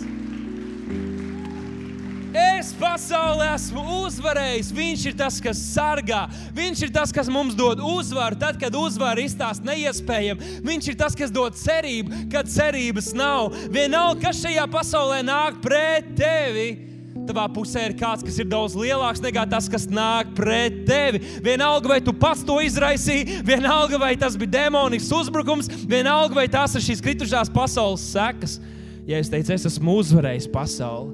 Es 2.36 2.74
pasaulē 2.76 3.54
esmu 3.54 3.84
uzvarējis. 4.02 4.72
Viņš 4.76 5.04
ir 5.12 5.14
tas, 5.20 5.38
kas 5.44 5.60
sargā. 5.72 6.26
Viņš 6.56 6.82
ir 6.88 6.92
tas, 6.96 7.14
kas 7.16 7.30
mums 7.32 7.56
dod 7.56 7.80
uzvaru. 7.80 8.40
Tad, 8.40 8.60
kad 8.60 8.76
uzvara 8.76 9.24
izstāsta 9.24 9.68
neiespējami, 9.70 10.60
viņš 10.66 10.90
ir 10.92 10.98
tas, 11.00 11.16
kas 11.16 11.32
dod 11.32 11.56
cerību, 11.60 12.26
kad 12.32 12.52
cerības 12.52 13.14
nav. 13.16 13.56
Vienalga, 13.72 14.28
kas 14.28 14.44
šajā 14.44 14.68
pasaulē 14.72 15.22
nāk 15.28 15.64
pret 15.64 16.12
tevi 16.20 16.95
Tavā 17.24 17.46
pusē 17.50 17.86
ir 17.88 17.96
kāds, 17.96 18.26
kas 18.26 18.38
ir 18.42 18.50
daudz 18.52 18.76
lielāks 18.76 19.22
nekā 19.24 19.46
tas, 19.50 19.70
kas 19.72 19.88
nāk 19.88 20.34
pret 20.36 20.82
tevi. 20.88 21.22
Vienalga, 21.46 21.94
vai 21.96 22.00
tu 22.04 22.12
pats 22.12 22.44
to 22.46 22.60
izraisīji, 22.62 23.40
vienalga, 23.48 24.00
vai 24.02 24.14
tas 24.20 24.36
bija 24.40 24.58
demonisks 24.60 25.14
uzbrukums, 25.16 25.72
vienalga, 25.88 26.36
vai 26.36 26.48
tās 26.52 26.76
ir 26.76 26.84
šīs 26.86 27.04
kritušās 27.06 27.52
pasaules 27.56 28.04
sekas. 28.12 28.60
Ja 29.08 29.22
es 29.22 29.32
teicu, 29.32 29.54
es 29.56 29.68
esmu 29.70 30.00
uzvarējis 30.02 30.50
pasauli, 30.52 31.14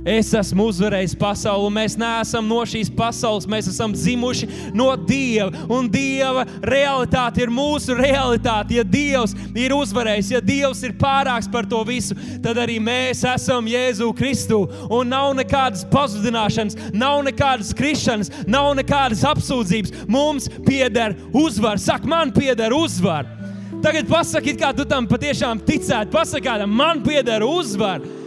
Es 0.00 0.30
esmu 0.32 0.64
uzvarējis 0.70 1.12
pasauli, 1.20 1.66
un 1.68 1.74
mēs 1.76 1.94
neesam 2.00 2.46
no 2.48 2.62
šīs 2.64 2.88
pasaules. 2.96 3.44
Mēs 3.50 3.68
esam 3.68 3.92
dzimuši 3.92 4.46
no 4.72 4.88
Dieva, 4.96 5.50
un 5.68 5.90
Dieva 5.92 6.46
realitāte 6.64 7.42
ir 7.44 7.52
mūsu 7.52 7.92
realitāte. 7.98 8.78
Ja 8.78 8.84
Dievs 8.84 9.34
ir 9.52 9.74
uzvarējis, 9.76 10.30
ja 10.32 10.40
Dievs 10.40 10.80
ir 10.88 10.94
pārāks 11.00 11.50
par 11.52 11.68
to 11.68 11.82
visu, 11.84 12.16
tad 12.40 12.56
arī 12.62 12.78
mēs 12.80 13.20
esam 13.28 13.68
Jēzu 13.68 14.08
Kristu. 14.16 14.62
Un 14.88 15.12
nav 15.12 15.34
nekādas 15.36 15.84
pazudināšanas, 15.92 16.78
nav 16.96 17.20
nekādas 17.28 17.74
krišanas, 17.76 18.32
nav 18.48 18.72
nekādas 18.80 19.26
apsūdzības. 19.28 20.06
Mums 20.08 20.48
pieder 20.64 21.18
uzvara. 21.36 21.76
Saka, 21.80 22.08
man 22.08 22.32
pieder 22.32 22.72
uzvara. 22.72 23.36
Tagad 23.84 24.08
pasakiet, 24.08 24.58
kā 24.60 24.72
tu 24.76 24.84
tam 24.88 25.06
patiešām 25.08 25.60
ticētu. 25.64 26.12
Pasakiet, 26.12 26.64
man 26.68 27.04
pieder 27.04 27.44
uzvara. 27.44 28.19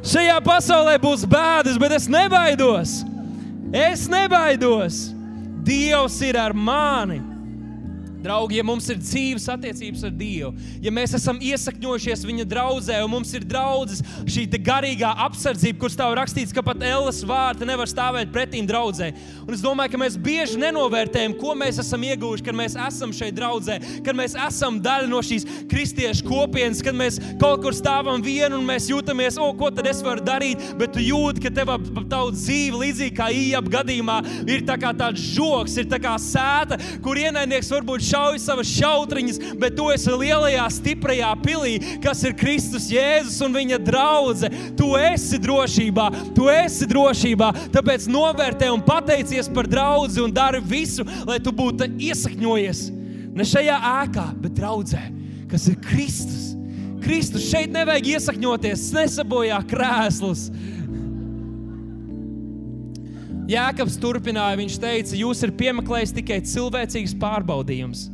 Šajā 0.00 0.38
pasaulē 0.44 0.96
būs 1.00 1.26
bēdas, 1.28 1.76
bet 1.80 1.92
es 1.92 2.08
nebaidos. 2.08 3.00
Es 3.76 4.06
nebaidos. 4.10 5.10
Dievs 5.64 6.16
ir 6.24 6.38
ar 6.40 6.54
mani. 6.56 7.20
Draugi, 8.20 8.58
ja 8.60 8.66
mums 8.66 8.88
ir 8.92 9.00
dzīves 9.00 9.48
attiecības 9.52 10.04
ar 10.08 10.16
Dievu, 10.16 10.54
ja 10.84 10.92
mēs 10.94 11.14
esam 11.16 11.40
iesakņojušies 11.40 12.26
Viņa 12.30 12.44
draudzē, 12.46 12.98
un 13.02 13.10
mums 13.10 13.32
ir 13.34 13.44
draudzes, 13.48 14.02
šī 14.30 14.44
garīgā 14.62 15.10
apsardzība, 15.26 15.78
kur 15.82 15.90
stāv 15.92 16.14
rakstīts, 16.18 16.54
ka 16.54 16.62
pat 16.64 16.82
Ēlas 16.86 17.22
vārta 17.26 17.66
nevar 17.66 17.88
stāvēt 17.90 18.30
pretīm 18.30 18.68
draudzē. 18.68 19.10
Un 19.46 19.56
es 19.56 19.64
domāju, 19.64 19.94
ka 19.94 20.00
mēs 20.00 20.18
bieži 20.20 20.60
nenovērtējam, 20.60 21.34
ko 21.40 21.56
mēs 21.58 21.80
esam 21.82 22.04
ieguvuši, 22.06 22.44
kad 22.46 22.56
mēs 22.56 22.76
esam 22.78 23.14
šeit 23.16 23.34
draudzē, 23.38 23.78
kad 24.06 24.18
mēs 24.18 24.36
esam 24.46 24.78
daļa 24.82 25.10
no 25.10 25.22
šīs 25.26 25.46
kristiešu 25.70 26.26
kopienas, 26.28 26.82
kad 26.86 26.96
mēs 26.96 27.18
kaut 27.40 27.64
kur 27.64 27.74
stāvam 27.76 28.22
vienu 28.22 28.60
un 28.60 28.68
mēs 28.68 28.90
jūtamies, 28.92 29.40
o, 29.40 29.50
ko 29.58 29.72
tad 29.74 29.88
es 29.90 30.04
varu 30.06 30.22
darīt, 30.26 30.62
bet 30.78 30.94
tu 30.94 31.02
jūti, 31.02 31.42
ka 31.46 31.54
tev 31.56 31.74
ap 31.74 31.88
tavu 32.10 32.34
dzīvi, 32.36 32.82
līdzīgi 32.84 33.16
kā 33.18 33.30
īap 33.34 33.70
gadījumā, 33.72 34.20
ir 34.46 34.64
tā 34.68 34.78
kā 34.80 34.92
tāds 34.96 35.24
žoks, 35.34 35.78
ir 35.82 35.90
tā 35.90 35.98
kā 36.02 36.14
sēta, 36.20 36.78
kur 37.02 37.18
ienaidnieks 37.18 37.72
varbūt 37.74 38.06
šauj 38.10 38.38
savas 38.42 38.70
šautriņas, 38.74 39.40
bet 39.60 39.76
tu 39.78 39.88
esi 39.94 40.14
lielajā, 40.14 40.66
stiprajā 40.76 41.32
pilī, 41.44 41.74
kas 42.04 42.22
ir 42.26 42.36
Kristus 42.38 42.90
Jēzus 42.92 43.40
un 43.46 43.56
viņa 43.56 43.80
draudzene. 43.86 44.70
Tu 44.78 44.92
esi 45.00 45.40
drošībā, 45.42 46.06
tu 46.36 46.48
esi 46.52 46.88
drošībā. 46.90 47.50
Tāpēc 47.74 48.08
novērtē 48.10 48.70
un 48.74 48.84
pateicies 48.84 49.50
par 49.52 49.68
draugu 49.70 50.24
un 50.24 50.32
dari 50.32 50.62
visu, 50.64 51.04
lai 51.28 51.38
tu 51.42 51.52
būtu 51.54 51.90
iesakņojies 52.00 52.88
ne 53.36 53.46
šajā 53.46 53.76
ēkā, 54.04 54.26
bet 54.42 54.56
draudzē, 54.58 55.02
kas 55.50 55.68
ir 55.70 55.78
Kristus. 55.84 56.50
Kristus 57.00 57.46
šeit 57.48 57.72
nevajag 57.72 58.10
iesakņoties, 58.16 58.90
nesabojā 58.96 59.60
krēslus. 59.70 60.48
Jēkabs 63.50 63.96
turpināja, 63.98 64.58
viņš 64.60 64.74
teica, 64.78 65.16
jūs 65.18 65.40
esat 65.40 65.56
piemeklējis 65.58 66.12
tikai 66.14 66.36
cilvēcīgs 66.46 67.16
pārbaudījums. 67.18 68.04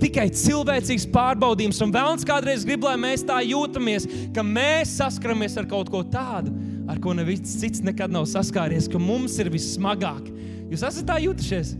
Tikai 0.00 0.28
cilvēcīgs 0.32 1.04
pārbaudījums, 1.12 1.80
un 1.84 1.92
vēlams 1.92 2.24
kādreiz 2.28 2.64
grib, 2.64 2.86
lai 2.86 2.94
mēs 3.00 3.26
tā 3.28 3.42
jūtamies, 3.44 4.06
ka 4.32 4.44
mēs 4.46 4.94
saskaramies 5.00 5.58
ar 5.60 5.68
kaut 5.68 5.90
ko 5.92 6.00
tādu, 6.08 6.54
ar 6.88 7.02
ko 7.04 7.12
neviens 7.18 7.58
cits 7.60 7.84
nekad 7.84 8.14
nav 8.14 8.24
saskāries, 8.30 8.88
ka 8.88 9.02
mums 9.02 9.36
ir 9.42 9.52
vissmagāk. 9.52 10.30
Jūs 10.72 10.86
esat 10.88 11.10
tā 11.10 11.18
jutušies? 11.26 11.74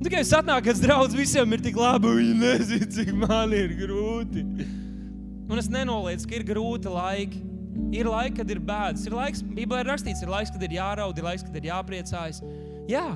Tikai 0.00 0.22
jūs 0.22 0.32
atnākat, 0.38 0.80
draugs, 0.80 1.18
visiem 1.18 1.52
ir 1.52 1.60
tik 1.66 1.76
labi, 1.76 2.14
viņi 2.22 2.38
nezina, 2.40 2.88
cik 2.96 3.12
man 3.20 3.52
ir 3.52 3.76
grūti. 3.82 4.46
Un 5.50 5.60
es 5.60 5.68
nenoliedzu, 5.68 6.30
ka 6.30 6.40
ir 6.40 6.48
grūti 6.48 6.88
laiki. 6.88 7.49
Ir 7.94 8.10
laiki, 8.10 8.36
kad 8.40 8.52
ir 8.52 8.60
bēdas. 8.62 9.06
Ir 9.08 9.16
laiks, 9.18 9.42
Bībelē 9.42 9.82
ir 9.82 9.90
rakstīts, 9.90 10.22
ir 10.22 10.30
laiks, 10.30 10.52
kad 10.54 10.62
ir 10.66 10.78
jāraud, 10.78 11.18
ir 11.18 11.26
laiks, 11.26 11.46
kad 11.46 11.56
ir 11.58 11.70
jāpriecājas. 11.72 12.42
Jā, 12.90 13.08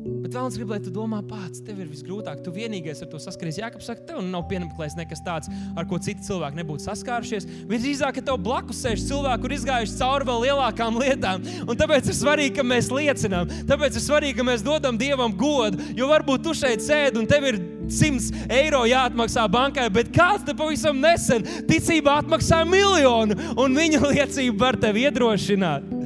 Bet 0.00 0.32
vēlams, 0.32 0.56
grib, 0.56 0.70
lai 0.72 0.78
tu 0.80 0.90
domā 0.94 1.18
pats, 1.28 1.60
tev 1.64 1.80
ir 1.82 1.88
visgrūtāk. 1.90 2.40
Tu 2.44 2.52
vienīgais 2.54 3.02
ar 3.04 3.08
to 3.12 3.18
saskaries. 3.20 3.58
Jākap 3.60 3.82
saka, 3.84 4.04
tev 4.08 4.20
nav 4.24 4.46
piemeklējis 4.48 4.96
nekas 4.96 5.20
tāds, 5.26 5.50
ar 5.76 5.88
ko 5.90 5.98
citi 6.00 6.24
cilvēki 6.24 6.60
nebūtu 6.60 6.86
saskārušies. 6.86 7.48
Visdrīzāk, 7.68 8.16
ka 8.16 8.24
tev 8.30 8.38
blakus 8.40 8.80
sēž 8.84 9.04
cilvēki, 9.10 9.42
kur 9.44 9.56
izgājuši 9.56 9.98
cauri 9.98 10.28
vēl 10.30 10.46
lielākām 10.46 11.00
lietām. 11.02 11.44
Un 11.66 11.80
tāpēc 11.80 12.08
ir 12.08 12.16
svarīgi, 12.16 12.54
ka 12.60 12.64
mēs 12.64 12.88
liecinām. 12.94 13.52
Tāpēc 13.68 13.98
ir 13.98 14.06
svarīgi, 14.06 14.38
ka 14.40 14.48
mēs 14.48 14.64
dodam 14.64 15.00
Dievam 15.00 15.36
godu. 15.36 15.90
Jo 15.98 16.08
varbūt 16.14 16.48
tu 16.48 16.56
šeit 16.56 16.84
sēdi 16.84 17.20
un 17.20 17.28
tev 17.28 17.50
ir 17.50 17.60
100 17.90 18.46
eiro 18.60 18.82
jāatmaksā 18.88 19.46
bankai, 19.50 19.88
bet 19.92 20.12
kāds 20.14 20.46
te 20.46 20.54
pavisam 20.56 21.00
nesen 21.02 21.46
ticībā 21.68 22.20
atmaksāja 22.22 22.68
miljonu, 22.68 23.38
un 23.60 23.78
viņa 23.78 24.02
liecība 24.14 24.66
var 24.66 24.80
tevi 24.80 25.06
iedrošināt. 25.08 25.96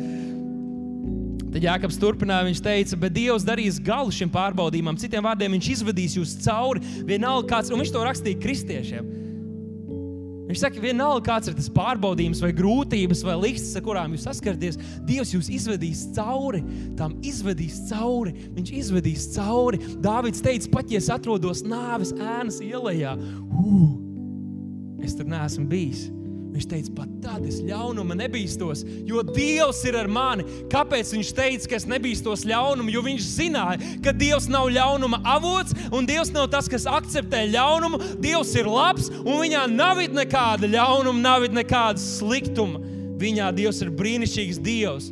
Tad 1.55 1.62
Jānis 1.62 2.01
turpināja, 2.03 2.49
viņš 2.49 2.61
teica, 2.64 2.97
bet 2.99 3.14
Dievs 3.14 3.45
darīs 3.47 3.76
galu 3.78 4.11
šim 4.11 4.30
pārbaudījumam. 4.35 4.97
Citiem 4.99 5.22
vārdiem, 5.22 5.55
Viņš 5.55 5.68
izvadīs 5.76 6.16
jūs 6.18 6.32
cauri 6.43 6.82
vienalga 7.07 7.47
kāds, 7.53 7.70
un 7.70 7.78
viņš 7.78 7.93
to 7.95 8.03
rakstīja 8.03 8.41
kristiešiem. 8.43 9.24
Viņš 10.55 10.62
saka, 10.62 10.78
vienalga, 10.78 11.24
kāds 11.26 11.48
ir 11.50 11.57
tas 11.59 11.66
pārbaudījums, 11.74 12.38
vai 12.38 12.52
grūtības, 12.55 13.24
vai 13.26 13.34
liksts, 13.42 13.72
ar 13.74 13.82
kurām 13.82 14.12
jūs 14.14 14.28
saskaraties, 14.28 14.76
Dievs 15.02 15.32
jūs 15.34 15.48
izvedīs 15.50 16.05
cauri. 16.14 16.61
Tam 16.94 17.16
izvedīs 17.26 17.80
cauri. 17.88 18.36
Viņš 18.55 18.70
izvedīs 18.78 19.26
cauri. 19.34 19.82
Dāvids 20.05 20.44
teica, 20.46 20.70
pat 20.76 20.94
ja 20.94 21.02
es 21.02 21.11
atrodos 21.11 21.64
nāves 21.66 22.14
ēnas 22.14 22.61
ielā, 22.62 23.16
es 25.02 25.18
tur 25.18 25.26
neesmu 25.26 25.66
bijis. 25.74 26.07
Viņš 26.55 26.66
teica, 26.70 26.92
pat 26.94 27.14
tad 27.18 27.46
es 27.50 27.57
ļaunuma 27.66 28.14
nebīstos, 28.14 28.84
jo 29.09 29.24
Dievs 29.26 29.80
ir 29.88 29.96
ar 29.98 30.07
mani. 30.07 30.44
Kāpēc 30.70 31.09
viņš 31.11 31.30
teica, 31.34 31.70
ka 31.72 31.78
es 31.80 31.86
nebīstos 31.90 32.44
ļaunumu? 32.46 32.92
Jo 32.94 33.00
viņš 33.02 33.24
zināja, 33.26 33.88
ka 34.05 34.12
Dievs 34.14 34.46
nav 34.52 34.68
ļaunuma 34.70 35.18
avots, 35.32 35.74
un 35.90 36.07
Dievs 36.07 36.30
nav 36.30 36.46
tas, 36.52 36.68
kas 36.70 36.86
akceptē 36.86 37.40
ļaunumu. 37.50 37.98
Dievs 38.22 38.52
ir 38.55 38.70
labs, 38.70 39.09
un 39.24 39.40
viņā 39.40 39.64
nav 39.72 39.98
nekāda 40.14 40.70
ļaunuma, 40.70 41.24
nav 41.24 41.46
nekāda 41.50 41.98
sliktuma. 41.98 42.78
Viņā 43.18 43.48
Dievs 43.57 43.82
ir 43.82 43.90
brīnišķīgs 43.98 44.61
Dievs. 44.62 45.09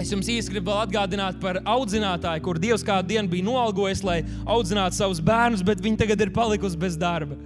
Es 0.00 0.14
jums 0.14 0.30
īsti 0.32 0.54
gribu 0.54 0.72
atgādināt 0.78 1.36
par 1.42 1.58
audzinātāju, 1.60 2.40
kur 2.46 2.56
Dievs 2.62 2.86
kādu 2.88 3.12
dienu 3.12 3.28
bija 3.36 3.44
noalgojis, 3.50 4.00
lai 4.00 4.22
audzinātu 4.48 4.96
savus 4.96 5.20
bērnus, 5.20 5.60
bet 5.60 5.84
viņi 5.84 6.00
tagad 6.06 6.24
ir 6.24 6.32
palikusi 6.32 6.80
bez 6.80 6.96
darba. 6.96 7.36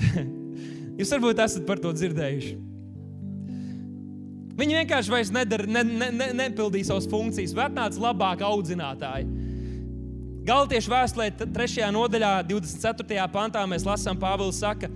Jūs 0.94 1.10
varbūt 1.10 1.40
esat 1.42 1.64
par 1.66 1.80
to 1.82 1.90
dzirdējuši. 1.94 2.54
Viņi 4.54 4.76
vienkārši 4.78 5.10
vairs 5.10 5.32
nedara, 5.34 5.66
ne, 5.66 5.82
ne, 5.82 6.08
ne, 6.14 6.28
nepildīja 6.38 6.92
savas 6.92 7.08
funkcijas, 7.10 7.54
bet 7.56 7.72
atnāca 7.72 8.02
labāk 8.04 8.44
audzinātāji. 8.46 9.26
Galtiešu 10.46 10.92
vēstulē, 10.92 11.26
3. 11.40 11.88
nodaļā, 11.96 12.30
24. 12.46 13.24
pantā, 13.34 13.64
mēs 13.66 13.86
lasām, 13.88 14.20
Pāvils 14.20 14.60
saka, 14.62 14.90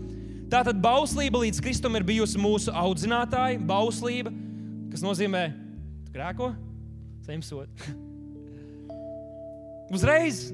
tātad 0.52 0.78
bauslība 0.84 1.42
līdz 1.42 1.58
Kristum 1.64 1.98
ir 1.98 2.06
bijusi 2.06 2.38
mūsu 2.38 2.70
audzinātāja, 2.70 3.58
bauslība, 3.66 4.30
kas 4.92 5.02
nozīmē, 5.02 5.48
tu 6.06 6.14
grēko, 6.14 6.52
saņem 7.26 7.44
sodu. 7.48 7.88
Uzreiz, 9.96 10.50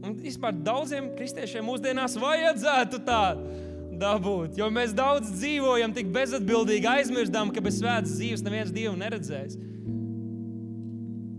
un 0.00 0.16
vispār 0.24 0.56
daudziem 0.56 1.12
kristiešiem 1.14 1.68
mūsdienās 1.68 2.16
vajadzētu 2.18 3.04
tādu 3.06 3.68
dabūt. 4.00 4.58
Jo 4.60 4.70
mēs 4.72 4.94
daudz 4.96 5.30
dzīvojam 5.36 5.94
tik 5.96 6.10
bezatbildīgi, 6.14 6.88
aizmirstam, 6.88 7.52
ka 7.54 7.62
bez 7.64 7.80
svētas 7.80 8.16
dzīves 8.18 8.44
neviens 8.46 8.72
dievu 8.74 8.96
neredzēs. 9.00 9.58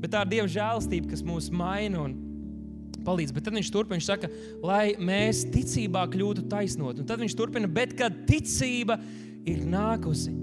Bet 0.02 0.14
tā 0.14 0.24
ir 0.26 0.32
dieva 0.36 0.50
žēlastība, 0.50 1.12
kas 1.12 1.26
mūs 1.26 1.52
maina 1.54 2.06
un 2.08 2.16
palīdz. 3.06 3.34
Bet 3.36 3.46
tad 3.48 3.58
viņš 3.58 3.72
turpina, 3.74 3.98
viņš 4.00 4.08
saka, 4.10 4.30
lai 4.66 4.94
mēs 5.02 5.44
ticībā 5.54 6.06
kļūtu 6.14 6.48
taisnot. 6.52 7.02
Un 7.02 7.10
tad 7.10 7.22
viņš 7.22 7.36
turpina, 7.38 7.70
bet 7.70 7.94
kad 8.00 8.24
ticība 8.30 8.98
ir 9.50 9.66
nākusi, 9.70 10.34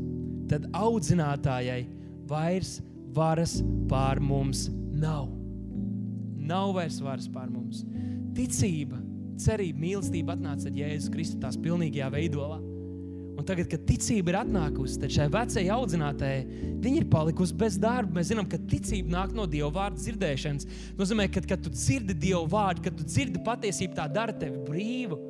tad 0.50 0.68
audzinātājai 0.76 1.82
vairs 2.28 2.78
varas 3.14 3.58
pār 3.90 4.22
mums 4.22 4.68
nav. 4.94 5.28
Nav 6.48 6.72
vairs 6.78 7.00
varas 7.04 7.28
pār 7.30 7.50
mums. 7.52 7.82
Ticība, 8.36 9.00
cerība, 9.42 9.82
mīlestība 9.84 10.34
atnāca 10.36 10.68
ar 10.68 10.80
Jēzus 10.82 11.12
Kristu 11.12 11.38
tās 11.42 11.58
pilnīgajā 11.60 12.10
veidolā. 12.14 12.58
Un 13.38 13.46
tagad, 13.46 13.68
kad 13.70 13.84
ticība 13.86 14.32
ir 14.32 14.36
atnākusi, 14.40 14.96
tad 14.98 15.12
šai 15.14 15.28
vecajai 15.30 15.70
audzinātājai 15.70 16.62
viņa 16.82 16.98
ir 16.98 17.04
palikusi 17.12 17.54
bez 17.58 17.76
darba. 17.78 18.16
Mēs 18.16 18.32
zinām, 18.32 18.48
ka 18.50 18.58
ticība 18.58 19.14
nāk 19.14 19.34
no 19.36 19.44
Dieva 19.46 19.70
vārda 19.76 20.02
dzirdēšanas. 20.02 20.66
Tas 20.66 20.98
nozīmē, 21.04 21.28
ka, 21.30 21.44
kad 21.52 21.62
tu 21.62 21.70
dzirdi 21.70 22.16
Dieva 22.18 22.42
vārdu, 22.50 22.82
kad 22.88 22.98
tu 22.98 23.06
dzirdi 23.06 23.38
patiesību, 23.46 23.94
tā 23.94 24.08
dara 24.10 24.34
tevi 24.34 24.58
brīvu. 24.66 25.20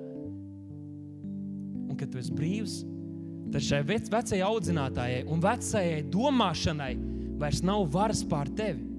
Un 1.84 2.00
kad 2.00 2.08
tu 2.08 2.22
esi 2.22 2.32
brīvs, 2.32 2.78
tad 3.52 3.68
šai 3.68 3.82
vecajai 3.92 4.40
audzinātājai 4.46 5.22
un 5.28 5.44
vecajai 5.44 6.00
domāšanai 6.08 6.92
vairs 7.44 7.60
nav 7.66 7.90
varas 7.92 8.24
pār 8.28 8.48
tevi. 8.56 8.97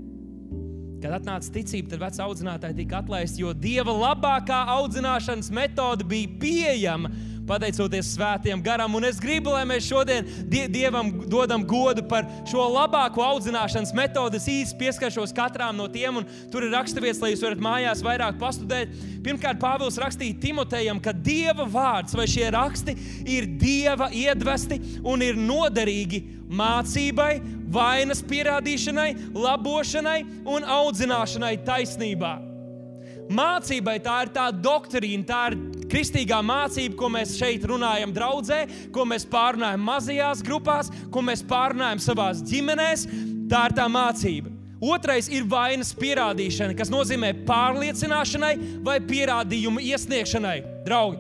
Kad 1.00 1.16
atnāca 1.16 1.54
ticība, 1.56 1.94
tad 1.94 2.02
vecā 2.04 2.26
audzinātāja 2.26 2.76
tika 2.76 3.00
atlaista, 3.00 3.40
jo 3.40 3.54
Dieva 3.56 3.94
labākā 3.96 4.66
audzināšanas 4.76 5.48
metode 5.56 6.04
bija 6.08 6.32
pieejama 6.42 7.12
pateicoties 7.50 8.12
svētiem 8.14 8.62
garam. 8.64 8.94
Un 8.98 9.08
es 9.08 9.20
gribu, 9.22 9.54
lai 9.56 9.64
mēs 9.68 9.88
šodien 9.88 10.28
die 10.52 10.66
Dievam 10.72 11.12
dodam 11.32 11.64
godu 11.68 12.04
par 12.10 12.28
šo 12.50 12.66
labāko 12.70 13.24
audzināšanas 13.26 13.94
metodi. 13.98 14.40
Es 14.42 14.50
īsi 14.52 14.78
pieskaršos 14.80 15.34
katram 15.36 15.78
no 15.80 15.88
tiem, 15.92 16.22
un 16.22 16.28
tur 16.54 16.68
ir 16.68 16.76
raksturvietas, 16.76 17.22
lai 17.24 17.34
jūs 17.34 17.46
varat 17.46 17.64
mājās 17.64 18.04
vairāk 18.06 18.40
pastudēt. 18.42 18.92
Pirmkārt, 19.26 19.62
Pāvils 19.62 20.00
rakstīja 20.00 20.38
Timotejam, 20.44 21.02
ka 21.04 21.16
Dieva 21.16 21.66
vārds 21.70 22.16
vai 22.18 22.28
šie 22.30 22.52
raksti 22.56 22.96
ir 23.28 23.50
Dieva 23.60 24.12
iedvesti 24.16 24.80
un 25.04 25.26
ir 25.26 25.40
noderīgi 25.40 26.39
mācībai, 26.50 27.40
vainas 27.70 28.22
pierādīšanai, 28.26 29.10
labošanai 29.38 30.20
un 30.50 30.66
audzināšanai 30.66 31.56
taisnībā. 31.66 32.38
Mācībai 33.30 34.00
tā 34.02 34.16
ir 34.26 34.32
tā 34.34 34.48
doktrīna, 34.50 35.26
tā 35.30 35.42
ir 35.52 35.58
kristīgā 35.90 36.40
mācība, 36.46 36.96
ko 36.98 37.10
mēs 37.14 37.36
šeit 37.38 37.66
runājam 37.70 38.14
draudzē, 38.14 38.64
ko 38.94 39.06
mēs 39.06 39.28
pārunājam 39.30 39.84
mazajās 39.86 40.42
grupās, 40.46 40.90
ko 41.14 41.22
mēs 41.26 41.46
pārunājam 41.46 42.02
savās 42.02 42.42
ģimenēs. 42.50 43.06
Tā 43.50 43.68
ir 43.70 43.78
tā 43.78 43.86
mācība. 43.90 44.56
Otrais 44.80 45.28
ir 45.30 45.46
vainas 45.50 45.92
pierādīšana, 45.98 46.74
kas 46.78 46.90
nozīmē 46.94 47.34
pārliecināšanai 47.46 48.54
vai 48.86 48.98
pierādījumu 49.04 49.82
iesniegšanai. 49.92 50.58
Draugi, 50.88 51.20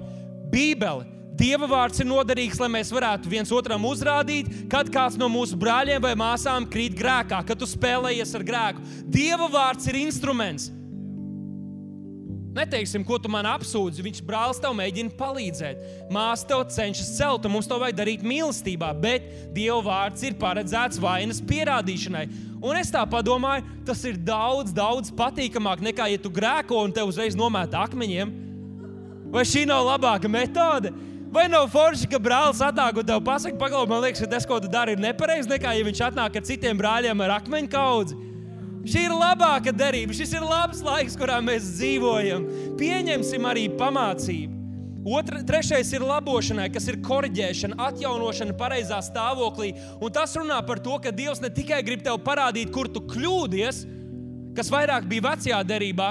Bībele 0.49 1.18
Dieva 1.39 1.69
vārds 1.71 2.01
ir 2.03 2.07
noderīgs, 2.09 2.59
lai 2.59 2.67
mēs 2.73 2.89
varētu 2.91 3.29
viens 3.31 3.51
otram 3.55 3.85
uzrādīt, 3.87 4.49
kad 4.71 4.89
kāds 4.91 5.15
no 5.19 5.29
mūsu 5.31 5.55
brāļiem 5.59 6.01
vai 6.03 6.11
māsām 6.19 6.67
krīt 6.67 6.97
grēkā, 6.99 7.39
kad 7.47 7.61
tu 7.61 7.69
spēlējies 7.69 8.35
ar 8.35 8.43
grēku. 8.43 8.83
Dieva 9.07 9.47
vārds 9.53 9.87
ir 9.87 10.01
instruments. 10.01 10.67
Neteiksim, 12.59 13.05
ko 13.05 13.15
tu 13.21 13.29
man 13.31 13.45
apsūdzi. 13.47 14.03
Viņš 14.03 14.19
brālis 14.25 14.59
tev 14.59 14.73
mēģina 14.75 15.13
palīdzēt. 15.15 15.83
Māsa 16.11 16.47
tev 16.49 16.65
cenšas 16.73 17.13
celt, 17.15 17.45
un 17.45 17.53
mums 17.53 17.69
to 17.69 17.77
vajag 17.79 17.99
darīt 18.01 18.25
mīlestībā, 18.25 18.89
bet 18.99 19.27
Dieva 19.55 19.79
vārds 19.85 20.25
ir 20.27 20.35
paredzēts 20.41 20.99
vainas 20.99 21.39
pierādīšanai. 21.45 22.25
Un 22.59 22.75
es 22.75 22.91
tā 22.91 23.05
domāju, 23.23 23.63
tas 23.87 24.01
ir 24.09 24.17
daudz, 24.17 24.73
daudz 24.75 25.13
patīkamāk 25.15 25.85
nekā, 25.87 26.09
ja 26.11 26.19
tu 26.19 26.33
grēko 26.33 26.81
un 26.83 26.91
te 26.91 27.05
uzreiz 27.05 27.37
nomēta 27.37 27.85
akmeņiem. 27.85 28.33
Vai 29.29 29.45
šī 29.45 29.63
nav 29.69 29.85
labāka 29.85 30.27
metode? 30.27 30.91
Vai 31.29 31.45
nav 31.45 31.67
forši, 31.69 32.07
ka 32.09 32.17
brālis 32.17 32.61
atnāk 32.65 32.97
un 32.97 33.05
tev 33.05 33.19
pasakā, 33.21 33.53
pagaidi, 33.59 33.89
man 33.91 34.01
liekas, 34.01 34.23
ka 34.23 34.29
tas, 34.31 34.47
ko 34.49 34.57
tu 34.57 34.69
dari, 34.71 34.95
ir 34.95 35.03
nepareizi, 35.03 35.51
nekā 35.51 35.75
ja 35.77 35.85
viņš 35.85 35.99
atnāk 36.07 36.39
ar 36.39 36.45
citiem 36.47 36.79
brāļiem 36.79 37.21
ar 37.21 37.35
akmeņu 37.35 37.69
kaudzi? 37.69 38.17
Šī 38.89 39.03
ir 39.05 39.13
labāka 39.13 39.73
derība, 39.75 40.15
šis 40.17 40.31
ir 40.33 40.45
labs 40.45 40.79
laiks, 40.81 41.17
kurā 41.19 41.37
mēs 41.43 41.67
dzīvojam. 41.75 42.47
Pieņemsim 42.79 43.45
arī 43.45 43.67
pamācību. 43.77 44.55
Otra, 45.05 45.43
trešais 45.45 45.91
ir 45.93 46.03
labošanai, 46.03 46.65
kas 46.73 46.89
ir 46.89 46.97
korģēšana, 47.05 47.77
atjaunošana 47.91 48.55
pareizā 48.57 48.97
stāvoklī. 49.05 49.75
Un 50.01 50.15
tas 50.15 50.33
runā 50.35 50.57
par 50.65 50.81
to, 50.81 50.97
ka 51.03 51.13
Dievs 51.13 51.43
ne 51.43 51.51
tikai 51.53 51.83
grib 51.85 52.01
tev 52.05 52.17
parādīt, 52.25 52.73
kur 52.73 52.89
tu 52.89 53.03
kļūdies, 53.05 53.83
kas 54.57 54.73
vairāk 54.73 55.05
bija 55.11 55.27
vecajā 55.29 55.61
derībā, 55.67 56.09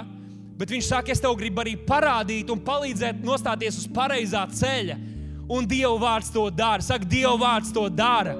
bet 0.58 0.74
Viņš 0.74 0.90
saka, 0.90 1.14
es 1.14 1.22
tev 1.22 1.36
gribu 1.38 1.62
arī 1.62 1.76
parādīt 1.88 2.50
un 2.52 2.60
palīdzēt 2.64 3.22
nostāties 3.24 3.78
uz 3.80 3.86
pareizā 3.94 4.44
ceļa. 4.50 4.98
Un 5.48 5.64
Dieva 5.64 5.96
vārds 6.02 6.28
to 6.34 6.44
dara. 6.52 6.84
Saka, 6.84 7.08
Dieva 7.08 7.36
vārds 7.40 7.72
to 7.72 7.86
dara. 7.88 8.34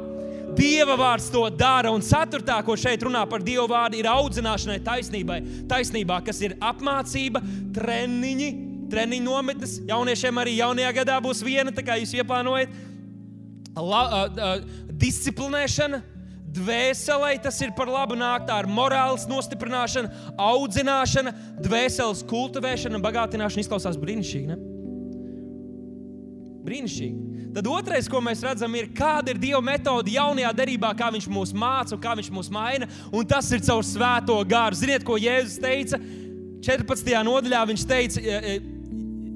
Dieva 0.59 0.97
vārds 0.99 1.29
to 1.33 1.45
dara. 1.55 1.93
Un 1.95 2.05
ceturtā, 2.05 2.59
ko 2.65 2.77
šeit 2.77 3.05
runā 3.05 3.23
par 3.29 3.45
Dieva 3.45 3.67
vārdu, 3.71 3.99
ir 4.01 4.09
audzināšanai 4.11 4.81
taisnībai. 4.85 5.39
Taisnībā, 5.71 6.21
kas 6.27 6.43
ir 6.45 6.57
apmācība, 6.61 7.43
treniņi, 7.77 8.51
treniņu 8.93 9.29
nometnes. 9.29 9.79
Jauniešiem 9.89 10.43
arī 10.43 10.59
jaunajā 10.59 10.93
gadā 11.01 11.19
būs 11.25 11.43
viena, 11.45 11.73
tā 11.75 11.85
kā 11.87 11.99
jūs 12.01 12.17
ieplānojat. 12.19 12.77
La, 13.79 14.03
uh, 14.05 14.23
uh, 14.27 14.87
disciplinēšana, 14.99 16.01
dvēselē 16.55 17.35
tas 17.43 17.59
ir 17.63 17.73
par 17.77 17.91
labu 17.91 18.17
nāk, 18.19 18.47
tā 18.49 18.59
ir 18.63 18.69
morāles 18.71 19.27
nostiprināšana, 19.29 20.33
audzināšana, 20.41 21.35
dvēseles 21.65 22.25
kultivēšana 22.29 22.99
un 22.99 23.05
bagātināšana. 23.05 23.65
Izklausās 23.65 23.99
brīnišķīgi. 24.01 24.49
Ne? 24.49 24.59
Brīnišķīgi. 26.69 27.27
Tad 27.59 27.69
otrais, 27.73 28.09
ko 28.11 28.21
mēs 28.23 28.43
redzam, 28.45 28.75
ir 28.77 28.91
kāda 28.95 29.33
ir 29.33 29.41
Dieva 29.41 29.61
metode 29.65 30.13
jaunajā 30.13 30.51
derībā, 30.57 30.91
kā 30.97 31.09
Viņš 31.15 31.29
mūs 31.33 31.55
māca 31.57 31.97
un 31.97 32.03
kā 32.03 32.13
Viņš 32.19 32.33
mūs 32.35 32.51
maina. 32.53 32.89
Un 33.13 33.29
tas 33.29 33.49
ir 33.57 33.65
caur 33.65 33.87
svēto 33.87 34.37
gāru. 34.49 34.77
Ziniet, 34.79 35.07
ko 35.07 35.17
Jēzus 35.21 35.61
teica 35.63 36.01
14. 36.67 37.15
nodaļā? 37.25 37.63
Viņš 37.73 37.87
teica, 37.89 38.37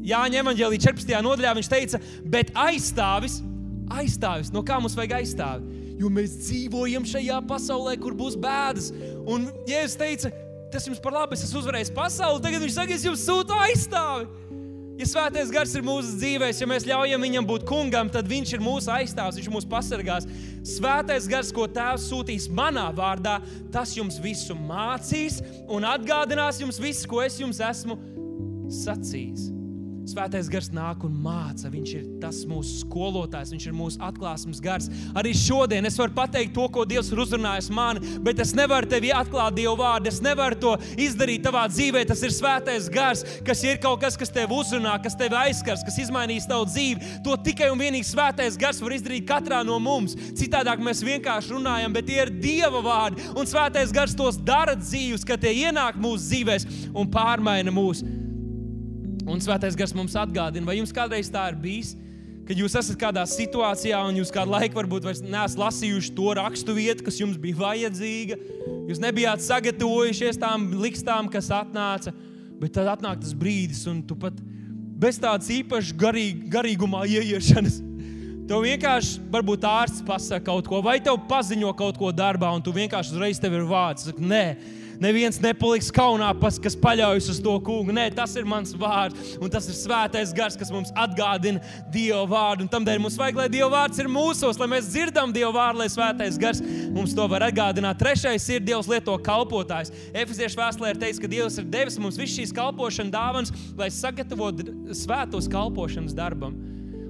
Jāņa 0.03 0.41
Evangelī 0.43 0.81
14. 0.83 1.15
nodaļā, 1.23 1.53
viņš 1.59 1.69
teica, 1.71 2.01
bet 2.27 2.51
aizstāvis, 2.59 3.39
aizstāvis, 3.93 4.51
no 4.55 4.65
kā 4.67 4.81
mums 4.83 4.97
vajag 4.99 5.21
aizstāvi? 5.21 5.82
Jo 6.01 6.11
mēs 6.13 6.39
dzīvojam 6.41 7.07
šajā 7.09 7.41
pasaulē, 7.49 7.97
kur 8.01 8.17
būs 8.17 8.39
bēdas. 8.41 8.91
Un 9.29 9.51
Jēzus 9.69 9.99
teica, 10.01 10.33
tas 10.73 10.87
jums 10.89 11.03
par 11.03 11.17
labu, 11.17 11.37
es 11.37 11.45
esmu 11.47 11.63
uzvarējis 11.63 11.93
pasauli, 11.97 12.43
tagad 12.45 12.65
viņš 12.65 12.79
saka, 12.79 12.97
es 12.97 13.07
jums 13.07 13.27
sūtu 13.27 13.59
aizstāvi. 13.67 14.31
Ja 15.01 15.07
svētais 15.09 15.51
gars 15.51 15.73
ir 15.75 15.83
mūsu 15.83 16.13
dzīvēm, 16.21 16.53
ja 16.53 16.67
mēs 16.69 16.85
ļaujam 16.87 17.25
viņam 17.25 17.47
būt 17.49 17.65
kungam, 17.67 18.11
tad 18.13 18.29
viņš 18.29 18.53
ir 18.55 18.63
mūsu 18.63 18.93
aizstāvs, 18.93 19.39
viņš 19.41 19.49
mūs 19.55 19.67
pasargās. 19.69 20.29
Svētais 20.69 21.27
gars, 21.31 21.51
ko 21.55 21.65
Tēvs 21.67 22.05
sūtīs 22.11 22.47
manā 22.53 22.85
vārdā, 22.95 23.39
tas 23.73 23.97
jums 23.97 24.21
visu 24.23 24.55
mācīs 24.55 25.41
un 25.67 25.89
atgādinās 25.89 26.61
jums 26.63 26.79
visu, 26.83 27.09
ko 27.11 27.25
es 27.25 27.41
jums 27.41 27.63
esmu 27.65 27.99
sacījis. 28.83 29.62
Svētais 30.03 30.49
gars 30.51 30.67
nāk 30.75 31.05
un 31.07 31.13
māca. 31.23 31.69
Viņš 31.71 31.91
ir 31.95 32.07
tas 32.23 32.41
mūsu 32.51 32.81
skolotājs, 32.81 33.53
viņš 33.55 33.67
ir 33.69 33.75
mūsu 33.77 34.01
atklāsmes 34.03 34.59
gars. 34.63 34.89
Arī 35.19 35.31
šodien 35.39 35.87
es 35.87 35.99
varu 36.01 36.15
pateikt 36.17 36.55
to, 36.57 36.65
ko 36.75 36.83
Dievs 36.89 37.13
ir 37.13 37.21
uzrunājis 37.23 37.69
man, 37.75 38.01
bet 38.27 38.41
es 38.43 38.51
nevaru 38.59 38.91
tevi 38.91 39.13
atklāt 39.15 39.55
Dieva 39.61 39.77
vārdu. 39.79 40.11
Es 40.11 40.19
nevaru 40.25 40.59
to 40.65 40.73
izdarīt 40.99 41.45
tavā 41.47 41.69
dzīvē. 41.71 42.03
Tas 42.11 42.25
ir 42.27 42.35
svētais 42.35 42.89
gars, 42.93 43.23
kas 43.47 43.63
ir 43.63 43.79
kaut 43.83 44.03
kas, 44.03 44.19
kas 44.19 44.35
tevi 44.35 44.59
uzrunā, 44.59 44.97
kas 45.05 45.15
tevi 45.19 45.39
aizskars, 45.39 45.87
kas 45.87 46.01
izmainīs 46.03 46.51
tavu 46.51 46.67
dzīvi. 46.73 47.23
To 47.23 47.39
tikai 47.39 47.71
un 47.71 47.79
vienīgi 47.79 48.11
svētais 48.11 48.59
gars 48.59 48.83
var 48.83 48.97
izdarīt 48.99 49.29
katrā 49.31 49.63
no 49.67 49.79
mums. 49.83 50.19
Citādāk 50.39 50.83
mēs 50.83 51.05
vienkārši 51.07 51.55
runājam, 51.55 51.95
bet 51.95 52.11
tie 52.11 52.19
ir 52.25 52.35
Dieva 52.43 52.83
vārdi. 52.83 53.31
Un 53.39 53.47
svētais 53.47 53.95
gars 53.95 54.19
tos 54.19 54.41
dara 54.43 54.75
dzīves, 54.75 55.23
kad 55.29 55.47
tie 55.47 55.55
ienāk 55.69 55.95
mūsu 56.03 56.27
dzīvēs 56.27 56.69
un 56.91 57.07
pārmaina 57.13 57.71
mūsu. 57.71 58.32
Un 59.29 59.43
Svētais 59.43 59.77
Gars 59.79 59.95
mums 59.95 60.17
atgādina, 60.19 60.67
vai 60.67 60.79
jums 60.81 60.95
kādreiz 60.95 61.31
tā 61.31 61.45
ir 61.53 61.59
bijis, 61.63 61.93
kad 62.49 62.59
jūs 62.59 62.75
esat 62.79 62.99
kādā 62.99 63.23
situācijā 63.29 64.01
un 64.09 64.19
jūs 64.19 64.33
kādu 64.35 64.55
laiku 64.57 64.81
varbūt 64.81 65.07
neesat 65.23 65.61
lasījuši 65.61 66.15
to 66.17 66.33
rakstu 66.39 66.75
vietu, 66.77 67.07
kas 67.07 67.21
jums 67.21 67.39
bija 67.41 67.61
vajadzīga. 67.61 68.39
Jūs 68.91 69.03
nebijāt 69.03 69.45
sagatavojušies 69.45 70.41
tām 70.43 70.67
likstām, 70.83 71.31
kas 71.33 71.53
atnāca, 71.55 72.15
bet 72.59 72.75
tad 72.75 72.91
atnāk 72.97 73.23
tas 73.23 73.37
brīdis, 73.39 73.85
un 73.91 74.03
tu 74.07 74.19
pat 74.19 74.37
bez 75.03 75.19
tādas 75.23 75.51
īpašas 75.55 75.95
garīg, 75.99 76.45
garīgumā 76.51 77.07
ieiešanas. 77.11 77.81
Tev 78.51 78.65
vienkārši, 78.67 79.21
varbūt 79.31 79.65
ārsts 79.65 80.03
pasakā 80.07 80.43
kaut 80.51 80.67
ko, 80.69 80.83
vai 80.83 80.99
tev 81.03 81.21
paziņo 81.31 81.71
kaut 81.79 81.99
ko 81.99 82.11
darbā, 82.15 82.51
un 82.55 82.63
tu 82.63 82.75
vienkārši 82.75 83.15
uzreiz 83.15 83.39
tev 83.41 83.55
ir 83.55 83.67
vārds. 83.71 84.09
Saka, 84.11 84.23
Nē, 84.23 84.45
neviens 85.01 85.39
nepaliks 85.43 85.91
kaunā, 85.95 86.31
pas, 86.41 86.59
kas 86.63 86.77
paļaujas 86.79 87.31
uz 87.33 87.41
to 87.45 87.55
kungu. 87.65 87.95
Nē, 87.95 88.09
tas 88.17 88.35
ir 88.39 88.49
mans 88.49 88.75
vārds, 88.79 89.37
un 89.43 89.53
tas 89.53 89.69
ir 89.71 89.77
svētais 89.79 90.35
gars, 90.37 90.57
kas 90.59 90.73
mums 90.75 90.93
atgādina 90.99 91.63
Dieva 91.93 92.25
vārdu. 92.29 92.67
Un 92.67 92.73
tādēļ 92.73 93.03
mums 93.03 93.19
vajag, 93.21 93.41
lai 93.41 93.49
Dieva 93.53 93.71
vārds 93.77 94.03
ir 94.03 94.11
mūsos, 94.13 94.61
lai 94.61 94.71
mēs 94.75 94.91
dzirdam 94.93 95.35
Dieva 95.35 95.53
vārdu, 95.57 95.83
lai 95.83 95.89
svētais 95.93 96.41
gars 96.41 96.63
mums 96.93 97.17
to 97.17 97.29
var 97.31 97.47
atgādināt. 97.49 98.01
Trešais 98.03 98.49
ir 98.53 98.67
Dievs 98.67 98.91
lieto 98.91 99.17
kalpotājs. 99.23 99.93
Efeziešu 100.13 100.61
vēstulē 100.61 100.93
ir 100.95 101.01
teikts, 101.03 101.23
ka 101.23 101.31
Dievs 101.31 101.61
ir 101.61 101.71
devis 101.73 102.01
mums 102.03 102.21
visas 102.21 102.37
šīs 102.37 102.55
kalpošanas 102.57 103.15
dāvanas, 103.15 103.57
lai 103.79 103.91
sagatavotu 103.93 104.73
svētos 104.97 105.49
kalpošanas 105.53 106.17
darbam. 106.17 106.57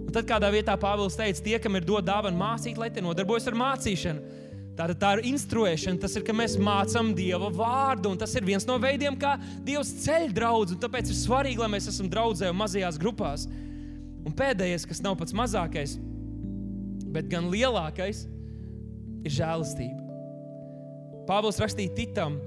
Un 0.02 0.12
tad 0.12 0.28
kādā 0.28 0.50
vietā 0.52 0.74
Pāvils 0.76 1.16
teica, 1.16 1.40
tie, 1.40 1.58
kam 1.62 1.78
ir 1.78 1.86
dota 1.88 2.10
dāvana 2.10 2.36
mācīt, 2.36 2.76
lai 2.76 2.90
tie 2.92 3.00
nodarbojas 3.04 3.46
ar 3.48 3.56
mācīšanu. 3.56 4.41
Tātad 4.72 4.96
tā 5.02 5.10
ir 5.18 5.26
instruēšana, 5.32 6.00
tas 6.00 6.14
ir, 6.16 6.24
ka 6.24 6.32
mēs 6.36 6.54
mācām 6.56 7.10
Dieva 7.16 7.50
vārdu, 7.52 8.14
un 8.14 8.20
tas 8.20 8.32
ir 8.38 8.46
viens 8.46 8.64
no 8.68 8.78
veidiem, 8.80 9.18
kā 9.20 9.34
Dievs 9.66 9.90
ceļ 10.06 10.30
draugu. 10.32 10.78
Tāpēc 10.80 11.10
ir 11.12 11.18
svarīgi, 11.18 11.60
lai 11.60 11.68
mēs 11.74 11.90
esam 11.92 12.08
draudzē 12.12 12.48
un 12.48 12.56
mazajās 12.62 13.00
grupās. 13.00 13.44
Un 14.22 14.32
pēdējais, 14.38 14.86
kas 14.88 15.02
nav 15.04 15.18
pats 15.20 15.36
mazākais, 15.36 15.98
bet 17.12 17.28
gan 17.28 17.50
lielākais, 17.52 18.24
ir 19.22 19.36
žēlastība. 19.36 20.00
Pāvils 21.28 21.60
rakstīja 21.62 21.92
Titam, 21.98 22.40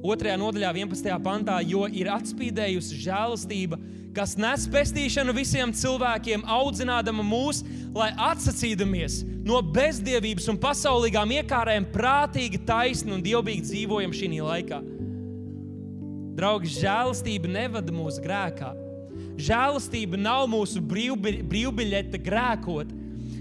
2. 0.00 0.36
nodaļā, 0.40 0.72
11. 0.80 1.16
pantā, 1.20 1.58
jo 1.66 1.84
ir 1.92 2.08
atspīdējusi 2.08 3.00
žēlastība, 3.02 3.76
kas 4.16 4.32
nes 4.40 4.64
pestīšanu 4.72 5.34
visiem 5.36 5.74
cilvēkiem, 5.76 6.46
audzinādama 6.48 7.24
mūs, 7.26 7.60
lai 7.94 8.10
atsacīdamies 8.30 9.20
no 9.46 9.60
bezdievības 9.62 10.48
un 10.52 10.58
pasaulīgām 10.62 11.36
iekārēm, 11.40 11.90
prātīgi, 11.92 12.62
taisni 12.66 13.12
un 13.16 13.24
dievbijīgi 13.24 13.68
dzīvojam 13.68 14.16
šī 14.16 14.30
laikā. 14.40 14.80
Draugi, 16.40 16.72
žēlastība 16.80 17.50
nevada 17.52 17.92
mūsu 17.92 18.22
grēkā. 18.24 18.72
Žēlastība 19.40 20.16
nav 20.20 20.46
mūsu 20.52 20.80
brīvbi, 20.80 21.40
brīvbiļete 21.44 22.20
grēkot. 22.24 22.94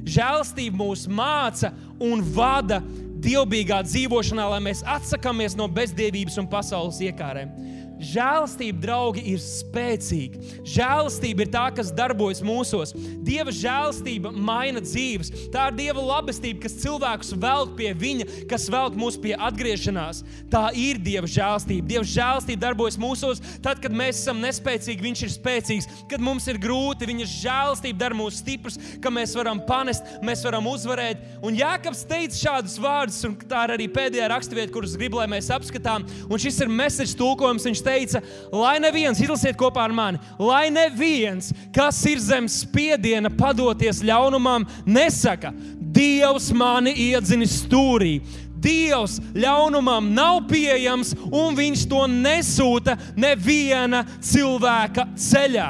Žēlastība 0.10 0.80
mūs 0.80 1.06
māca 1.08 1.72
un 2.04 2.24
vada 2.36 2.82
dievbijīgā 3.24 3.82
dzīvošanā, 3.88 4.46
lai 4.54 4.62
mēs 4.70 4.84
atsakāmies 4.88 5.58
no 5.60 5.68
bezdievības 5.72 6.40
un 6.42 6.48
pasaules 6.52 7.02
iekārēm. 7.04 7.52
Žēlastība, 8.00 8.80
draugi, 8.80 9.24
ir 9.34 9.42
spēcīga. 9.44 10.40
Žēlastība 10.64 11.44
ir 11.44 11.52
tā, 11.52 11.66
kas 11.76 11.92
darbojas 11.96 12.40
mūsos. 12.46 12.94
Dieva 13.28 13.52
žēlastība 13.52 14.32
maina 14.32 14.80
dzīves. 14.84 15.32
Tā 15.52 15.68
ir 15.70 15.78
Dieva 15.82 16.04
labestība, 16.08 16.64
kas 16.64 16.78
cilvēkus 16.80 17.34
velk 17.36 17.76
pie 17.80 17.92
Viņa, 18.00 18.28
kas 18.50 18.70
velk 18.72 18.96
mūs 19.00 19.18
pie 19.20 19.34
atgriešanās. 19.36 20.24
Tā 20.52 20.70
ir 20.80 21.02
Dieva 21.04 21.28
žēlastība. 21.28 21.88
Dieva 21.90 22.06
žēlastība 22.08 22.64
darbojas 22.70 23.00
mūsos. 23.02 23.44
Tad, 23.66 23.82
kad 23.84 23.96
mēs 23.96 24.24
esam 24.24 24.40
nespēcīgi, 24.46 25.04
Viņš 25.10 25.26
ir 25.26 25.34
spēcīgs. 25.36 25.90
Kad 26.12 26.24
mums 26.24 26.48
ir 26.48 26.62
grūti, 26.62 27.10
Viņa 27.10 27.28
žēlastība 27.34 28.00
dara 28.00 28.16
mūs 28.16 28.40
stiprus, 28.40 28.80
ka 29.04 29.12
mēs 29.12 29.36
varam 29.36 29.60
panest, 29.68 30.08
mēs 30.24 30.46
varam 30.48 30.72
uzvarēt. 30.72 31.26
Un 31.44 31.60
Jānis 31.60 32.06
teica 32.08 32.40
šādus 32.40 32.80
vārdus, 32.80 33.20
un 33.28 33.36
tā 33.44 33.68
ir 33.68 33.76
arī 33.76 33.90
pēdējā 33.92 34.32
raksturvieta, 34.32 34.72
kuras 34.74 34.96
gribu, 34.96 35.20
lai 35.20 35.28
mēs 35.36 35.52
apskatām. 35.52 36.08
Un 36.30 36.40
šis 36.40 36.64
ir 36.64 36.72
mēsīčs 36.72 37.18
tulkojums. 37.20 37.68
Viņš 37.68 37.84
teica, 37.90 38.22
lai 38.54 38.78
neviens, 38.84 39.20
izlasiet 39.20 39.58
kopā 39.60 39.88
ar 39.90 39.96
mani, 39.96 40.22
lai 40.38 40.70
neviens, 40.74 41.50
kas 41.76 42.00
ir 42.10 42.22
zem 42.22 42.48
spiediena 42.52 43.34
padoties 43.34 44.04
ļaunumam, 44.06 44.70
nesaka, 44.86 45.52
Dievs 45.90 46.52
mani 46.54 46.94
iedzinis 46.94 47.64
stūrī. 47.64 48.20
Dievs 48.60 49.18
ļaunumam 49.34 50.12
nav 50.14 50.44
pieejams, 50.50 51.16
un 51.32 51.56
viņš 51.58 51.86
to 51.90 52.04
nesūta 52.12 52.98
neviena 53.18 54.04
cilvēka 54.20 55.08
ceļā. 55.16 55.70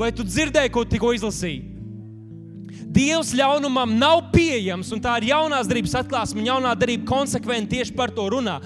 Vai 0.00 0.12
tu 0.16 0.24
dzirdēji, 0.24 0.72
ko 0.72 0.84
tikko 0.88 1.14
izlasīji? 1.16 1.66
Dievs 2.90 3.30
ļaunumam 3.38 3.92
nav 4.00 4.32
pieejams, 4.34 4.88
un 4.94 5.02
tā 5.02 5.14
ir 5.20 5.30
jaunās 5.30 5.68
darbības 5.70 5.98
atklāsme, 6.00 6.42
un 6.42 6.48
jaunā 6.48 6.72
darbība 6.74 7.06
konsekventi 7.06 7.78
tieši 7.78 7.94
par 7.96 8.10
to 8.14 8.24
runā. 8.32 8.58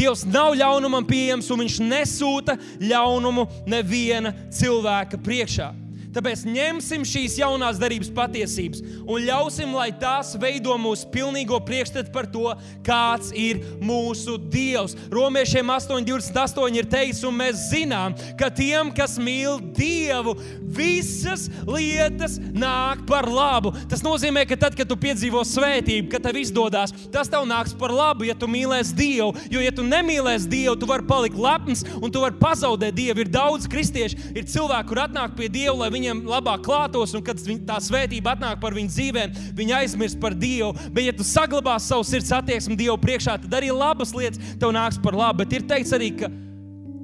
Dievs 0.00 0.24
nav 0.24 0.54
ļaunumam 0.56 1.04
pieejams, 1.04 1.50
un 1.52 1.60
Viņš 1.60 1.76
nesūta 1.84 2.56
ļaunumu 2.80 3.44
neviena 3.68 4.32
cilvēka 4.48 5.20
priekšā. 5.20 5.68
Tāpēc 6.10 6.42
ņemsim 6.48 7.04
šīs 7.06 7.36
jaunās 7.38 7.78
darbības 7.78 8.10
patiesības 8.14 8.80
un 9.06 9.22
ļausim, 9.28 9.70
lai 9.76 9.90
tās 9.94 10.32
veido 10.40 10.74
mūsu 10.80 11.06
pilnīgo 11.12 11.60
priekšstatu 11.66 12.10
par 12.14 12.26
to, 12.30 12.50
kāds 12.86 13.30
ir 13.36 13.60
mūsu 13.82 14.34
Dievs. 14.50 14.96
Romiešiem 15.12 15.70
8,28 15.70 16.80
ir 16.80 16.88
teikts, 16.90 17.22
un 17.26 17.36
mēs 17.38 17.68
zinām, 17.70 18.16
ka 18.38 18.50
tiem, 18.50 18.90
kas 18.94 19.18
mīl 19.22 19.60
Dievu, 19.76 20.34
visas 20.60 21.46
lietas 21.68 22.38
nāk 22.54 23.04
par 23.06 23.28
labu. 23.30 23.72
Tas 23.90 24.02
nozīmē, 24.06 24.44
ka 24.50 24.58
tad, 24.58 24.74
kad 24.78 24.90
tu 24.90 24.98
piedzīvo 24.98 25.44
svētību, 25.46 26.10
kad 26.10 26.26
tev 26.26 26.40
izdodas, 26.42 26.94
tas 27.14 27.30
tev 27.30 27.46
nāks 27.48 27.76
par 27.78 27.94
labu, 27.94 28.26
ja 28.26 28.34
tu 28.38 28.50
mīlēsi 28.50 28.98
Dievu. 28.98 29.30
Jo, 29.52 29.62
ja 29.62 29.70
tu 29.74 29.86
nemīlēsi 29.86 30.50
Dievu, 30.50 30.74
tu 30.80 30.90
vari 30.90 31.06
palikt 31.06 31.38
lepns 31.38 31.86
un 32.00 32.10
tu 32.10 32.22
vari 32.24 32.38
pazaudēt 32.40 32.98
Dievu. 32.98 33.22
Ir 33.22 33.30
daudz 33.30 33.70
kristiešu, 33.70 34.34
ir 34.34 34.50
cilvēki, 34.50 34.90
kur 34.90 35.04
atnāk 35.06 35.38
pie 35.38 35.50
Dieva, 35.52 35.76
lai 35.84 35.90
viņiem 36.00 36.24
labāk 36.28 36.64
klātos, 36.64 37.14
un 37.16 37.24
kad 37.24 37.40
tā 37.68 37.78
svētība 37.84 38.34
atnāk 38.34 38.60
par 38.62 38.76
viņu 38.76 38.92
dzīvēm, 38.94 39.36
viņi 39.58 39.76
aizmirst 39.82 40.20
par 40.22 40.34
Dievu. 40.34 40.72
Bet, 40.88 41.04
ja 41.06 41.14
tu 41.16 41.26
saglabāsi 41.26 41.92
savu 41.92 42.06
sirds 42.08 42.32
attieksmi 42.34 42.78
Dievu 42.80 42.96
priekšā, 43.02 43.36
tad 43.44 43.60
arī 43.60 43.70
labas 43.74 44.14
lietas 44.16 44.40
tev 44.60 44.74
nāks 44.76 45.00
par 45.02 45.16
labu. 45.16 45.44
Bet 45.44 45.58
ir 45.58 45.68
teikts 45.68 45.94
arī, 45.96 46.12
ka 46.22 46.32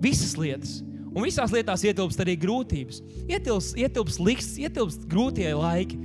visas 0.03 0.35
lietas. 0.41 0.81
Un 1.17 1.25
visās 1.25 1.53
lietās 1.55 1.85
ietilpst 1.87 2.21
arī 2.21 2.35
grūtības. 2.41 3.01
Ietilpst, 3.25 3.79
ietilpst 3.81 4.21
liksts, 4.21 4.59
ietilpst 4.61 5.07
grūtie 5.09 5.49
laiki. 5.57 5.97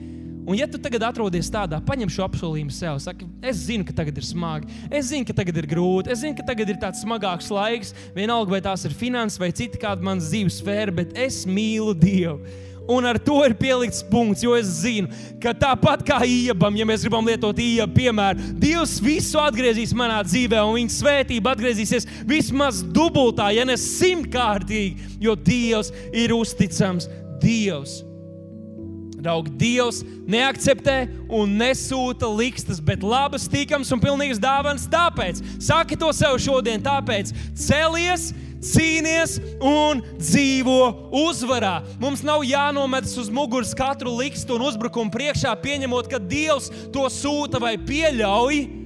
Un, 0.42 0.56
ja 0.58 0.66
tu 0.66 0.80
tagad 0.82 1.04
atrodies 1.06 1.52
tādā, 1.54 1.78
paņem 1.86 2.10
šo 2.10 2.24
apsolījumu 2.26 2.74
sev, 2.74 2.96
saki, 3.04 3.28
es 3.46 3.60
zinu, 3.68 3.86
ka 3.86 3.94
tagad 4.00 4.18
ir 4.18 4.26
smagi, 4.26 4.72
es 4.90 5.12
zinu, 5.12 5.28
ka 5.28 5.36
tagad 5.38 5.60
ir 5.62 5.68
grūti, 5.70 6.10
es 6.10 6.24
zinu, 6.24 6.34
ka 6.40 6.46
tagad 6.48 6.72
ir 6.72 6.80
tāds 6.82 7.04
smagāks 7.06 7.52
laiks, 7.54 7.94
vienalga 8.16 8.56
vai 8.56 8.62
tās 8.66 8.88
ir 8.90 8.96
finanses 8.98 9.38
vai 9.38 9.52
cita 9.54 9.78
kāda 9.84 10.02
manas 10.08 10.32
dzīves 10.32 10.58
sfēra, 10.64 10.96
bet 11.04 11.14
es 11.28 11.44
mīlu 11.46 11.94
Dievu. 11.94 12.40
Un 12.90 13.06
ar 13.06 13.20
to 13.22 13.38
ir 13.46 13.54
pielikts 13.56 14.02
punkts, 14.04 14.42
jo 14.44 14.56
es 14.58 14.70
zinu, 14.82 15.12
ka 15.42 15.54
tāpat 15.58 16.02
kā 16.08 16.18
iebam, 16.26 16.76
ja 16.76 16.88
mēs 16.88 17.06
gribam 17.06 17.28
lietot 17.30 17.60
iebu 17.62 17.94
piemēru, 18.00 18.52
Dievs 18.62 18.98
visu 19.04 19.40
atgriezīs 19.42 19.94
manā 19.98 20.20
dzīvē, 20.26 20.64
un 20.66 20.80
viņa 20.80 20.96
svētība 20.98 21.54
atgriezīsies 21.54 22.10
vismaz 22.28 22.82
dubultā, 22.82 23.52
ja 23.54 23.68
ne 23.70 23.78
simtkārtīgi, 23.80 25.12
jo 25.22 25.38
Dievs 25.38 25.94
ir 26.12 26.34
uzticams 26.36 27.08
Dievs. 27.42 28.02
Draugi, 29.22 29.54
Dievs 29.54 30.02
neakceptē 30.26 30.96
un 31.30 31.54
nesūta 31.60 32.26
likstas, 32.34 32.82
bet 32.82 33.06
labas, 33.06 33.46
tīkams 33.52 33.92
un 33.94 34.02
pilnīgas 34.02 34.42
dāvanas. 34.42 34.88
Tāpēc 34.90 35.44
saki 35.62 35.98
to 36.00 36.10
sev 36.16 36.40
šodien, 36.42 36.82
tāpēc 36.82 37.30
celies, 37.54 38.32
cīnies 38.62 39.38
un 39.60 40.04
dzīvo 40.20 41.12
uzvarā. 41.24 41.82
Mums 42.02 42.26
nav 42.26 42.46
jānometas 42.48 43.18
uz 43.22 43.32
muguras 43.34 43.74
katru 43.78 44.14
likstu 44.20 44.58
un 44.58 44.68
uzbrukumu 44.70 45.14
priekšā, 45.14 45.56
pieņemot, 45.64 46.12
ka 46.12 46.22
Dievs 46.22 46.72
to 46.94 47.08
sūta 47.12 47.62
vai 47.62 47.76
pieļauj. 47.82 48.81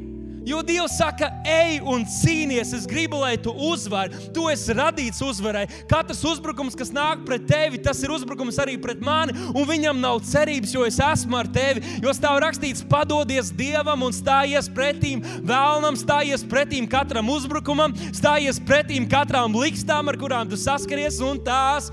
Jo 0.45 0.61
Dievs 0.65 0.93
saka, 0.99 1.31
ej 1.41 1.79
un 1.81 2.05
cīnies. 2.05 2.73
Es 2.77 2.85
gribu, 2.89 3.17
lai 3.23 3.33
tu 3.41 3.49
uzvari. 3.49 4.13
Tu 4.33 4.45
esi 4.53 4.75
radīts 4.77 5.21
uzvarai. 5.25 5.65
Katrs 5.89 6.21
uzbrukums, 6.27 6.77
kas 6.77 6.93
nāk 6.93 7.23
pret 7.25 7.47
tevi, 7.49 7.81
tas 7.81 8.01
ir 8.05 8.13
uzbrukums 8.13 8.59
arī 8.61 8.77
pret 8.81 9.01
mani. 9.03 9.33
Un 9.55 9.65
viņam 9.67 9.99
nav 10.01 10.21
cerības, 10.29 10.75
jo 10.75 10.85
es 10.85 11.01
esmu 11.01 11.39
ar 11.41 11.49
tevi. 11.49 11.83
Jo 12.03 12.13
stāv 12.13 12.39
rakstīts, 12.45 12.85
padodies 12.85 13.49
Dievam 13.55 14.05
un 14.05 14.13
stājies 14.15 14.69
pretīm 14.69 15.23
vēlnam, 15.45 15.97
stājies 15.97 16.45
pretīm 16.45 16.89
katram 16.89 17.29
uzbrukumam, 17.33 17.95
stājies 18.15 18.61
pretīm 18.61 19.09
katrām 19.09 19.55
likstām, 19.57 20.11
ar 20.11 20.19
kurām 20.21 20.49
tu 20.51 20.59
saskaries, 20.59 21.21
un 21.25 21.41
tās 21.41 21.89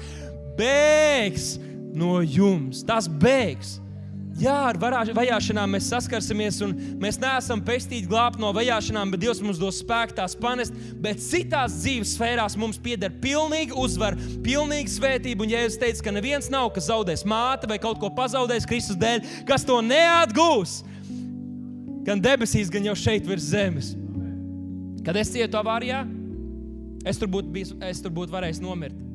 bēgs 0.59 1.55
no 1.97 2.21
jums. 2.21 2.85
Tas 2.85 3.09
bēgs. 3.09 3.82
Jā, 4.41 4.55
ar 4.71 4.79
vajāšanām 4.79 5.75
mēs 5.75 5.91
saskarsimies, 5.93 6.61
un 6.65 6.73
mēs 7.03 7.19
neesam 7.21 7.61
pestīti 7.65 8.09
glābt 8.09 8.41
no 8.41 8.49
vajāšanām, 8.57 9.13
bet 9.13 9.21
Dievs 9.23 9.43
mums 9.45 9.61
dos 9.61 9.83
spēku 9.83 10.17
tās 10.17 10.35
panest. 10.39 10.77
Bet 11.03 11.21
citās 11.21 11.77
dzīves 11.83 12.15
sfērās 12.17 12.57
mums 12.61 12.81
pieder 12.83 13.13
pilnīga 13.23 13.77
uzvara, 13.79 14.17
pilnīga 14.45 14.91
svētība. 14.91 15.45
Un, 15.45 15.53
ja 15.53 15.61
es 15.67 15.77
teicu, 15.81 16.07
ka 16.07 16.15
neviens 16.17 16.49
nav, 16.53 16.71
kas 16.73 16.89
zaudēs 16.89 17.27
māti 17.29 17.69
vai 17.69 17.79
kaut 17.83 18.01
ko 18.01 18.13
pazaudēs 18.17 18.67
Kristus 18.69 18.99
dēļ, 19.01 19.45
kas 19.49 19.69
to 19.69 19.79
neatgūs, 19.85 20.81
gan 22.09 22.23
debesīs, 22.25 22.73
gan 22.73 22.89
jau 22.89 22.97
šeit 22.99 23.29
virs 23.29 23.53
zemes. 23.53 23.93
Kad 25.05 25.19
es 25.19 25.33
cietu 25.35 25.61
avārijā, 25.61 26.07
es 27.05 27.21
tur 27.21 27.31
būtu, 27.31 27.53
bijis, 27.53 27.77
es 27.85 28.01
tur 28.03 28.15
būtu 28.15 28.33
varējis 28.33 28.63
nomirt. 28.65 29.12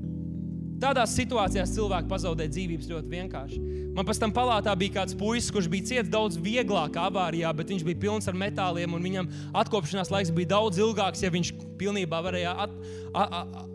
Tādās 0.77 1.15
situācijās 1.17 1.71
cilvēki 1.73 2.09
pazaudē 2.11 2.45
dzīvības 2.51 2.89
ļoti 2.91 3.09
vienkārši. 3.09 3.61
Man 3.97 4.05
pēc 4.05 4.19
tam 4.21 4.33
palātā 4.33 4.75
bija 4.77 4.99
kāds 4.99 5.15
puisis, 5.17 5.49
kurš 5.53 5.69
bija 5.73 5.87
ciets 5.89 6.11
daudz 6.13 6.37
vieglāk 6.37 6.99
avārijā, 7.01 7.49
bet 7.57 7.73
viņš 7.73 7.85
bija 7.87 8.01
pilns 8.03 8.29
ar 8.29 8.37
metāliem, 8.37 8.93
un 8.93 9.07
viņam 9.07 9.29
atkopšanās 9.57 10.11
laiks 10.13 10.33
bija 10.37 10.51
daudz 10.53 10.77
ilgāks, 10.77 11.23
ja 11.25 11.33
viņš 11.33 11.53
pilnībā 11.81 12.19
varēja 12.27 12.53
at, 12.67 12.75
a, 13.09 13.25
a, 13.25 13.65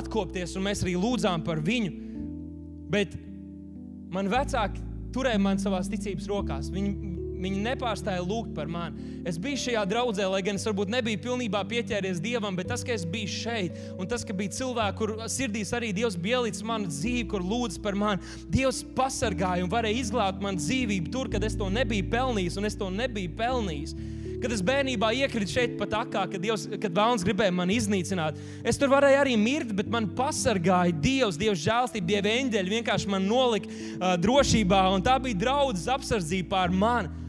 atkopties, 0.00 0.56
un 0.56 0.64
mēs 0.70 0.86
arī 0.86 0.96
lūdzām 0.96 1.44
par 1.44 1.60
viņu. 1.60 1.92
Bet 2.92 3.12
man 4.12 4.32
vecāki 4.32 4.80
turēja 5.12 5.40
mani 5.40 5.60
savās 5.60 5.92
ticības 5.92 6.30
rokās. 6.32 6.72
Viņi, 6.72 6.94
Viņi 7.42 7.62
nepārstāja 7.64 8.22
lūgt 8.22 8.52
par 8.54 8.70
mani. 8.70 9.10
Es 9.26 9.38
biju 9.42 9.58
šajā 9.64 9.82
draudzē, 9.90 10.28
lai 10.30 10.42
gan 10.46 10.58
es 10.58 10.66
varbūt 10.68 10.92
nebiju 10.92 11.20
pilnībā 11.24 11.62
pieķēries 11.70 12.22
Dievam, 12.22 12.54
bet 12.58 12.70
tas, 12.70 12.84
ka 12.86 12.94
es 12.94 13.04
biju 13.08 13.30
šeit, 13.30 13.78
un 13.98 14.08
tas, 14.10 14.24
ka 14.26 14.36
bija 14.36 14.54
cilvēki, 14.58 14.98
kur 14.98 15.14
sirdīs 15.30 15.74
arī 15.74 15.92
Dievs 15.96 16.18
ielicis 16.22 16.64
manu 16.66 16.90
dzīvi, 16.90 17.26
kur 17.30 17.42
lūdz 17.42 17.80
par 17.82 17.98
mani, 17.98 18.22
Dievs 18.50 18.82
pasargāja 18.96 19.66
un 19.66 19.70
varēja 19.72 20.04
izglābt 20.04 20.42
man 20.42 20.58
dzīvību 20.60 21.12
tur, 21.12 21.30
kad 21.32 21.44
es 21.44 21.58
to 21.58 21.70
nebiju 21.70 22.08
pelnījis, 22.12 22.58
un 22.58 22.70
es 22.70 22.78
to 22.78 22.90
nebiju 22.90 23.34
pelnījis. 23.38 23.96
Kad 24.42 24.50
es 24.50 24.62
bērnībā 24.66 25.12
iekritu 25.14 25.54
šeit 25.54 25.74
pat 25.78 25.92
akā, 26.00 26.24
kad, 26.32 26.40
Dievs, 26.42 26.64
kad 26.82 26.94
Vēlns 26.96 27.22
gribēja 27.22 27.54
mani 27.54 27.76
iznīcināt, 27.78 28.38
es 28.66 28.78
tur 28.78 28.90
varēju 28.90 29.20
arī 29.20 29.36
mirt, 29.38 29.70
bet 29.78 29.90
man 29.90 30.08
pasargāja 30.18 30.94
Dievs, 30.98 31.38
Dievs 31.38 31.62
žēlstība, 31.62 32.08
Dieva 32.08 32.32
eņģeļi 32.40 32.74
vienkārši 32.74 33.12
man 33.12 33.28
nolika 33.30 33.70
uh, 33.70 34.16
drošībā, 34.18 34.82
un 34.96 35.06
tā 35.06 35.14
bija 35.22 35.44
draudzes 35.44 35.86
apsardzība 35.94 36.56
pār 36.56 36.74
mani. 36.74 37.21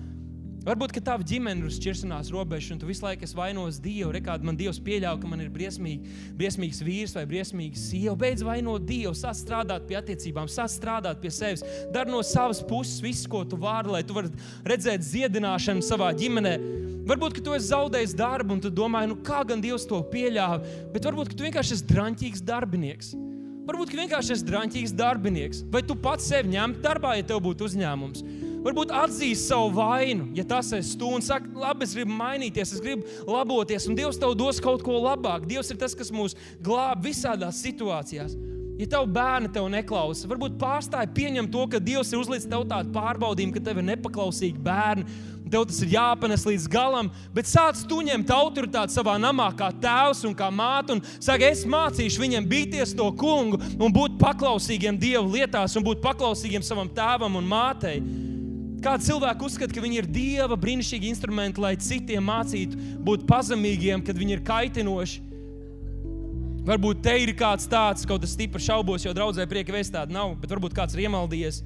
Varbūt, 0.63 0.93
ka 0.95 1.01
tava 1.03 1.25
ģimene 1.27 1.59
ir 1.59 1.67
uz 1.67 1.75
šķiršanās 1.75 2.29
robežas, 2.31 2.71
un 2.71 2.77
tu 2.79 2.87
visu 2.87 3.03
laiku 3.03 3.27
vainos 3.35 3.81
Dievu. 3.83 4.13
Rekādi 4.15 4.47
man 4.47 4.55
Dievs 4.55 4.77
pieļauj, 4.79 5.17
ka 5.19 5.27
man 5.27 5.41
ir 5.43 5.49
briesmīgi, 5.51 6.13
briesmīgs 6.39 6.79
vīrs 6.87 7.15
vai 7.17 7.25
briesmīga 7.27 7.79
sieva. 7.81 8.13
Beidz 8.21 8.45
vainot 8.47 8.85
Dievu, 8.87 9.11
sāc 9.11 9.41
strādāt 9.41 9.83
pie 9.89 9.97
attiecībām, 9.99 10.47
sāc 10.47 10.71
strādāt 10.71 11.19
pie 11.19 11.33
sevis. 11.35 11.65
Dari 11.91 12.13
no 12.13 12.21
savas 12.23 12.61
puses 12.63 13.03
visu, 13.03 13.27
ko 13.27 13.41
tu 13.43 13.59
vari, 13.59 13.91
lai 13.91 14.05
tu 14.07 14.15
varētu 14.15 14.39
redzēt 14.71 15.03
dziedināšanu 15.03 15.83
savā 15.83 16.13
ģimenē. 16.21 16.55
Varbūt, 17.11 17.35
ka 17.35 17.43
tu 17.43 17.57
esi 17.57 17.67
zaudējis 17.73 18.15
darbu, 18.15 18.55
un 18.55 18.63
tu 18.63 18.71
domā, 18.71 19.03
nu 19.11 19.19
kā 19.19 19.41
gan 19.43 19.59
Dievs 19.59 19.83
to 19.89 19.99
pieļāva, 20.13 20.61
bet 20.95 21.03
varbūt, 21.09 21.33
ka 21.33 21.41
tu 21.41 21.47
vienkārši 21.49 21.75
esi 21.75 21.89
drāmīgs 21.91 22.45
darbinieks. 22.47 23.11
Varbūt, 23.67 23.91
ka 23.91 23.99
vienkārši 23.99 24.37
esi 24.37 24.47
drāmīgs 24.47 24.95
darbinieks, 24.95 25.65
vai 25.75 25.83
tu 25.83 25.99
pats 25.99 26.31
sevi 26.31 26.55
ņemtu 26.55 26.79
darbā, 26.87 27.17
ja 27.19 27.27
tev 27.27 27.43
būtu 27.43 27.67
uzņēmums. 27.67 28.23
Varbūt 28.63 28.93
atzīst 28.95 29.49
savu 29.49 29.73
vainu, 29.75 30.29
ja 30.37 30.45
tas 30.47 30.69
esi 30.77 30.95
tu 30.99 31.09
un 31.11 31.23
saka, 31.23 31.49
labi, 31.59 31.83
es 31.83 31.95
gribu 31.97 32.15
mainīties, 32.15 32.71
es 32.77 32.83
gribu 32.83 33.03
laboties, 33.27 33.89
un 33.89 33.97
Dievs 33.97 34.19
tev 34.21 34.37
dos 34.39 34.61
kaut 34.63 34.85
ko 34.85 35.01
labāk. 35.03 35.43
Dievs 35.49 35.73
ir 35.73 35.81
tas, 35.81 35.95
kas 35.97 36.13
mūs 36.15 36.37
glāb 36.63 37.03
visādās 37.03 37.59
situācijās. 37.65 38.37
Ja 38.79 38.87
tev 38.89 39.05
bērni 39.13 39.51
tev 39.53 39.67
neklausa, 39.69 40.25
varbūt 40.31 40.55
pārstāj 40.61 41.05
pieņemt 41.13 41.51
to, 41.53 41.67
ka 41.69 41.83
Dievs 41.83 42.09
ir 42.13 42.23
uzlicis 42.23 42.49
tev 42.49 42.63
tādu 42.71 42.89
pārbaudījumu, 42.95 43.53
ka 43.53 43.61
tev 43.67 43.83
ir 43.83 43.87
nepaklausīgi 43.91 44.63
bērni, 44.63 45.05
un 45.43 45.51
tev 45.53 45.67
tas 45.69 45.83
ir 45.83 45.93
jāpanes 45.93 46.47
līdz 46.47 46.65
galam, 46.71 47.11
bet 47.35 47.51
sāc 47.51 47.83
tu 47.85 47.99
ņemt 48.07 48.31
autoritāti 48.33 48.95
savā 48.95 49.19
namā, 49.21 49.51
kā 49.59 49.69
tēvs 49.75 50.23
un 50.25 50.33
kā 50.39 50.47
māte, 50.49 50.95
un 50.95 51.03
saka, 51.19 51.51
es 51.51 51.67
mācīšu 51.69 52.23
viņiem 52.23 52.49
bīties 52.49 52.95
to 52.97 53.11
kungu 53.19 53.59
un 53.59 53.93
būt 53.93 54.17
paklausīgiem 54.23 54.97
Dieva 54.97 55.27
lietās, 55.27 55.75
un 55.77 55.85
būt 55.85 56.01
paklausīgiem 56.01 56.65
savam 56.65 56.89
tēvam 56.89 57.37
un 57.37 57.51
mātei. 57.51 57.99
Kādi 58.83 59.07
cilvēki 59.07 59.45
uzskata, 59.47 59.71
ka 59.71 59.81
viņi 59.83 60.01
ir 60.01 60.07
dieva 60.11 60.57
brīnišķīgi 60.59 61.07
instrumenti, 61.07 61.61
lai 61.63 61.77
citiem 61.79 62.25
mācītu 62.27 62.79
būt 63.05 63.23
pazemīgiem, 63.29 64.03
kad 64.03 64.17
viņi 64.19 64.35
ir 64.35 64.41
kaitinoši. 64.43 65.21
Varbūt 66.67 66.99
te 67.03 67.13
ir 67.19 67.31
kāds 67.39 67.67
tāds, 67.71 68.03
kaut 68.07 68.23
kas 68.23 68.33
stipri 68.35 68.59
šaubos, 68.63 69.03
jo 69.03 69.13
draudzē 69.15 69.45
prieka 69.47 69.71
vēstā 69.75 70.01
tāda 70.01 70.15
nav, 70.15 70.35
bet 70.39 70.51
varbūt 70.51 70.75
kāds 70.75 70.95
ir 70.95 71.05
iemaldījies. 71.05 71.61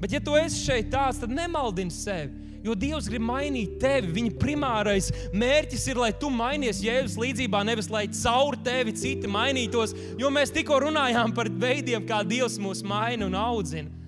Bet, 0.00 0.12
ja 0.16 0.20
tu 0.24 0.36
esi 0.36 0.62
šeit 0.64 0.88
tāds, 0.92 1.20
tad 1.20 1.32
nemaldini 1.32 1.92
sevi. 1.92 2.48
Jo 2.64 2.74
Dievs 2.76 3.08
grib 3.08 3.24
mainīt 3.24 3.78
tevi. 3.80 4.10
Viņa 4.18 4.34
primārais 4.40 5.08
mērķis 5.32 5.86
ir, 5.92 6.00
lai 6.00 6.10
tu 6.12 6.28
mainies 6.32 6.82
Jēzus 6.84 7.16
līdzjūtībā, 7.20 7.62
nevis 7.68 7.88
lai 7.92 8.04
caur 8.12 8.56
tevi 8.64 8.92
citi 9.00 9.28
mainītos. 9.32 9.96
Jo 10.20 10.28
mēs 10.32 10.52
tikko 10.52 10.82
runājām 10.84 11.32
par 11.36 11.48
veidiem, 11.48 12.04
kā 12.08 12.20
Dievs 12.24 12.58
mūs 12.60 12.84
maina 12.84 13.28
un 13.28 13.38
audzina. 13.40 13.99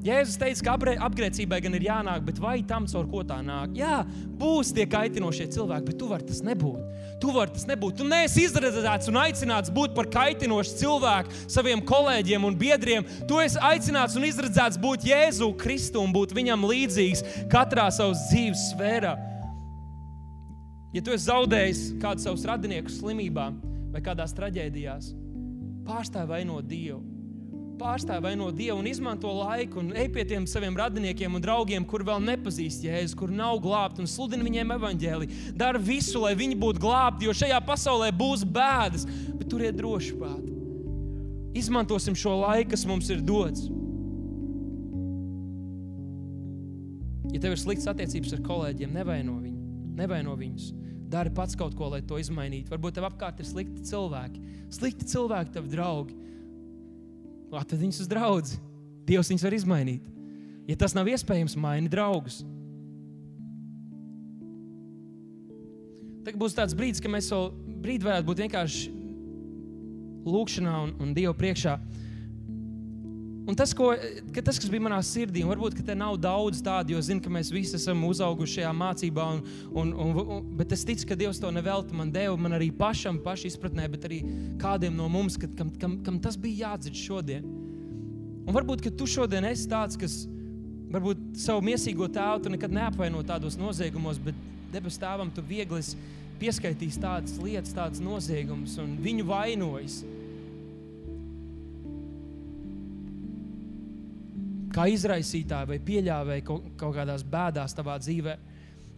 Jēzus 0.00 0.38
teica, 0.40 0.62
ka 0.64 0.92
apgrēcībai 1.04 1.58
gan 1.60 1.74
ir 1.76 1.82
jānāk, 1.84 2.22
bet 2.24 2.38
vai 2.40 2.62
tam 2.64 2.86
caur 2.88 3.04
ko 3.10 3.20
tā 3.26 3.36
nāk? 3.44 3.74
Jā, 3.76 3.98
būs 4.40 4.70
tie 4.72 4.86
kaitinošie 4.88 5.50
cilvēki, 5.52 5.90
bet 5.90 5.98
tu 6.00 6.08
vari 6.08 6.24
tas 6.24 6.40
nebūt. 6.46 6.78
Tu 7.20 7.34
vari 7.34 7.52
tas 7.52 7.66
nebūt. 7.68 7.98
Tu 7.98 8.06
neesi 8.08 8.46
izredzēts 8.46 9.10
un 9.12 9.18
aicināts 9.20 9.72
būt 9.76 9.92
par 9.98 10.08
kaitinošu 10.08 10.78
cilvēku 10.80 11.42
saviem 11.52 11.84
kolēģiem 11.84 12.48
un 12.48 12.56
biedriem. 12.56 13.04
Tu 13.28 13.42
esi 13.44 13.60
aicināts 13.60 14.16
un 14.16 14.24
izredzēts 14.30 14.80
būt 14.80 15.04
Jēzu 15.10 15.50
Kristu 15.60 16.00
un 16.00 16.16
būt 16.16 16.32
viņam 16.38 16.64
līdzīgs 16.70 17.26
katrā 17.52 17.90
savas 17.92 18.24
dzīves 18.30 18.70
sfērā. 18.72 19.18
Ja 20.96 21.04
tu 21.04 21.12
esi 21.12 21.28
zaudējis 21.28 21.86
kādu 22.00 22.24
savus 22.24 22.48
radinieku 22.48 22.88
slimībā 22.96 23.50
vai 23.92 24.00
kādās 24.00 24.32
traģēdijās, 24.32 25.12
pārstāj 25.84 26.24
vainot 26.32 26.64
Dievu 26.70 27.09
pārstāv 27.80 28.22
vai 28.26 28.34
no 28.36 28.50
Dieva 28.54 28.76
un 28.78 28.88
izmanto 28.88 29.30
laiku 29.34 29.80
un 29.80 29.90
ej 29.96 30.10
pie 30.12 30.24
tiem 30.28 30.46
saviem 30.48 30.76
radiniekiem 30.76 31.36
un 31.36 31.42
draugiem, 31.42 31.86
kur 31.88 32.04
vēl 32.06 32.20
nepazīst 32.26 32.84
Jēzu, 32.84 33.16
kur 33.18 33.32
nav 33.32 33.60
glābti 33.64 34.04
un 34.04 34.10
sludina 34.10 34.44
viņiem 34.46 34.74
evaņģēlī. 34.76 35.28
Dara 35.58 35.80
visu, 35.80 36.20
lai 36.24 36.34
viņi 36.38 36.58
būtu 36.60 36.82
glābti, 36.82 37.28
jo 37.28 37.36
šajā 37.36 37.60
pasaulē 37.66 38.10
būs 38.16 38.44
bēdas, 38.44 39.06
bet 39.34 39.48
turiet 39.50 39.78
droši 39.80 40.16
prāt. 40.20 40.48
Izmantosim 41.56 42.14
šo 42.14 42.36
laiku, 42.44 42.70
kas 42.74 42.86
mums 42.86 43.10
ir 43.10 43.24
dots. 43.26 43.66
Ja 47.30 47.40
tev 47.42 47.54
ir 47.54 47.62
slikts 47.62 47.88
attiecības 47.90 48.36
ar 48.36 48.44
kolēģiem, 48.46 48.94
nevaino, 48.94 49.36
viņu, 49.42 49.60
nevaino 49.98 50.34
viņus. 50.38 50.70
Dari 51.10 51.30
pats 51.34 51.56
kaut 51.58 51.74
ko, 51.78 51.88
lai 51.90 52.02
to 52.06 52.18
izmainītu. 52.22 52.70
Varbūt 52.70 52.98
tev 52.98 53.06
apkārt 53.08 53.40
ir 53.42 53.46
slikti 53.48 53.82
cilvēki. 53.88 54.42
Slikti 54.74 55.08
cilvēki, 55.10 55.54
tavi 55.56 55.72
draugi. 55.72 56.18
Atved 57.50 57.82
viņus 57.82 58.04
uz 58.04 58.10
draugu. 58.10 58.58
Dievs 59.08 59.30
viņus 59.32 59.44
var 59.46 59.56
izmainīt. 59.56 60.06
Ja 60.70 60.76
tas 60.78 60.94
nav 60.94 61.08
iespējams, 61.10 61.56
maini 61.58 61.90
draugus. 61.90 62.44
Tagad 66.24 66.38
būs 66.38 66.54
tāds 66.54 66.76
brīdis, 66.76 67.00
ka 67.02 67.10
mēs 67.10 67.30
vēl 67.32 67.48
brīdi 67.82 68.06
varētu 68.06 68.28
būt 68.28 68.42
vienkārši 68.44 68.90
lūkšanā 70.30 70.74
un, 70.84 70.92
un 71.00 71.14
Dieva 71.16 71.32
priekšā. 71.34 71.78
Un 73.48 73.56
tas, 73.56 73.72
ko, 73.74 73.88
tas, 74.44 74.58
kas 74.60 74.68
bija 74.70 74.84
manā 74.84 74.98
sirdī, 75.06 75.40
varbūt 75.48 75.80
te 75.86 75.94
nav 75.96 76.18
daudz 76.20 76.60
tādu, 76.62 76.92
jo 76.94 77.00
zinu, 77.02 77.22
ka 77.24 77.32
mēs 77.32 77.48
visi 77.50 77.78
esam 77.78 78.02
uzauguši 78.06 78.58
šajā 78.58 78.72
mācībā, 78.76 79.24
un, 79.34 79.40
un, 79.72 79.94
un, 79.94 80.20
un, 80.20 80.50
bet 80.58 80.74
es 80.76 80.84
ticu, 80.86 81.08
ka 81.08 81.16
Dievs 81.18 81.40
to 81.40 81.50
nevelti 81.54 81.96
man 81.96 82.12
deva, 82.14 82.36
man 82.38 82.54
arī 82.58 82.68
pašam, 82.76 83.18
paši 83.24 83.50
izpratnē, 83.50 83.88
bet 83.90 84.04
arī 84.06 84.20
kādiem 84.60 84.94
no 84.96 85.08
mums, 85.10 85.38
kad, 85.40 85.54
kam, 85.58 85.72
kam, 85.80 85.96
kam 86.06 86.20
tas 86.22 86.36
bija 86.38 86.68
jādzird 86.68 87.00
šodien. 87.00 87.48
Un 88.44 88.56
varbūt, 88.56 88.84
ka 88.84 88.92
tu 88.94 89.08
šodien 89.08 89.48
esi 89.48 89.68
tāds, 89.70 89.98
kas 90.00 90.22
varbūt 90.90 91.40
savu 91.40 91.64
mīsīgo 91.64 92.10
tēvu 92.12 92.52
nekad 92.54 92.72
neapvaino 92.76 93.24
tādos 93.26 93.58
noziegumos, 93.58 94.20
bet 94.22 94.38
debes 94.72 94.98
tēvam 95.00 95.30
tu 95.34 95.42
viegli 95.46 95.82
pieskaitīs 96.40 96.98
tādas 97.00 97.36
lietas, 97.42 97.74
tādas 97.76 98.02
noziegumus, 98.02 98.76
un 98.80 98.96
viņu 99.02 99.26
vainojas. 99.28 100.00
Kā 104.74 104.86
izraisītāji 104.90 105.70
vai 105.72 105.78
pieļāvēji 105.86 106.46
kaut, 106.46 106.66
kaut 106.80 106.96
kādās 106.96 107.24
bēdās 107.26 107.74
tavā 107.76 107.96
dzīvē. 108.02 108.36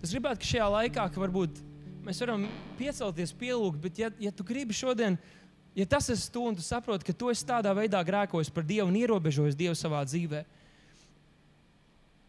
Es 0.02 0.12
gribētu, 0.12 0.42
ka 0.42 0.50
šajā 0.50 0.70
laikā, 0.76 1.06
ka 1.14 1.22
varbūt 1.22 1.60
mēs 2.06 2.20
varam 2.24 2.48
piecelties, 2.78 3.34
pielūgt, 3.38 3.78
bet 3.82 4.00
ja, 4.02 4.10
ja 4.20 4.32
tu 4.34 4.44
gribi 4.46 4.74
šodien, 4.76 5.16
ja 5.78 5.86
tas 5.88 6.10
ir 6.12 6.18
tu 6.34 6.42
un 6.48 6.58
tu 6.58 6.64
saproti, 6.64 7.06
ka 7.08 7.14
tu 7.16 7.30
esi 7.32 7.46
tādā 7.48 7.72
veidā 7.76 8.02
grēkojis 8.04 8.50
par 8.52 8.66
Dievu 8.66 8.90
un 8.90 8.98
ierobežojis 8.98 9.58
Dievu 9.58 9.78
savā 9.78 10.02
dzīvē, 10.08 10.42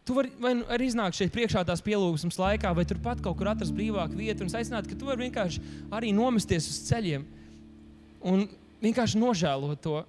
tu 0.03 0.15
vari 0.17 0.31
nu 0.35 0.67
arī 0.71 0.89
iznākt 0.91 1.17
šeit 1.17 1.31
priekšā 1.33 1.63
tās 1.67 1.83
pielūgsmes 1.83 2.39
laikā, 2.39 2.73
vai 2.75 2.85
turpat 2.87 3.23
kaut 3.23 3.37
kur 3.39 3.49
atrast 3.51 3.75
brīvāku 3.75 4.19
vietu 4.19 4.45
un 4.45 4.51
aicināt, 4.51 4.87
ka 4.87 4.97
tu 4.99 5.07
vari 5.07 5.29
vienkārši 5.29 5.63
arī 5.95 6.11
nomesties 6.15 6.67
uz 6.69 6.81
ceļiem 6.89 7.23
un 8.33 8.45
vienkārši 8.83 9.19
nožēlot 9.19 9.81
to 9.83 10.01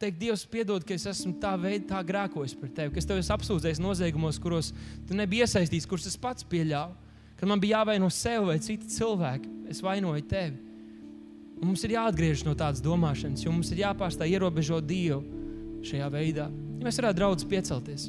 teikt, 0.00 0.18
Dievs, 0.20 0.44
piedod, 0.48 0.84
ka 0.84 0.94
es 0.96 1.06
esmu 1.08 1.34
tā 1.40 1.54
veidā 1.60 1.88
tā 1.94 2.02
grēkojis 2.06 2.56
par 2.60 2.70
tevi, 2.76 2.92
ka 2.92 3.00
es 3.00 3.08
tevi 3.08 3.24
apsūdzēju 3.36 3.82
noziegumos, 3.84 4.40
kuros 4.42 4.72
tu 5.08 5.16
nebija 5.16 5.46
iesaistīts, 5.46 5.88
kurus 5.88 6.08
es 6.10 6.18
pats 6.20 6.46
pieļāvu. 6.48 6.94
Kad 7.36 7.50
man 7.50 7.60
bija 7.60 7.82
jāvaino 7.82 8.08
sev 8.12 8.46
vai 8.48 8.56
citi 8.64 8.88
cilvēki, 8.88 9.50
es 9.72 9.82
vainoju 9.84 10.24
tevi. 10.28 10.56
Un 11.60 11.70
mums 11.70 11.82
ir 11.84 11.94
jāatgriežas 11.96 12.44
no 12.46 12.54
tādas 12.56 12.82
domāšanas, 12.84 13.44
jo 13.44 13.52
mums 13.52 13.72
ir 13.72 13.82
jāpārstāj 13.84 14.36
ierobežot 14.36 14.84
Dievu 14.88 15.22
šajā 15.84 16.08
veidā. 16.12 16.48
Ja 16.48 16.84
mēs 16.84 17.00
varētu 17.00 17.20
draudz 17.20 17.44
piecelties. 17.48 18.08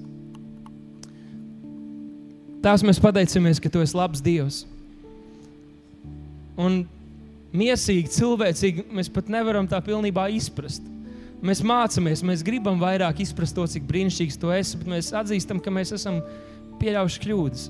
Tās 2.63 2.83
mēs 2.83 2.99
pateicamies, 3.03 3.61
ka 3.63 3.71
Tu 3.71 3.83
esi 3.83 3.95
labs 3.95 4.23
Dievs. 4.23 4.63
Un 6.59 6.81
miesīgi, 7.55 8.11
cilvēcīgi 8.15 8.87
mēs 8.95 9.11
pat 9.13 9.31
nevaram 9.31 9.67
tā 9.69 9.79
pilnībā 9.83 10.27
izprast 10.35 10.83
Mēs 11.45 11.61
mācāmies, 11.61 12.23
mēs 12.25 12.41
gribam 12.45 12.79
vairāk 12.81 13.19
izprast 13.21 13.53
to, 13.53 13.65
cik 13.69 13.85
brīnišķīgs 13.85 14.39
tu 14.41 14.49
esi, 14.53 14.77
bet 14.79 14.89
mēs 14.89 15.11
atzīstam, 15.13 15.59
ka 15.61 15.73
mēs 15.73 15.93
esam 15.93 16.17
pieļāvuši 16.81 17.21
kļūdas, 17.21 17.65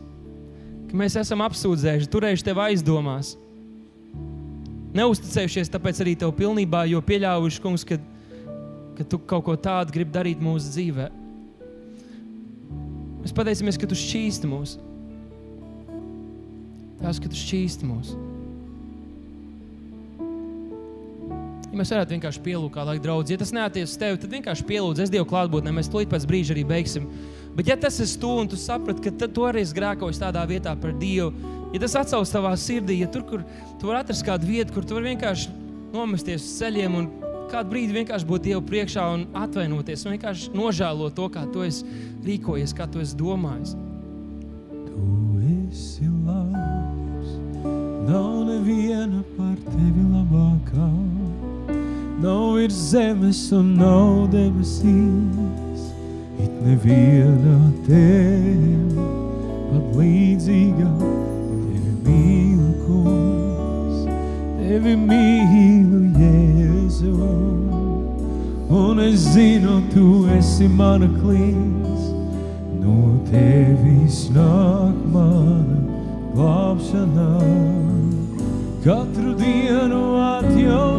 ka 0.87 0.99
mēs 1.01 1.17
esam 1.19 1.43
apsūdzējuši, 1.43 2.09
turējuši 2.13 2.47
tevi 2.47 2.63
aizdomās. 2.69 3.33
Neusticējušies 4.95 5.71
tāpēc 5.73 5.99
arī 6.03 6.15
tev 6.19 6.31
pilnībā, 6.37 6.85
jo 6.87 7.01
pieļāvuši, 7.03 7.61
kungs, 7.63 7.83
ka, 7.87 7.99
ka 8.97 9.07
tu 9.11 9.19
kaut 9.19 9.43
ko 9.49 9.57
tādu 9.59 9.97
gribi 9.97 10.15
darīt 10.15 10.41
mūsu 10.41 10.71
dzīvē. 10.71 11.09
Mēs 13.25 13.35
pateicamies, 13.35 13.75
ka 13.75 13.91
tu 13.91 13.99
šķīsti 13.99 14.47
mūs. 14.47 14.77
Tas, 17.03 17.19
ka 17.19 17.27
tu 17.27 17.35
šķīsti 17.35 17.91
mūs. 17.91 18.15
Mēs 21.77 21.91
varētu 21.93 22.15
vienkārši 22.15 22.43
pielūgt, 22.45 22.73
kā 22.75 22.85
lai 22.87 22.97
draugs, 23.01 23.31
ja 23.31 23.39
tas 23.39 23.53
neatiecas 23.55 23.93
uz 23.93 23.99
tevi, 24.01 24.21
tad 24.21 24.33
vienkārši 24.33 24.65
pielūdz, 24.67 25.03
es 25.05 25.13
Dievu 25.13 25.27
klātbūtnē, 25.29 25.73
mēs 25.75 25.91
tūlīt 25.93 26.09
pēc 26.11 26.25
brīža 26.29 26.55
arī 26.55 26.65
beigsim. 26.67 27.05
Bet, 27.57 27.69
ja 27.71 27.77
tas 27.79 27.99
ir 28.03 28.09
tu 28.21 28.31
un 28.41 28.49
tu 28.49 28.59
saprati, 28.59 29.13
ka 29.13 29.29
tu 29.29 29.45
arī 29.47 29.63
esi 29.65 29.77
grēkojis 29.77 30.21
tādā 30.21 30.43
vietā 30.49 30.75
par 30.77 30.93
Dievu, 30.97 31.31
ja 31.73 31.81
tas 31.83 31.95
atsauc 32.01 32.29
tavā 32.33 32.51
sirdī, 32.59 32.99
ja 33.01 33.07
tur, 33.13 33.23
kur 33.29 33.45
tu 33.79 33.89
vari 33.89 34.03
atrast 34.03 34.25
kādu 34.27 34.49
vietu, 34.49 34.75
kur 34.75 34.85
tu 34.85 34.97
vari 34.97 35.13
vienkārši 35.13 35.53
nomesties 35.93 36.43
uz 36.43 36.59
ceļiem 36.59 36.99
un 36.99 37.09
kādu 37.51 37.71
brīdi 37.71 37.95
vienkārši 37.95 38.27
būt 38.27 38.47
Dievu 38.47 38.63
priekšā 38.67 39.05
un 39.15 39.25
atvainoties, 39.37 40.05
un 40.05 40.15
vienkārši 40.15 40.53
nožēlot 40.55 41.15
to, 41.17 41.27
kā 41.33 41.45
tu 41.53 41.63
esi 41.67 41.87
rīkojies, 42.27 42.75
kā 42.77 42.87
tu 42.91 43.01
esi 43.03 43.17
domājis. 43.19 43.75
Tu 44.87 45.07
esi 45.55 46.09
labs, 46.27 47.37
nav 48.07 48.43
neviena 48.51 49.23
par 49.37 49.55
tevi 49.71 50.07
labākā. 50.11 50.91
Nav 52.17 52.55
virs 52.55 52.73
zemes 52.73 53.39
un 53.53 53.75
nav 53.77 54.31
debesīs, 54.33 55.83
it 56.41 56.55
neviena 56.65 57.59
tev 57.85 58.97
pat 59.67 59.99
līdzīga. 59.99 60.87
Tevi 60.97 61.93
mīlu, 62.07 62.71
kungs, 62.87 64.01
tevi 64.57 64.95
mīlu, 65.03 66.01
Jēzu. 66.17 67.13
Un 68.81 69.05
es 69.05 69.29
zinu, 69.35 69.77
tu 69.93 70.25
esi 70.39 70.65
mana 70.73 71.13
klīns, 71.19 72.09
no 72.81 73.13
tevis 73.29 74.23
nāk 74.33 75.05
mana 75.13 75.83
glābšana. 76.33 77.31
Katru 78.81 79.37
dienu 79.37 80.05
atjaunojās 80.31 80.96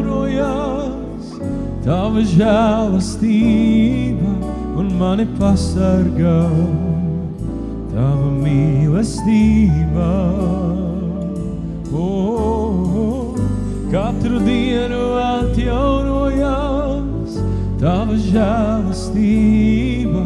tava 1.89 2.21
žēlastība 2.21 4.29
un 4.77 4.91
mani 4.99 5.23
pasargā 5.39 6.35
tava 7.89 8.27
mīlestība. 8.35 10.09
Oh, 11.89 12.93
oh. 13.01 13.39
Katru 13.89 14.37
dienu 14.45 15.01
atjaunojās 15.23 17.39
tava 17.81 18.13
žēlastība, 18.27 20.23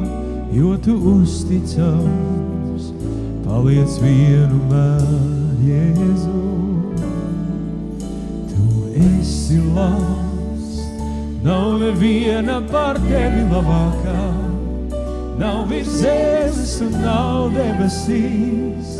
jo 0.58 0.76
tu 0.84 0.98
uzticams 1.14 2.92
paliec 3.48 3.92
vienmēr, 4.04 5.08
Jēzu. 5.64 6.44
Tu 8.52 8.68
esi 9.08 9.64
labs, 9.72 10.33
nav 11.44 11.80
neviena 11.80 12.62
par 12.72 12.98
tevi 13.04 13.44
labākā. 13.52 14.22
Nav 15.40 15.68
virs 15.68 15.92
zemes 16.00 16.78
un 16.86 16.94
nav 17.04 17.52
debesīs, 17.56 18.94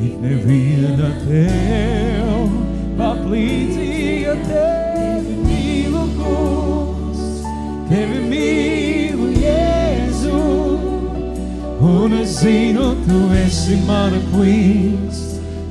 it 0.00 0.16
neviena 0.22 1.10
tev 1.26 2.54
paplīdzīga 3.00 4.36
tevi 4.46 5.36
mīlu, 5.44 6.04
kungs, 6.16 7.22
tevi 7.90 8.22
mīlu, 8.30 9.30
Jēzu. 9.44 10.42
Un 11.90 12.18
es 12.20 12.38
zinu, 12.40 12.92
tu 13.04 13.24
esi 13.42 13.80
mana 13.88 14.20
klīns, 14.30 15.24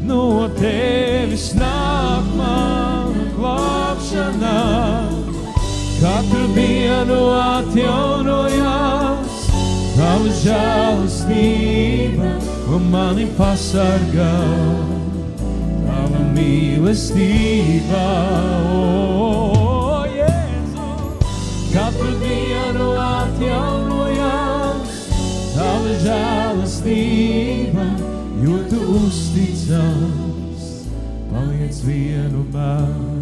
no 0.06 0.50
tevis 0.62 1.54
nāk 1.58 2.34
mana 2.38 3.30
glābšana. 3.38 5.09
Katru 6.00 6.46
dienu 6.56 7.16
atjaunojās 7.36 9.40
tava 9.98 10.30
žēlastība 10.40 12.30
un 12.72 12.86
mani 12.94 13.26
pasargā. 13.36 14.30
Tava 15.84 16.22
mīlestība, 16.38 18.06
oh, 18.80 20.08
Jēzu, 20.16 20.88
katru 21.74 22.16
dienu 22.24 22.90
atjaunojās 23.10 24.98
tava 25.58 26.00
žēlastība, 26.08 27.92
jo 28.48 28.64
tu 28.72 28.80
uzticams 29.04 30.76
paliec 31.28 31.84
vienu 31.84 32.48
mēru. 32.56 33.19